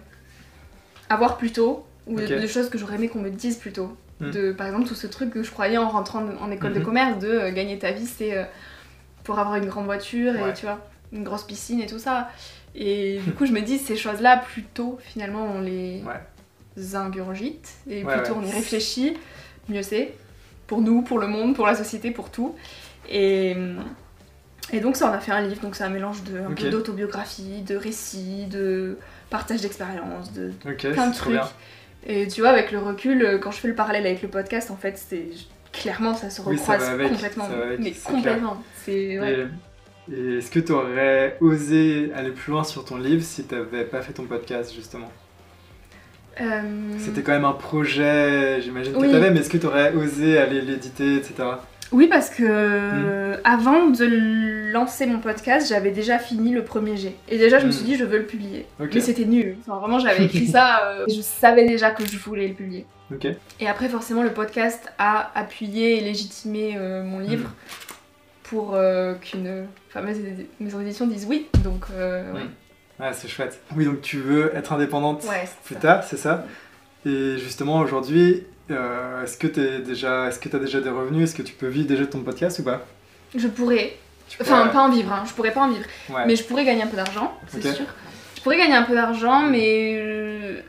avoir 1.10 1.36
plus 1.36 1.52
tôt, 1.52 1.84
ou 2.06 2.16
des 2.20 2.48
choses 2.48 2.70
que 2.70 2.78
j'aurais 2.78 2.94
aimé 2.94 3.08
qu'on 3.08 3.18
me 3.20 3.30
dise 3.30 3.56
plus 3.56 3.72
tôt. 3.72 3.94
Mm. 4.20 4.30
De, 4.30 4.52
par 4.52 4.66
exemple, 4.66 4.86
tout 4.88 4.94
ce 4.94 5.06
truc 5.06 5.30
que 5.30 5.42
je 5.42 5.50
croyais 5.50 5.76
en 5.76 5.88
rentrant 5.90 6.24
en 6.40 6.50
école 6.50 6.72
de 6.72 6.78
Mhm. 6.78 6.84
commerce, 6.84 7.18
de 7.18 7.28
euh, 7.28 7.52
gagner 7.52 7.78
ta 7.78 7.90
vie, 7.92 8.06
c'est 8.06 8.36
euh, 8.36 8.44
pour 9.24 9.38
avoir 9.38 9.56
une 9.56 9.66
grande 9.66 9.84
voiture 9.84 10.32
Ouais. 10.32 10.50
et 10.50 10.54
tu 10.54 10.64
vois, 10.64 10.80
une 11.12 11.22
grosse 11.24 11.44
piscine 11.44 11.80
et 11.80 11.86
tout 11.86 11.98
ça. 11.98 12.30
Et 12.74 13.18
du 13.24 13.32
coup, 13.32 13.44
je 13.46 13.52
me 13.52 13.60
dis, 13.60 13.78
ces 13.78 13.96
choses-là, 13.96 14.38
plus 14.38 14.62
tôt, 14.62 14.98
finalement, 15.02 15.44
on 15.44 15.60
les 15.60 16.02
ingurgite 16.94 17.68
et 17.88 18.04
Ouais, 18.04 18.12
plutôt 18.20 18.34
ouais. 18.38 18.44
on 18.44 18.46
y 18.46 18.52
réfléchit, 18.52 19.16
mieux 19.68 19.82
c'est. 19.82 20.14
Pour 20.66 20.80
nous, 20.80 21.02
pour 21.02 21.18
le 21.18 21.26
monde, 21.26 21.54
pour 21.54 21.66
la 21.66 21.74
société, 21.74 22.10
pour 22.10 22.30
tout. 22.30 22.54
Et, 23.08 23.56
et 24.72 24.80
donc, 24.80 24.96
ça, 24.96 25.08
on 25.10 25.12
a 25.14 25.20
fait 25.20 25.32
un 25.32 25.42
livre, 25.42 25.60
donc 25.62 25.76
c'est 25.76 25.84
un 25.84 25.90
mélange 25.90 26.22
de, 26.24 26.38
un 26.38 26.50
Ok. 26.50 26.60
peu 26.62 26.70
d'autobiographie, 26.70 27.62
de 27.62 27.76
récits, 27.76 28.46
de 28.46 28.98
partage 29.30 29.60
d'expériences, 29.60 30.32
de 30.32 30.50
plein 30.60 31.06
de 31.08 31.12
trop 31.12 31.30
trucs. 31.30 31.32
bien. 31.34 31.48
Et 32.08 32.28
tu 32.28 32.40
vois, 32.40 32.50
avec 32.50 32.70
le 32.72 32.78
recul, 32.78 33.24
euh, 33.24 33.38
quand 33.38 33.50
je 33.50 33.58
fais 33.58 33.68
le 33.68 33.74
parallèle 33.74 34.06
avec 34.06 34.22
le 34.22 34.28
podcast, 34.28 34.70
en 34.70 34.76
fait, 34.76 34.96
c'est 34.96 35.26
clairement 35.72 36.14
ça 36.14 36.30
se 36.30 36.40
Oui, 36.42 36.56
ça 36.56 36.72
recroise 36.74 36.88
avec, 36.90 37.08
complètement. 37.12 37.44
avec, 37.44 37.80
mais 37.80 37.92
c'est 37.92 38.10
complètement. 38.12 38.62
C'est 38.84 39.18
ouais. 39.18 39.46
Et, 40.10 40.14
et 40.14 40.38
est-ce 40.38 40.50
que 40.50 40.60
tu 40.60 40.72
aurais 40.72 41.36
osé 41.40 42.12
aller 42.14 42.30
plus 42.30 42.52
loin 42.52 42.62
sur 42.64 42.84
ton 42.84 42.96
livre 42.96 43.22
si 43.24 43.44
tu 43.44 43.54
n'avais 43.54 43.84
pas 43.84 44.02
fait 44.02 44.12
ton 44.12 44.22
podcast 44.24 44.72
justement? 44.74 45.10
Euh, 46.40 46.60
C'était 46.98 47.22
quand 47.22 47.32
même 47.32 47.44
un 47.46 47.52
projet, 47.52 48.60
j'imagine 48.60 48.92
que 48.92 48.98
Oui. 48.98 49.08
tu 49.10 49.16
avais, 49.16 49.30
mais 49.30 49.40
est-ce 49.40 49.48
que 49.50 49.56
tu 49.56 49.66
aurais 49.66 49.92
osé 49.94 50.38
aller 50.38 50.60
l'éditer, 50.60 51.16
etc. 51.16 51.34
Oui, 51.92 52.08
parce 52.08 52.30
que 52.30 53.34
Hmm. 53.34 53.40
avant 53.44 53.86
de 53.88 54.70
lancer 54.72 55.06
mon 55.06 55.18
podcast, 55.20 55.68
j'avais 55.68 55.90
déjà 55.92 56.18
fini 56.18 56.52
le 56.52 56.64
premier 56.64 56.96
G. 56.96 57.14
Et 57.28 57.38
déjà, 57.38 57.58
je 57.58 57.64
me 57.66 57.70
Hmm. 57.70 57.72
suis 57.72 57.84
dit, 57.84 57.96
je 57.96 58.04
veux 58.04 58.18
le 58.18 58.26
publier. 58.26 58.66
Mais 58.80 59.00
c'était 59.00 59.24
nul. 59.24 59.56
Enfin, 59.60 59.78
vraiment, 59.78 59.98
j'avais 59.98 60.24
écrit 60.24 60.46
ça, 60.46 60.80
euh, 60.84 61.04
je 61.08 61.20
savais 61.20 61.66
déjà 61.66 61.90
que 61.90 62.04
je 62.04 62.18
voulais 62.18 62.48
le 62.48 62.54
publier. 62.54 62.86
Et 63.60 63.68
après, 63.68 63.88
forcément, 63.88 64.22
le 64.24 64.32
podcast 64.32 64.92
a 64.98 65.30
appuyé 65.38 65.98
et 65.98 66.00
légitimé 66.00 66.74
euh, 66.76 67.02
mon 67.04 67.18
Hmm. 67.20 67.22
livre 67.28 67.50
pour 68.44 68.74
euh, 68.74 69.14
qu'une 69.14 69.66
fameuse 69.88 70.18
maison 70.60 70.78
d'édition 70.78 71.06
dise 71.06 71.26
oui. 71.28 71.46
Donc, 71.64 71.84
euh, 71.92 72.32
ouais. 72.32 72.40
Hmm. 72.40 73.02
Ouais, 73.02 73.10
c'est 73.12 73.28
chouette. 73.28 73.60
Oui, 73.76 73.84
donc 73.84 74.00
tu 74.00 74.18
veux 74.18 74.54
être 74.56 74.72
indépendante 74.72 75.24
Ouais, 75.28 75.44
plus 75.64 75.74
ça. 75.74 75.80
tard, 75.80 76.04
c'est 76.04 76.16
ça? 76.16 76.46
Et 77.04 77.36
justement, 77.38 77.78
aujourd'hui, 77.80 78.44
euh, 78.70 79.22
est-ce 79.22 79.36
que 79.38 79.46
tu 79.46 79.82
déjà, 79.84 80.26
est-ce 80.28 80.38
que 80.38 80.54
as 80.54 80.58
déjà 80.60 80.80
des 80.80 80.90
revenus? 80.90 81.24
Est-ce 81.24 81.34
que 81.34 81.42
tu 81.42 81.54
peux 81.54 81.68
vivre 81.68 81.86
déjà 81.88 82.02
de 82.04 82.10
ton 82.10 82.20
podcast 82.20 82.58
ou 82.58 82.64
pas? 82.64 82.84
Je 83.36 83.48
pourrais. 83.48 83.94
Tu 84.28 84.38
Enfin, 84.42 84.58
pourrais- 84.60 84.72
pas 84.72 84.82
en 84.82 84.90
vivre, 84.90 85.12
hein. 85.12 85.24
je 85.26 85.32
pourrais 85.32 85.52
pas 85.52 85.60
en 85.62 85.68
vivre. 85.70 85.84
Ouais. 86.10 86.26
Mais 86.26 86.34
je 86.36 86.44
pourrais 86.44 86.64
gagner 86.64 86.82
un 86.82 86.88
peu 86.88 86.96
d'argent, 86.96 87.32
c'est 87.48 87.62
sûr. 87.62 87.86
Je 88.36 88.40
pourrais 88.42 88.58
gagner 88.58 88.74
un 88.74 88.82
peu 88.82 88.94
d'argent, 88.94 89.42
mais 89.42 89.96
euh, 90.00 90.60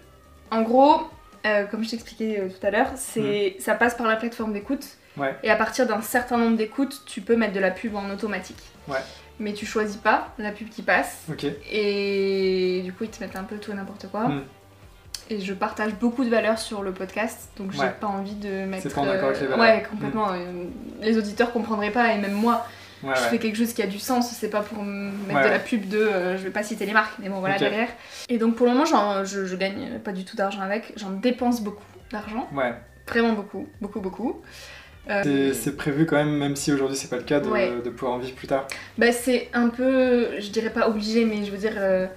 en 0.52 0.62
gros, 0.62 1.02
euh, 1.46 1.66
comme 1.66 1.84
je 1.84 1.90
t'expliquais 1.92 2.50
tout 2.60 2.66
à 2.66 2.72
l'heure, 2.72 2.90
c'est 2.96 3.56
ça 3.60 3.74
passe 3.76 3.96
par 3.96 4.08
la 4.08 4.16
plateforme 4.16 4.54
d'écoute. 4.54 4.86
Ouais. 5.18 5.36
Et 5.44 5.50
à 5.50 5.56
partir 5.56 5.88
d'un 5.88 6.02
certain 6.02 6.38
nombre 6.38 6.58
d'écoutes, 6.58 7.02
tu 7.08 7.22
peux 7.22 7.36
mettre 7.36 7.54
de 7.54 7.60
la 7.60 7.72
pub 7.72 7.96
en 7.96 8.08
automatique. 8.12 8.62
Ouais. 8.88 9.00
Mais 9.40 9.54
tu 9.54 9.66
choisis 9.66 9.98
pas 9.98 10.34
la 10.38 10.52
pub 10.52 10.70
qui 10.70 10.82
passe. 10.84 11.26
Et 11.72 12.82
du 12.84 12.94
coup, 12.94 13.04
ils 13.04 13.10
te 13.10 13.24
mettent 13.24 13.36
un 13.36 13.44
peu 13.44 13.58
tout 13.58 13.72
et 13.72 13.76
n'importe 13.76 14.08
quoi. 14.10 14.28
Hmm. 14.28 14.42
Et 15.30 15.40
je 15.42 15.54
partage 15.54 15.94
beaucoup 15.96 16.24
de 16.24 16.30
valeurs 16.30 16.58
sur 16.58 16.84
le 16.84 16.92
podcast, 16.94 17.50
donc 17.58 17.72
j'ai 17.74 17.80
Ouais. 17.80 17.94
pas 18.00 18.08
envie 18.08 18.36
de 18.36 18.66
mettre. 18.66 18.94
pas 18.94 19.02
en 19.02 19.10
accord 19.10 19.30
avec 19.30 19.42
les 19.42 19.48
valeurs. 19.48 19.60
Ouais, 19.60 19.84
complètement. 19.90 20.30
euh, 20.32 20.64
Les 21.02 21.18
auditeurs 21.18 21.52
comprendraient 21.52 21.92
pas, 21.92 22.14
et 22.14 22.18
même 22.18 22.32
moi, 22.34 22.66
Ouais, 23.04 23.12
je 23.16 23.22
ouais. 23.22 23.28
fais 23.30 23.38
quelque 23.40 23.58
chose 23.58 23.74
qui 23.74 23.82
a 23.84 23.88
du 23.88 24.00
sens, 24.00 24.32
c'est 24.32 24.50
pas 24.50 24.62
pour 24.62 24.84
me 24.84 25.12
mettre 25.28 25.44
de 25.44 25.50
la 25.50 25.60
pub 25.60 25.88
de. 25.88 25.98
euh, 25.98 26.38
je 26.38 26.44
vais 26.44 26.50
pas 26.50 26.64
citer 26.64 26.86
les 26.86 26.94
marques, 26.94 27.14
mais 27.20 27.28
bon, 27.30 27.40
voilà 27.42 27.58
derrière. 27.58 27.90
Et 28.30 28.38
donc 28.38 28.56
pour 28.56 28.66
le 28.68 28.72
moment, 28.74 28.86
je, 29.26 29.46
je 29.46 29.56
gagne 29.56 30.00
pas 30.04 30.14
du 30.14 30.24
tout 30.24 30.36
d'argent 30.38 30.62
avec, 30.62 30.94
j'en 30.96 31.12
dépense 31.12 31.62
beaucoup 31.62 31.84
d'argent, 32.12 32.48
Ouais. 32.56 32.74
vraiment 33.08 33.34
beaucoup, 33.34 33.68
beaucoup, 33.82 34.00
beaucoup. 34.00 34.42
Euh, 35.10 35.22
C'est- 35.24 35.54
C'est 35.54 35.76
prévu 35.78 36.06
quand 36.06 36.16
même, 36.18 36.38
même 36.38 36.56
si 36.56 36.72
aujourd'hui 36.74 36.98
c'est 36.98 37.10
pas 37.10 37.18
le 37.18 37.24
cas, 37.24 37.40
de, 37.40 37.82
de 37.84 37.90
pouvoir 37.90 38.16
en 38.16 38.20
vivre 38.20 38.36
plus 38.36 38.48
tard. 38.48 38.66
bah, 38.98 39.12
c'est 39.12 39.50
un 39.54 39.70
peu, 39.70 40.40
je 40.40 40.50
dirais 40.50 40.70
pas 40.72 40.88
obligé, 40.90 41.24
mais 41.26 41.44
je 41.46 41.52
veux 41.52 41.58
dire, 41.58 41.76
euh, 41.78 42.08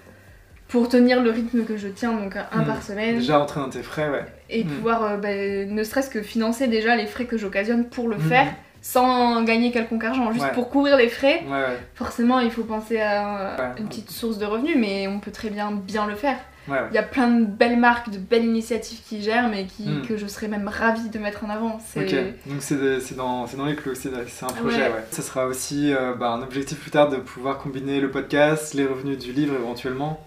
pour 0.71 0.89
tenir 0.89 1.23
le 1.23 1.31
rythme 1.31 1.65
que 1.65 1.77
je 1.77 1.89
tiens, 1.89 2.13
donc 2.13 2.37
un, 2.37 2.63
Hmm. 2.63 2.65
par 2.65 2.83
semaine, 2.83 3.17
Déjà 3.17 3.37
rentrer 3.39 3.61
dans 3.61 3.69
tes 3.69 3.83
frais, 3.83 4.09
ouais. 4.09 4.25
et 4.49 4.65
Hmm. 4.65 4.69
pouvoir 4.69 5.03
euh, 5.05 5.17
bah, 5.19 5.29
ne 5.35 5.85
serait-ce 5.85 6.09
que 6.09 6.23
financer 6.23 6.67
déjà 6.69 6.97
les 6.97 7.07
frais 7.07 7.27
que 7.27 7.37
j'occasionne 7.37 7.85
pour 7.87 8.09
le 8.09 8.17
Mhm. 8.17 8.23
faire 8.23 8.47
sans 8.83 9.43
gagner 9.45 9.73
quelconque 9.73 10.05
argent, 10.05 10.33
juste 10.33 10.43
Ouais. 10.47 10.53
pour 10.53 10.71
couvrir 10.71 10.97
les 10.97 11.09
frais. 11.11 11.43
Ouais, 11.47 11.53
ouais. 11.53 11.79
Forcément, 11.95 12.41
il 12.41 12.51
faut 12.51 12.63
penser 12.65 12.99
à 12.99 13.75
une 13.79 13.89
petite 13.89 14.11
source 14.11 14.39
de 14.39 14.47
revenus, 14.47 14.77
mais 14.79 15.07
on 15.07 15.21
peut 15.21 15.31
très 15.33 15.51
bien 15.51 15.71
bien 15.73 16.07
le 16.07 16.15
faire. 16.15 16.37
Il 16.69 16.95
y 16.95 16.99
a 16.99 17.03
plein 17.03 17.27
de 17.29 17.45
belles 17.47 17.79
marques, 17.79 18.11
de 18.11 18.19
belles 18.19 18.45
initiatives 18.45 19.01
qui 19.05 19.23
gèrent, 19.23 19.49
mais 19.49 19.65
qui, 19.67 20.03
que 20.09 20.17
je 20.17 20.27
serais 20.29 20.47
même 20.47 20.69
ravie 20.69 21.09
de 21.09 21.19
mettre 21.19 21.45
en 21.45 21.51
avant. 21.51 21.81
Ok, 21.97 22.15
donc 22.47 22.61
c'est 22.61 23.17
dans, 23.17 23.45
dans 23.57 23.67
les 23.67 23.75
clous, 23.75 23.97
c'est 23.97 24.11
c'est 24.29 24.45
un 24.45 24.49
projet, 24.49 24.77
Ouais. 24.83 24.83
ouais. 24.89 25.05
Ça 25.11 25.21
sera 25.23 25.47
aussi 25.47 25.93
euh, 25.93 26.15
bah, 26.15 26.29
un 26.31 26.43
objectif 26.43 26.79
plus 26.79 26.93
tard 26.93 27.09
de 27.09 27.17
pouvoir 27.17 27.59
combiner 27.59 28.01
le 28.01 28.09
podcast, 28.11 28.75
les 28.75 28.87
revenus 28.87 29.19
du 29.19 29.33
livre 29.33 29.55
éventuellement. 29.57 30.21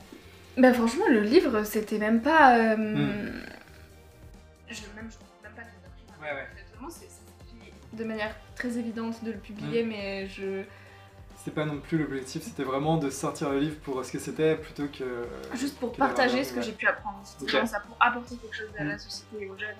Bah 0.58 0.74
franchement, 0.74 1.06
le 1.10 1.22
livre, 1.22 1.64
c'était 1.64 1.98
même 1.98 2.22
pas... 2.22 2.58
euh, 2.58 2.76
Mm. 2.78 3.42
Je 4.70 4.82
même, 4.96 5.10
je 5.12 5.16
trouve 5.16 5.28
même 5.44 5.54
pas 5.56 5.62
de 5.62 6.22
Ouais, 6.24 6.32
ouais. 6.34 6.48
C'est- 6.90 7.08
de 7.98 8.04
manière 8.06 8.36
très 8.56 8.78
évidente 8.78 9.24
de 9.24 9.32
le 9.32 9.38
publier, 9.38 9.84
Mm. 9.84 9.88
mais 9.90 10.28
je... 10.28 10.64
c'était 11.38 11.52
pas 11.52 11.66
non 11.66 11.80
plus 11.80 11.98
l'objectif, 12.00 12.42
c'était 12.44 12.64
vraiment 12.64 12.98
de 12.98 13.10
sortir 13.10 13.50
le 13.52 13.60
livre 13.60 13.78
pour 13.82 14.04
ce 14.04 14.12
que 14.12 14.20
c'était 14.20 14.56
plutôt 14.56 14.88
que. 14.88 15.28
Juste 15.56 15.78
pour 15.80 15.92
que 15.92 15.98
partager 15.98 16.44
ce 16.44 16.54
que 16.54 16.62
j'ai 16.62 16.72
pu 16.72 16.88
apprendre. 16.88 17.20
C'était 17.24 17.44
Ok. 17.44 17.50
vraiment 17.52 17.66
ça, 17.68 17.80
pour 17.82 17.96
apporter 18.00 18.36
quelque 18.38 18.56
chose 18.56 18.70
à 18.78 18.84
la 18.84 18.96
Mm. 18.96 19.00
société 19.00 19.44
et 19.44 19.50
aux 19.50 19.58
jeunes. 19.58 19.76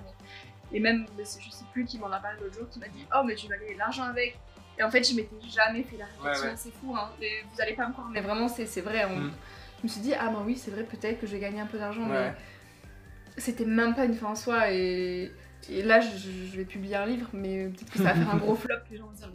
Et, 0.72 0.80
même, 0.80 1.06
je 1.18 1.24
sais 1.24 1.64
plus 1.72 1.84
qui 1.84 1.98
m'en 1.98 2.10
a 2.10 2.18
parlé 2.18 2.38
l'autre 2.40 2.54
jour, 2.54 2.68
qui 2.68 2.78
m'a 2.80 2.88
dit 2.88 3.06
Oh, 3.14 3.22
mais 3.24 3.34
tu 3.36 3.46
vas 3.48 3.56
gagner 3.56 3.74
de 3.74 3.78
l'argent 3.78 4.04
avec. 4.04 4.38
Et 4.78 4.82
en 4.82 4.90
fait, 4.90 5.08
je 5.08 5.14
m'étais 5.14 5.36
jamais 5.48 5.82
fait 5.84 5.96
la 5.96 6.06
réflexion, 6.06 6.46
Ouais, 6.46 6.50
ouais. 6.52 6.56
c'est 6.56 6.72
fou, 6.72 6.94
hein. 6.96 7.10
Et 7.22 7.42
vous 7.52 7.60
allez 7.60 7.74
pas 7.74 7.86
me 7.86 7.92
croire, 7.92 8.08
mais 8.10 8.20
vraiment, 8.20 8.48
c'est 8.48 8.66
c'est 8.66 8.80
vrai. 8.80 9.04
on- 9.04 9.16
Mm. 9.18 9.32
Je 9.84 9.88
me 9.88 9.92
suis 9.92 10.00
dit 10.00 10.14
Ah, 10.18 10.28
ben 10.28 10.42
oui, 10.46 10.56
c'est 10.62 10.70
vrai, 10.70 10.82
peut-être 10.84 11.20
que 11.20 11.26
je 11.26 11.32
vais 11.32 11.40
gagner 11.40 11.60
un 11.60 11.66
peu 11.66 11.76
d'argent, 11.78 12.00
Ouais. 12.08 12.32
mais 12.32 12.32
c'était 13.36 13.66
même 13.66 13.94
pas 13.94 14.06
une 14.06 14.14
fin 14.14 14.28
en 14.28 14.34
soi. 14.34 14.70
Et, 14.70 15.30
et 15.70 15.82
là, 15.82 16.00
je, 16.00 16.06
je 16.50 16.56
vais 16.56 16.64
publier 16.64 16.96
un 16.96 17.04
livre, 17.04 17.28
mais 17.34 17.66
peut-être 17.66 17.90
que 17.92 17.98
ça 17.98 18.04
va 18.04 18.14
faire 18.14 18.30
un 18.34 18.38
gros 18.38 18.54
flop, 18.56 18.74
les 18.90 18.96
gens 18.96 19.04
vont 19.04 19.12
dire 19.12 19.28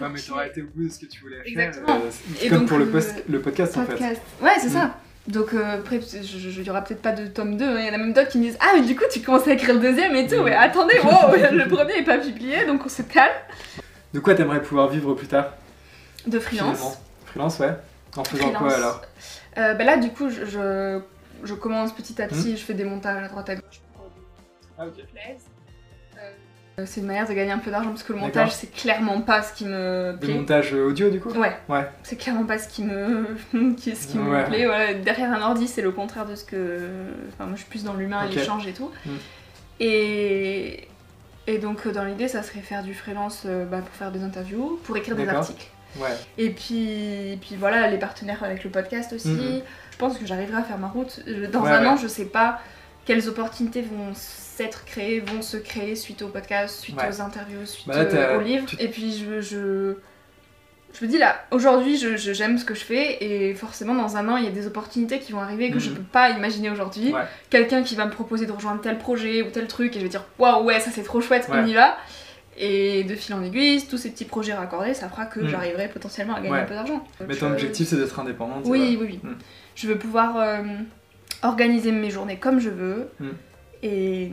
Ouais, 0.00 0.08
mais 0.12 0.20
t'aurais 0.20 0.48
été 0.48 0.62
au 0.62 0.66
bout 0.66 0.84
de 0.84 0.88
ce 0.88 1.00
que 1.00 1.06
tu 1.06 1.20
voulais 1.22 1.36
faire. 1.42 1.46
Exactement. 1.46 1.96
euh, 2.00 2.48
comme 2.48 2.58
donc, 2.60 2.68
pour 2.68 2.78
le, 2.78 2.84
euh, 2.86 2.92
post- 2.92 3.24
le 3.28 3.40
podcast, 3.40 3.76
en 3.76 3.86
fait. 3.86 3.98
Ouais, 4.40 4.50
c'est 4.60 4.68
Mm. 4.68 4.70
ça. 4.70 4.94
Donc 5.26 5.52
euh, 5.54 5.78
après, 5.80 5.96
il 5.98 6.62
y 6.64 6.70
aura 6.70 6.82
peut-être 6.84 7.02
pas 7.02 7.10
de 7.10 7.26
tome 7.26 7.56
2, 7.56 7.64
hein. 7.64 7.80
il 7.80 7.86
y 7.86 7.90
en 7.90 7.94
a 7.94 7.98
même 7.98 8.12
d'autres 8.12 8.28
qui 8.28 8.38
me 8.38 8.44
disent 8.44 8.58
Ah, 8.60 8.72
mais 8.76 8.82
du 8.86 8.94
coup, 8.94 9.02
tu 9.10 9.18
commences 9.20 9.48
à 9.48 9.54
écrire 9.54 9.74
le 9.74 9.80
deuxième 9.80 10.14
et 10.14 10.28
tout. 10.28 10.40
Mm. 10.40 10.44
Mais 10.44 10.54
attendez, 10.54 11.00
wow, 11.00 11.34
le 11.52 11.66
premier 11.66 11.94
est 11.96 12.04
pas 12.04 12.18
publié, 12.18 12.64
donc 12.66 12.82
on 12.86 12.88
se 12.88 13.02
calme. 13.02 13.32
De 14.14 14.20
quoi 14.20 14.36
t'aimerais 14.36 14.62
pouvoir 14.62 14.88
vivre 14.88 15.14
plus 15.14 15.26
tard? 15.26 15.54
De 16.26 16.38
freelance. 16.38 16.76
finalement 16.76 16.96
Freelance, 17.24 17.58
ouais. 17.58 17.74
En 18.16 18.24
faisant 18.24 18.50
quoi 18.52 18.72
alors? 18.74 19.02
Euh, 19.58 19.74
bah 19.74 19.84
là, 19.84 19.96
du 19.96 20.10
coup, 20.10 20.28
je, 20.30 20.44
je, 20.44 21.00
je 21.44 21.54
commence 21.54 21.92
petit 21.94 22.20
à 22.20 22.26
Mm. 22.26 22.28
petit, 22.28 22.56
je 22.56 22.62
fais 22.64 22.74
des 22.74 22.84
montages 22.84 23.22
à 23.24 23.28
droite 23.28 23.48
à 23.50 23.54
gauche 23.56 23.80
pour 23.94 24.10
Ah. 24.78 24.84
Euh, 26.78 26.84
c'est 26.84 27.00
une 27.00 27.06
manière 27.06 27.26
de 27.26 27.32
gagner 27.32 27.52
un 27.52 27.58
peu 27.58 27.70
d'argent 27.70 27.88
parce 27.88 28.02
que 28.02 28.12
le 28.12 28.18
montage, 28.18 28.52
c'est 28.54 28.70
clairement 28.70 29.22
pas 29.22 29.40
ce 29.42 29.54
qui 29.54 29.64
me 29.64 30.12
Des 30.20 30.26
plaît. 30.26 30.34
montages 30.34 30.74
audio, 30.74 31.08
du 31.08 31.20
coup? 31.20 31.30
Ouais, 31.30 31.56
Ouais. 31.70 31.88
c'est 32.02 32.16
clairement 32.16 32.44
pas 32.44 32.58
ce 32.58 32.68
qui 32.68 32.84
me, 32.84 33.24
qui, 33.76 33.96
ce 33.96 34.08
qui 34.08 34.18
Ouais. 34.18 34.42
me 34.42 34.46
plaît. 34.46 34.66
Voilà, 34.66 34.92
derrière 34.92 35.32
un 35.32 35.40
ordi, 35.40 35.68
c'est 35.68 35.80
le 35.80 35.90
contraire 35.90 36.26
de 36.26 36.34
ce 36.34 36.44
que. 36.44 36.78
Enfin, 37.32 37.46
moi, 37.46 37.54
je 37.54 37.60
suis 37.62 37.70
plus 37.70 37.82
dans 37.84 37.94
l'humain, 37.94 38.26
Ok. 38.26 38.34
l'échange 38.34 38.66
et 38.66 38.74
tout. 38.74 38.90
Mm. 39.06 39.10
Et. 39.80 40.88
Et 41.48 41.58
donc, 41.58 41.86
euh, 41.86 41.92
dans 41.92 42.02
l'idée, 42.04 42.26
ça 42.28 42.42
serait 42.42 42.60
faire 42.60 42.82
du 42.82 42.92
freelance 42.92 43.44
euh, 43.46 43.64
bah, 43.64 43.78
pour 43.78 43.94
faire 43.94 44.10
des 44.10 44.22
interviews, 44.24 44.80
pour 44.84 44.96
écrire 44.96 45.14
des 45.16 45.28
articles. 45.28 45.64
Ouais. 46.00 46.08
Et 46.38 46.50
puis, 46.50 47.32
et 47.32 47.38
puis 47.40 47.56
voilà, 47.56 47.88
les 47.88 47.98
partenaires 47.98 48.42
avec 48.44 48.64
le 48.64 48.70
podcast 48.70 49.12
aussi. 49.12 49.28
Mhm. 49.28 49.62
Je 49.92 49.96
pense 49.98 50.18
que 50.18 50.26
j'arriverai 50.26 50.58
à 50.58 50.62
faire 50.62 50.78
ma 50.78 50.88
route. 50.88 51.20
Dans 51.52 51.62
Ouais, 51.62 51.70
un 51.70 51.80
ouais. 51.82 51.86
an, 51.88 51.96
je 51.96 52.06
sais 52.08 52.26
pas 52.26 52.60
quelles 53.06 53.28
opportunités 53.28 53.82
vont 53.82 54.12
s'être 54.14 54.84
créées, 54.84 55.20
vont 55.20 55.40
se 55.42 55.56
créer 55.56 55.94
suite 55.96 56.22
au 56.22 56.28
podcast, 56.28 56.80
suite 56.80 56.96
aux 56.98 57.20
interviews, 57.20 57.64
suite 57.66 57.86
Bah 57.86 58.02
là, 58.02 58.10
euh, 58.10 58.38
au 58.38 58.40
livre. 58.40 58.66
tu- 58.66 58.76
Et 58.80 58.88
puis 58.88 59.16
je, 59.16 59.40
je, 59.40 59.94
je 60.98 61.04
me 61.04 61.10
dis 61.10 61.18
là, 61.18 61.44
aujourd'hui, 61.50 61.96
je, 61.98 62.16
je- 62.16 62.32
j'aime 62.32 62.58
ce 62.58 62.64
que 62.64 62.74
je 62.74 62.84
fais 62.84 63.22
et 63.22 63.54
forcément, 63.54 63.94
dans 63.94 64.16
un 64.16 64.28
an, 64.28 64.36
il 64.38 64.44
y 64.44 64.48
a 64.48 64.50
des 64.50 64.66
opportunités 64.66 65.18
qui 65.20 65.32
vont 65.32 65.40
arriver 65.40 65.70
que 65.70 65.78
je 65.78 65.90
Mhm. 65.90 65.96
peux 65.96 66.02
pas 66.02 66.30
imaginer 66.30 66.70
aujourd'hui. 66.70 67.14
Quelqu'un 67.50 67.82
qui 67.82 67.94
va 67.96 68.06
me 68.06 68.10
proposer 68.10 68.46
de 68.46 68.52
rejoindre 68.52 68.80
tel 68.80 68.98
projet 68.98 69.42
ou 69.42 69.50
tel 69.50 69.66
truc 69.66 69.94
et 69.94 69.98
je 70.00 70.04
vais 70.04 70.10
dire 70.10 70.24
waouh, 70.38 70.64
ouais, 70.64 70.80
ça 70.80 70.90
c'est 70.90 71.02
trop 71.04 71.20
chouette, 71.20 71.46
on 71.50 71.64
y 71.66 71.74
va. 71.74 71.96
Et 72.58 73.04
de 73.04 73.14
fil 73.14 73.34
en 73.34 73.42
aiguille, 73.42 73.86
tous 73.86 73.98
ces 73.98 74.10
petits 74.10 74.24
projets 74.24 74.54
raccordés, 74.54 74.94
ça 74.94 75.08
fera 75.10 75.26
que 75.26 75.40
Mhm. 75.40 75.48
j'arriverai 75.48 75.88
potentiellement 75.88 76.34
à 76.34 76.38
gagner 76.40 76.52
Ouais. 76.52 76.60
un 76.60 76.64
peu 76.64 76.74
d'argent. 76.74 77.04
Mais 77.28 77.34
ton 77.34 77.48
Je- 77.48 77.52
objectif, 77.52 77.86
c'est 77.88 77.96
d'être 77.96 78.18
indépendante. 78.18 78.62
oui, 78.66 78.96
oui, 78.98 79.20
oui. 79.22 79.30
Mm. 79.30 79.34
Je 79.74 79.88
veux 79.88 79.98
pouvoir 79.98 80.36
euh, 80.38 80.62
organiser 81.42 81.92
mes 81.92 82.08
journées 82.10 82.38
comme 82.38 82.58
je 82.58 82.70
veux 82.70 83.08
Mm. 83.20 83.26
et, 83.82 84.30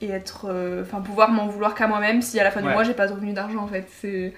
et 0.00 0.08
être. 0.10 0.46
euh, 0.48 0.82
Enfin, 0.82 1.00
pouvoir 1.00 1.30
m'en 1.32 1.48
vouloir 1.48 1.74
qu'à 1.74 1.88
moi-même 1.88 2.22
si 2.22 2.38
à 2.38 2.44
la 2.44 2.50
fin 2.52 2.60
Ouais. 2.60 2.68
du 2.68 2.72
mois 2.72 2.84
j'ai 2.84 2.94
pas 2.94 3.08
de 3.08 3.12
revenus 3.14 3.34
d'argent 3.34 3.60
en 3.64 3.66
fait. 3.68 3.86
C'est. 4.00 4.32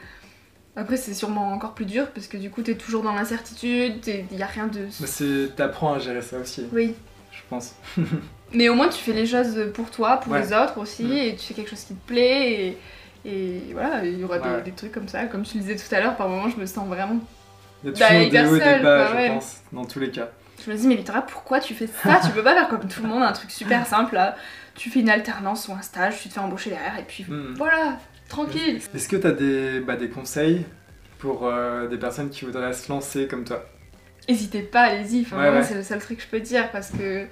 Après, 0.75 0.97
c'est 0.97 1.13
sûrement 1.13 1.53
encore 1.53 1.75
plus 1.75 1.85
dur 1.85 2.09
parce 2.15 2.29
que 2.29 2.39
du 2.39 2.49
coup, 2.49 2.63
t'es 2.63 2.77
toujours 2.77 3.03
dans 3.03 3.13
l'incertitude, 3.13 4.07
il 4.07 4.39
y 4.39 4.43
a 4.43 4.47
rien 4.47 4.69
de. 4.69 4.87
Mais. 5.01 5.49
T'apprends 5.55 5.93
à 5.93 5.99
gérer 5.99 6.23
ça 6.23 6.39
aussi, 6.39 6.67
Oui. 6.73 6.95
je 7.31 7.41
pense. 7.51 7.75
Mais 8.55 8.69
au 8.69 8.75
moins, 8.75 8.89
tu 8.89 8.99
fais 9.03 9.13
les 9.13 9.27
choses 9.27 9.59
pour 9.75 9.91
toi, 9.91 10.19
pour 10.19 10.33
Ouais. 10.33 10.41
les 10.41 10.53
autres 10.53 10.79
aussi, 10.79 11.19
et 11.19 11.35
tu 11.37 11.47
fais 11.47 11.55
quelque 11.55 11.71
chose 11.71 11.85
qui 11.85 11.95
te 11.95 12.07
plaît. 12.07 12.53
Et, 13.25 13.31
et 13.31 13.73
voilà, 13.73 14.05
il 14.05 14.19
y 14.19 14.25
aura 14.25 14.39
des- 14.39 14.49
Ouais. 14.49 14.63
des, 14.63 14.73
trucs 14.73 14.93
comme 14.93 15.09
ça. 15.09 15.25
Comme 15.27 15.43
tu 15.43 15.57
le 15.59 15.63
disais 15.65 15.77
tout 15.77 15.95
à 15.95 16.01
l'heure, 16.01 16.17
par 16.17 16.29
moments, 16.29 16.49
je 16.49 16.57
me 16.57 16.67
sens 16.67 16.87
vraiment. 16.89 17.19
Il 17.85 17.91
y 17.91 17.95
a 17.95 17.99
Bah, 17.99 18.07
toujours 18.09 18.31
des 18.31 18.39
hauts 18.41 18.57
et 18.57 18.61
seule, 18.61 18.79
des 18.79 18.85
bas, 18.85 19.05
quoi, 19.07 19.09
je 19.13 19.17
ouais. 19.17 19.29
pense, 19.31 19.57
dans 19.73 19.85
tous 19.85 19.99
les 20.01 20.11
cas. 20.11 20.29
Je 20.65 20.71
me 20.71 20.77
dis, 20.77 20.87
mais 20.87 20.95
Victoria, 20.97 21.23
pourquoi 21.23 21.59
tu 21.61 21.75
fais 21.75 21.89
ça? 21.89 22.21
Tu 22.25 22.31
peux 22.31 22.43
pas 22.43 22.55
faire 22.55 22.69
comme 22.69 22.87
tout 22.89 23.03
le 23.03 23.09
monde, 23.09 23.23
un 23.23 23.33
truc 23.33 23.51
super 23.51 23.85
simple 23.87 24.15
là. 24.15 24.37
Tu 24.77 24.91
fais 24.91 25.01
une 25.01 25.11
alternance 25.11 25.67
ou 25.69 25.73
un 25.73 25.83
stage, 25.83 26.21
tu 26.23 26.29
te 26.29 26.35
fais 26.35 26.41
embaucher 26.41 26.71
derrière, 26.71 26.99
et 26.99 27.03
puis 27.03 27.25
Mm. 27.29 27.55
voilà, 27.57 27.99
tranquille. 28.29 28.81
Est-ce 28.95 29.09
que 29.09 29.17
t'as 29.17 29.33
des, 29.33 29.81
bah, 29.81 29.97
des 29.97 30.09
conseils 30.09 30.65
pour 31.19 31.47
euh, 31.47 31.89
des 31.89 31.99
personnes 31.99 32.31
qui 32.31 32.45
voudraient 32.45 32.73
se 32.73 32.89
lancer 32.93 33.27
comme 33.27 33.43
toi? 33.45 33.65
Hésitez 34.29 34.63
pas, 34.63 34.83
allez-y. 34.83 35.23
Enfin, 35.23 35.37
Ouais, 35.37 35.43
vraiment, 35.43 35.59
ouais. 35.59 35.65
c'est 35.67 35.75
le 35.75 35.83
seul 35.83 35.99
truc 35.99 36.19
que 36.19 36.23
je 36.23 36.29
peux 36.29 36.39
dire 36.41 36.71
parce 36.71 36.91
que 36.91 37.27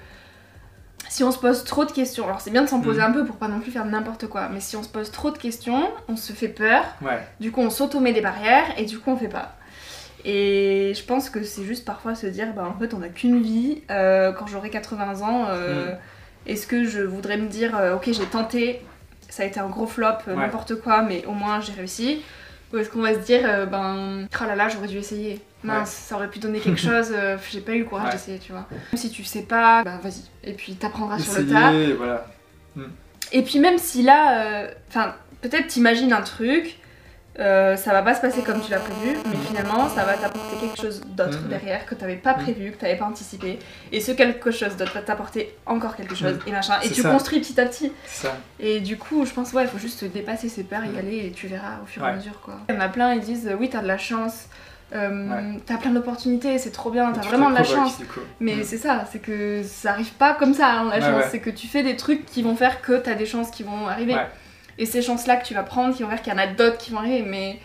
si 1.11 1.25
on 1.25 1.31
se 1.31 1.37
pose 1.39 1.65
trop 1.65 1.83
de 1.83 1.91
questions, 1.91 2.23
alors 2.23 2.39
c'est 2.39 2.51
bien 2.51 2.61
de 2.63 2.69
s'en 2.69 2.79
poser 2.79 3.01
Mhm. 3.01 3.07
un 3.09 3.11
peu 3.11 3.25
pour 3.25 3.35
pas 3.35 3.49
non 3.49 3.59
plus 3.59 3.69
faire 3.71 3.83
n'importe 3.83 4.27
quoi, 4.27 4.47
mais 4.47 4.61
si 4.61 4.77
on 4.77 4.83
se 4.83 4.87
pose 4.87 5.11
trop 5.11 5.29
de 5.29 5.37
questions, 5.37 5.89
on 6.07 6.15
se 6.15 6.31
fait 6.31 6.47
peur, 6.47 6.85
Ouais. 7.01 7.19
du 7.41 7.51
coup 7.51 7.59
on 7.59 7.69
s'auto-met 7.69 8.13
des 8.13 8.21
barrières 8.21 8.63
et 8.77 8.85
du 8.85 8.97
coup 8.97 9.11
on 9.11 9.17
fait 9.17 9.27
pas. 9.27 9.57
Et 10.23 10.93
je 10.95 11.03
pense 11.03 11.29
que 11.29 11.43
c'est 11.43 11.63
juste 11.65 11.83
parfois 11.83 12.15
se 12.15 12.27
dire, 12.27 12.53
bah 12.53 12.63
en 12.73 12.79
fait 12.79 12.93
on 12.93 13.01
a 13.01 13.09
qu'une 13.09 13.41
vie, 13.41 13.81
euh, 13.91 14.31
quand 14.31 14.47
j'aurai 14.47 14.69
80 14.69 15.21
ans, 15.21 15.47
euh, 15.49 15.89
Mhm. 15.91 15.97
est-ce 16.47 16.65
que 16.65 16.85
je 16.85 17.01
voudrais 17.01 17.37
me 17.37 17.47
dire, 17.49 17.77
euh, 17.77 17.95
ok 17.95 18.05
j'ai 18.13 18.25
tenté, 18.25 18.81
ça 19.29 19.43
a 19.43 19.45
été 19.47 19.59
un 19.59 19.67
gros 19.67 19.87
flop, 19.87 20.05
Ouais. 20.27 20.35
n'importe 20.35 20.75
quoi, 20.75 21.01
mais 21.01 21.25
au 21.25 21.31
moins 21.33 21.59
j'ai 21.59 21.73
réussi 21.73 22.23
Ou 22.73 22.77
est-ce 22.77 22.89
qu'on 22.89 23.01
va 23.01 23.13
se 23.15 23.19
dire, 23.19 23.67
ben, 23.69 24.25
oh 24.41 24.45
là 24.47 24.55
là, 24.55 24.69
j'aurais 24.69 24.87
dû 24.87 24.97
essayer. 24.97 25.41
Mince, 25.63 25.91
ça 25.91 26.15
aurait 26.15 26.29
pu 26.29 26.39
donner 26.39 26.59
quelque 26.59 26.79
chose, 26.81 27.11
euh, 27.15 27.37
j'ai 27.51 27.61
pas 27.61 27.73
eu 27.73 27.79
le 27.79 27.85
courage 27.85 28.05
Ouais. 28.07 28.11
d'essayer, 28.13 28.39
tu 28.39 28.51
vois. 28.51 28.65
Même 28.71 28.97
si 28.99 29.09
tu 29.11 29.23
sais 29.23 29.43
pas, 29.43 29.83
ben 29.83 29.99
vas-y. 30.01 30.23
Et 30.43 30.53
puis 30.53 30.75
t'apprendras 30.75 31.19
sur 31.19 31.33
le 31.39 31.47
tas. 31.47 31.71
Essayer, 31.73 31.95
et 33.33 33.43
puis 33.43 33.59
même 33.59 33.77
si 33.77 34.03
là, 34.03 34.43
euh, 34.45 34.71
enfin, 34.89 35.15
peut-être 35.41 35.67
t'imagines 35.67 36.11
un 36.13 36.21
truc, 36.21 36.77
euh, 37.39 37.77
ça 37.77 37.93
va 37.93 38.01
pas 38.01 38.13
se 38.13 38.19
passer 38.19 38.41
comme 38.41 38.59
tu 38.61 38.71
l'as 38.71 38.79
prévu, 38.79 39.15
mais 39.25 39.37
finalement 39.47 39.87
ça 39.87 40.03
va 40.03 40.15
t'apporter 40.15 40.57
quelque 40.59 40.81
chose 40.81 40.99
d'autre 41.15 41.39
Mhm. 41.43 41.47
derrière 41.47 41.85
que 41.85 41.95
t'avais 41.95 42.17
pas 42.17 42.35
Mhm. 42.35 42.43
prévu, 42.43 42.71
que 42.71 42.77
t'avais 42.77 42.97
pas 42.97 43.05
anticipé. 43.05 43.57
Et 43.93 44.01
ce 44.01 44.11
quelque 44.11 44.51
chose 44.51 44.75
d'autre 44.75 44.93
va 44.93 45.01
t'apporter 45.01 45.55
encore 45.65 45.95
quelque 45.95 46.13
chose 46.13 46.37
et 46.45 46.51
machin. 46.51 46.73
Et 46.83 46.89
tu 46.89 47.01
ça. 47.03 47.09
construis 47.09 47.39
petit 47.39 47.59
à 47.61 47.65
petit. 47.65 47.93
Ça. 48.05 48.35
Et 48.59 48.81
du 48.81 48.97
coup, 48.97 49.25
je 49.25 49.31
pense, 49.31 49.53
ouais, 49.53 49.63
il 49.63 49.69
faut 49.69 49.77
juste 49.79 50.03
dépasser 50.03 50.49
ses 50.49 50.63
peurs, 50.63 50.83
y 50.83 50.97
aller 50.99 51.27
et 51.27 51.31
tu 51.31 51.47
verras 51.47 51.79
au 51.81 51.85
fur 51.85 52.05
et 52.05 52.09
à 52.09 52.13
mesure 52.15 52.41
quoi. 52.41 52.55
Il 52.67 52.75
y 52.75 52.77
en 52.77 52.81
a 52.81 52.89
plein, 52.89 53.13
ils 53.13 53.21
disent, 53.21 53.49
oui, 53.59 53.69
t'as 53.69 53.81
de 53.81 53.87
la 53.87 53.97
chance. 53.97 54.47
Euh, 54.93 55.29
Ouais. 55.29 55.59
T'as 55.65 55.77
plein 55.77 55.91
d'opportunités, 55.91 56.57
c'est 56.57 56.71
trop 56.71 56.91
bien, 56.91 57.11
t'as 57.11 57.21
vraiment 57.21 57.49
de 57.49 57.55
la 57.55 57.63
chance. 57.63 57.97
Mais 58.39 58.55
Mm. 58.57 58.63
c'est 58.63 58.77
ça, 58.77 59.05
c'est 59.11 59.19
que 59.19 59.61
ça 59.63 59.91
arrive 59.91 60.11
pas 60.13 60.33
comme 60.35 60.53
ça, 60.53 60.67
hein, 60.71 60.89
la 60.89 60.95
Ouais, 60.95 61.01
chance. 61.01 61.23
ouais. 61.23 61.27
C'est 61.31 61.39
que 61.39 61.49
tu 61.49 61.67
fais 61.67 61.83
des 61.83 61.95
trucs 61.95 62.25
qui 62.25 62.41
vont 62.41 62.55
faire 62.55 62.81
que 62.81 62.93
t'as 62.97 63.13
des 63.15 63.25
chances 63.25 63.51
qui 63.51 63.63
vont 63.63 63.87
arriver. 63.87 64.15
Et 64.77 64.85
ces 64.85 65.01
chances-là 65.01 65.35
que 65.37 65.45
tu 65.45 65.53
vas 65.53 65.63
prendre, 65.63 65.95
qui 65.95 66.03
vont 66.03 66.09
faire 66.09 66.21
qu'il 66.21 66.33
y 66.33 66.35
en 66.35 66.39
a 66.39 66.47
d'autres 66.47 66.77
qui 66.77 66.91
vont 66.91 66.99
arriver. 66.99 67.23
Mais 67.23 67.59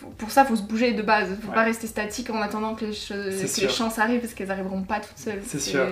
faut- 0.00 0.06
pour 0.08 0.30
ça, 0.30 0.44
faut 0.44 0.56
se 0.56 0.62
bouger 0.62 0.92
de 0.92 1.02
base. 1.02 1.28
Faut 1.44 1.52
pas 1.52 1.62
rester 1.64 1.86
statique 1.86 2.30
en 2.30 2.40
attendant 2.40 2.74
que 2.74 2.84
les, 2.86 2.92
que 2.92 3.60
les 3.60 3.68
chances 3.68 3.98
arrivent 3.98 4.20
parce 4.20 4.32
qu'elles 4.34 4.50
arriveront 4.50 4.82
pas 4.82 5.00
toutes 5.00 5.18
seules. 5.18 5.42
C'est 5.44 5.58
sûr. 5.60 5.86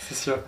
C'est 0.00 0.14
sûr. 0.14 0.38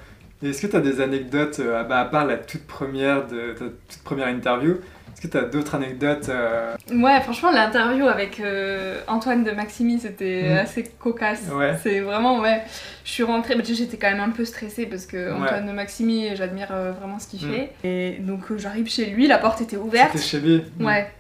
Est-ce 0.43 0.61
que 0.63 0.67
tu 0.67 0.77
as 0.77 0.81
des 0.81 1.01
anecdotes, 1.01 1.61
euh, 1.61 1.83
bah, 1.85 2.01
à 2.01 2.05
part 2.05 2.27
la 2.27 2.37
toute 2.37 2.67
première, 2.67 3.27
de, 3.27 3.53
ta 3.53 3.65
toute 3.65 4.03
première 4.05 4.29
interview, 4.29 4.73
est-ce 5.13 5.23
que 5.23 5.29
tu 5.29 5.37
as 5.39 5.43
d'autres 5.49 5.75
anecdotes 5.77 6.29
euh, 6.29 6.75
Ouais, 6.93 7.19
franchement, 7.23 7.51
l'interview 7.51 8.07
avec 8.07 8.39
euh, 8.41 9.01
Antoine 9.09 9.45
de 9.45 9.51
Maximi, 9.53 9.99
c'était 9.99 10.43
Mm. 10.51 10.57
assez 10.59 10.83
cocasse. 10.99 11.45
Ouais. 11.55 11.75
C'est 11.83 12.01
vraiment, 12.01 12.41
ouais. 12.41 12.61
Je 13.05 13.13
suis 13.13 13.23
rentrée, 13.23 13.55
bah, 13.55 13.63
j'étais 13.65 13.97
quand 13.97 14.11
même 14.11 14.21
un 14.21 14.29
peu 14.31 14.45
stressée 14.45 14.85
parce 14.85 15.07
que 15.07 15.17
Ouais. 15.17 15.43
Antoine 15.45 15.67
de 15.67 15.73
Maximi, 15.73 16.37
j'admire 16.37 16.69
vraiment 17.01 17.19
ce 17.19 17.29
qu'il 17.29 17.49
Mm. 17.49 17.53
fait. 17.53 17.73
Et 17.85 18.17
donc, 18.21 18.43
j'arrive 18.59 18.89
chez 18.91 19.07
lui, 19.07 19.27
la 19.27 19.39
porte 19.39 19.63
était 19.63 19.79
ouverte. 19.79 20.11
C'était 20.13 20.25
chez 20.27 20.41
lui. 20.41 20.63
Ouais. 20.81 21.11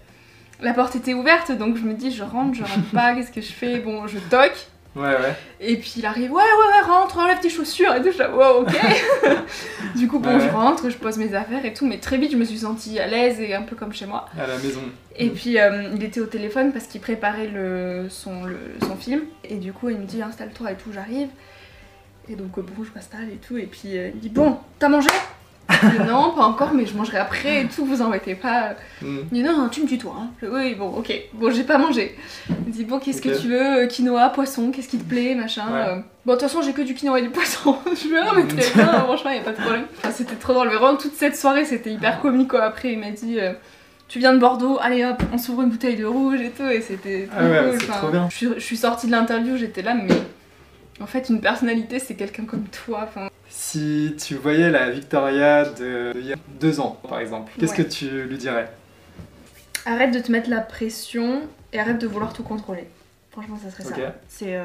La 0.60 0.74
porte 0.74 0.94
était 0.96 1.14
ouverte, 1.14 1.52
donc 1.52 1.76
je 1.78 1.82
me 1.82 1.94
dis, 1.94 2.10
je 2.10 2.22
rentre, 2.22 2.54
je 2.54 2.62
rentre 2.64 2.90
pas, 2.92 3.14
qu'est-ce 3.16 3.30
que 3.32 3.40
je 3.40 3.52
fais? 3.52 3.78
Bon, 3.78 4.06
je 4.06 4.18
toque. 4.18 4.66
Ouais, 4.96 5.02
ouais. 5.02 5.34
Et 5.60 5.76
puis 5.76 5.94
il 5.98 6.06
arrive, 6.06 6.32
ouais, 6.32 6.42
ouais, 6.42 6.72
ouais, 6.74 6.86
rentre, 6.86 7.18
enlève 7.18 7.38
tes 7.40 7.50
chaussures 7.50 7.94
et 7.94 8.02
tout. 8.02 8.10
Je 8.10 8.22
wow, 8.22 8.62
ok. 8.62 8.74
du 9.96 10.08
coup, 10.08 10.18
bon, 10.18 10.36
Ouais, 10.36 10.40
je 10.40 10.48
rentre, 10.48 10.88
je 10.90 10.96
pose 10.96 11.18
mes 11.18 11.34
affaires 11.34 11.64
et 11.64 11.72
tout, 11.74 11.86
mais 11.86 11.98
très 11.98 12.16
vite, 12.18 12.32
je 12.32 12.36
me 12.36 12.44
suis 12.44 12.58
sentie 12.58 12.98
à 12.98 13.06
l'aise 13.06 13.40
et 13.40 13.54
un 13.54 13.62
peu 13.62 13.76
comme 13.76 13.92
chez 13.92 14.06
moi. 14.06 14.26
À 14.38 14.46
la 14.46 14.56
maison. 14.58 14.80
Et 15.18 15.28
puis 15.30 15.58
euh, 15.58 15.90
il 15.94 16.02
était 16.02 16.20
au 16.20 16.26
téléphone 16.26 16.72
parce 16.72 16.86
qu'il 16.86 17.00
préparait 17.00 17.46
le, 17.48 18.06
son, 18.10 18.44
le- 18.44 18.58
son 18.82 18.96
film. 18.96 19.20
Et 19.44 19.56
du 19.56 19.72
coup, 19.72 19.88
il 19.90 19.98
me 19.98 20.04
dit, 20.06 20.22
installe-toi 20.22 20.72
et 20.72 20.74
tout, 20.76 20.90
j'arrive. 20.92 21.28
Et 22.28 22.34
donc, 22.34 22.58
bon, 22.58 22.82
je 22.84 22.90
m'installe 22.94 23.28
et 23.32 23.36
tout. 23.36 23.56
Et 23.56 23.66
puis 23.66 23.96
euh, 23.98 24.08
il 24.08 24.16
me 24.16 24.20
dit, 24.20 24.28
bon, 24.30 24.58
t'as 24.78 24.88
mangé? 24.88 25.08
Non, 26.06 26.30
pas 26.30 26.44
encore, 26.44 26.72
mais 26.74 26.86
je 26.86 26.96
mangerai 26.96 27.18
après 27.18 27.62
et 27.62 27.66
tout, 27.66 27.84
vous 27.84 28.00
embêtez 28.02 28.34
pas. 28.34 28.74
Mm. 29.02 29.18
Il 29.32 29.38
dit 29.38 29.42
non, 29.42 29.56
non, 29.56 29.68
tu 29.68 29.82
me 29.82 29.86
tutoies. 29.88 30.14
Hein. 30.18 30.28
Je 30.40 30.46
oui, 30.46 30.74
bon, 30.74 30.88
ok. 30.90 31.12
Bon, 31.34 31.50
j'ai 31.50 31.64
pas 31.64 31.78
mangé. 31.78 32.16
Il 32.66 32.72
dit 32.72 32.84
bon, 32.84 32.98
qu'est-ce 32.98 33.20
que 33.20 33.38
tu 33.40 33.48
veux 33.48 33.82
Euh, 33.82 33.86
Quinoa, 33.86 34.28
poisson, 34.30 34.70
qu'est-ce 34.70 34.88
qui 34.88 34.98
te 34.98 35.04
plaît, 35.08 35.34
machin. 35.34 35.64
Ouais. 35.72 35.88
euh. 35.88 35.96
Bon, 36.24 36.32
de 36.34 36.38
toute 36.38 36.48
façon, 36.48 36.62
j'ai 36.62 36.72
que 36.72 36.82
du 36.82 36.94
quinoa 36.94 37.18
et 37.18 37.22
du 37.22 37.30
poisson. 37.30 37.76
je 37.90 37.94
fais 38.08 38.24
non, 38.24 38.32
mais 38.34 38.46
très 38.46 38.72
bien, 38.74 38.86
franchement, 39.00 39.30
y 39.30 39.38
a 39.38 39.42
pas 39.42 39.52
de 39.52 39.60
problème. 39.60 39.84
Enfin, 39.98 40.10
c'était 40.12 40.34
trop 40.36 40.52
drôle. 40.54 40.68
Mais 40.68 40.76
vraiment, 40.76 40.96
toute 40.96 41.14
cette 41.14 41.36
soirée, 41.36 41.64
c'était 41.64 41.92
hyper 41.92 42.20
comique, 42.20 42.48
quoi. 42.50 42.62
Après, 42.62 42.92
il 42.92 42.98
m'a 42.98 43.10
dit. 43.10 43.38
euh, 43.40 43.52
tu 44.08 44.20
viens 44.20 44.32
de 44.34 44.38
Bordeaux, 44.38 44.78
allez 44.80 45.04
hop, 45.04 45.20
on 45.32 45.38
s'ouvre 45.38 45.62
une 45.62 45.70
bouteille 45.70 45.96
de 45.96 46.04
rouge 46.04 46.40
et 46.40 46.50
tout, 46.50 46.62
et 46.68 46.80
c'était 46.80 47.26
trop 47.26 47.36
Ah 47.40 47.48
ouais, 47.48 47.70
cool. 47.70 47.78
Enfin, 47.82 47.92
trop 47.98 48.08
bien. 48.10 48.28
Je 48.30 48.36
suis, 48.36 48.48
je 48.54 48.60
suis 48.60 48.76
sortie 48.76 49.06
de 49.08 49.12
l'interview, 49.12 49.56
j'étais 49.56 49.82
là, 49.82 49.94
mais 49.94 50.06
en 51.00 51.06
fait, 51.06 51.28
une 51.28 51.40
personnalité, 51.40 51.98
c'est 51.98 52.14
quelqu'un 52.14 52.44
comme 52.44 52.64
toi. 52.86 53.00
Enfin, 53.08 53.28
Si 53.76 54.14
tu 54.16 54.36
voyais 54.36 54.70
la 54.70 54.88
Victoria 54.88 55.66
de 55.66 56.12
il 56.14 56.24
y 56.26 56.32
a 56.32 56.36
deux 56.60 56.80
ans, 56.80 56.98
par 57.06 57.20
exemple, 57.20 57.52
qu'est-ce 57.60 57.72
Ouais. 57.76 57.84
que 57.84 57.90
tu 57.90 58.08
lui 58.22 58.38
dirais? 58.38 58.70
Arrête 59.84 60.12
de 60.12 60.18
te 60.18 60.32
mettre 60.32 60.48
la 60.48 60.60
pression 60.62 61.42
et 61.74 61.78
arrête 61.78 61.98
de 61.98 62.06
vouloir 62.06 62.32
tout 62.32 62.42
contrôler. 62.42 62.84
Franchement, 63.32 63.58
ça 63.62 63.70
serait 63.70 63.84
ça. 63.84 64.14
C'est 64.28 64.56
euh, 64.56 64.64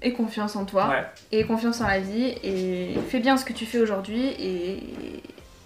aie 0.00 0.12
confiance 0.12 0.54
en 0.54 0.64
toi, 0.64 0.88
Ouais. 0.90 1.04
aie 1.40 1.44
confiance 1.44 1.80
en 1.80 1.88
la 1.88 1.98
vie 1.98 2.34
et 2.44 2.94
fais 3.08 3.18
bien 3.18 3.36
ce 3.36 3.44
que 3.44 3.52
tu 3.52 3.66
fais 3.66 3.78
aujourd'hui 3.78 4.28
et 4.38 4.78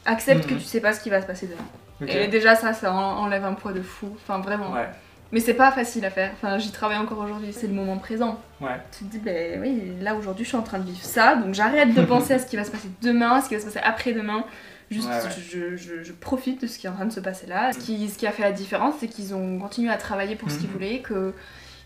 accepte 0.06 0.44
Mhm. 0.46 0.56
que 0.56 0.62
tu 0.62 0.64
sais 0.66 0.80
pas 0.80 0.94
ce 0.94 1.00
qui 1.02 1.10
va 1.10 1.20
se 1.20 1.26
passer 1.26 1.48
demain. 1.48 2.10
Et 2.10 2.28
déjà, 2.28 2.54
ça, 2.56 2.72
ça 2.72 2.94
en- 2.94 3.24
enlève 3.24 3.44
un 3.44 3.52
poids 3.52 3.72
de 3.74 3.82
fou. 3.82 4.08
Enfin, 4.22 4.38
vraiment. 4.38 4.72
Ouais. 4.72 4.88
Mais 5.32 5.40
c'est 5.40 5.54
pas 5.54 5.72
facile 5.72 6.04
à 6.04 6.10
faire. 6.10 6.30
Enfin, 6.34 6.58
j'y 6.58 6.70
travaille 6.70 6.98
encore 6.98 7.18
aujourd'hui. 7.18 7.52
C'est 7.52 7.66
le 7.66 7.72
moment 7.74 7.98
présent. 7.98 8.40
Ouais. 8.60 8.80
Tu 8.96 9.04
te 9.04 9.10
dis, 9.10 9.18
ben 9.18 9.60
oui, 9.60 9.92
là 10.00 10.14
aujourd'hui, 10.14 10.44
je 10.44 10.48
suis 10.50 10.56
en 10.56 10.62
train 10.62 10.78
de 10.78 10.84
vivre 10.84 11.02
ça. 11.04 11.34
Donc 11.36 11.52
j'arrête 11.54 11.94
de 11.94 12.02
penser 12.06 12.34
à 12.34 12.38
ce 12.38 12.46
qui 12.46 12.56
va 12.56 12.64
se 12.64 12.70
passer 12.70 12.88
demain, 13.02 13.40
ce 13.40 13.48
qui 13.48 13.54
va 13.54 13.60
se 13.60 13.66
passer 13.66 13.80
après-demain. 13.80 14.44
Juste, 14.90 15.08
Ouais, 15.08 15.14
ouais. 15.16 15.30
Je, 15.50 15.76
je- 15.76 16.02
je 16.04 16.12
profite 16.12 16.62
de 16.62 16.68
ce 16.68 16.78
qui 16.78 16.86
est 16.86 16.90
en 16.90 16.94
train 16.94 17.06
de 17.06 17.12
se 17.12 17.18
passer 17.18 17.46
là. 17.48 17.72
Ce 17.72 17.78
qui, 17.78 18.08
ce 18.08 18.16
qui 18.18 18.26
a 18.26 18.30
fait 18.30 18.42
la 18.44 18.52
différence, 18.52 18.94
c'est 19.00 19.08
qu'ils 19.08 19.34
ont 19.34 19.58
continué 19.58 19.90
à 19.90 19.96
travailler 19.96 20.36
pour 20.36 20.48
ce 20.48 20.58
qu'ils 20.58 20.68
Mhm. 20.68 20.72
voulaient, 20.72 21.00
que 21.00 21.34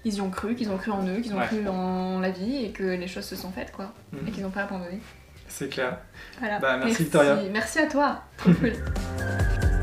ils 0.04 0.14
y 0.16 0.20
ont 0.20 0.28
cru, 0.30 0.54
qu'ils 0.54 0.70
ont 0.70 0.76
cru 0.76 0.90
en 0.90 1.06
eux, 1.06 1.20
qu'ils 1.20 1.32
ont 1.34 1.38
Ouais. 1.38 1.46
cru 1.46 1.66
en 1.66 2.20
la 2.20 2.30
vie 2.30 2.62
et 2.64 2.72
que 2.72 2.82
les 2.84 3.06
choses 3.08 3.24
se 3.24 3.36
sont 3.36 3.50
faites, 3.52 3.72
quoi. 3.72 3.92
Mhm. 4.12 4.28
Et 4.28 4.30
qu'ils 4.32 4.42
n'ont 4.42 4.50
pas 4.50 4.64
abandonné. 4.64 5.00
C'est 5.48 5.68
clair. 5.70 5.96
Voilà. 6.38 6.58
Bah, 6.58 6.76
merci, 6.76 7.02
Victoria. 7.04 7.38
Merci 7.50 7.78
à 7.78 7.86
toi. 7.86 8.22
Trop 8.36 8.52
cool. 8.52 8.72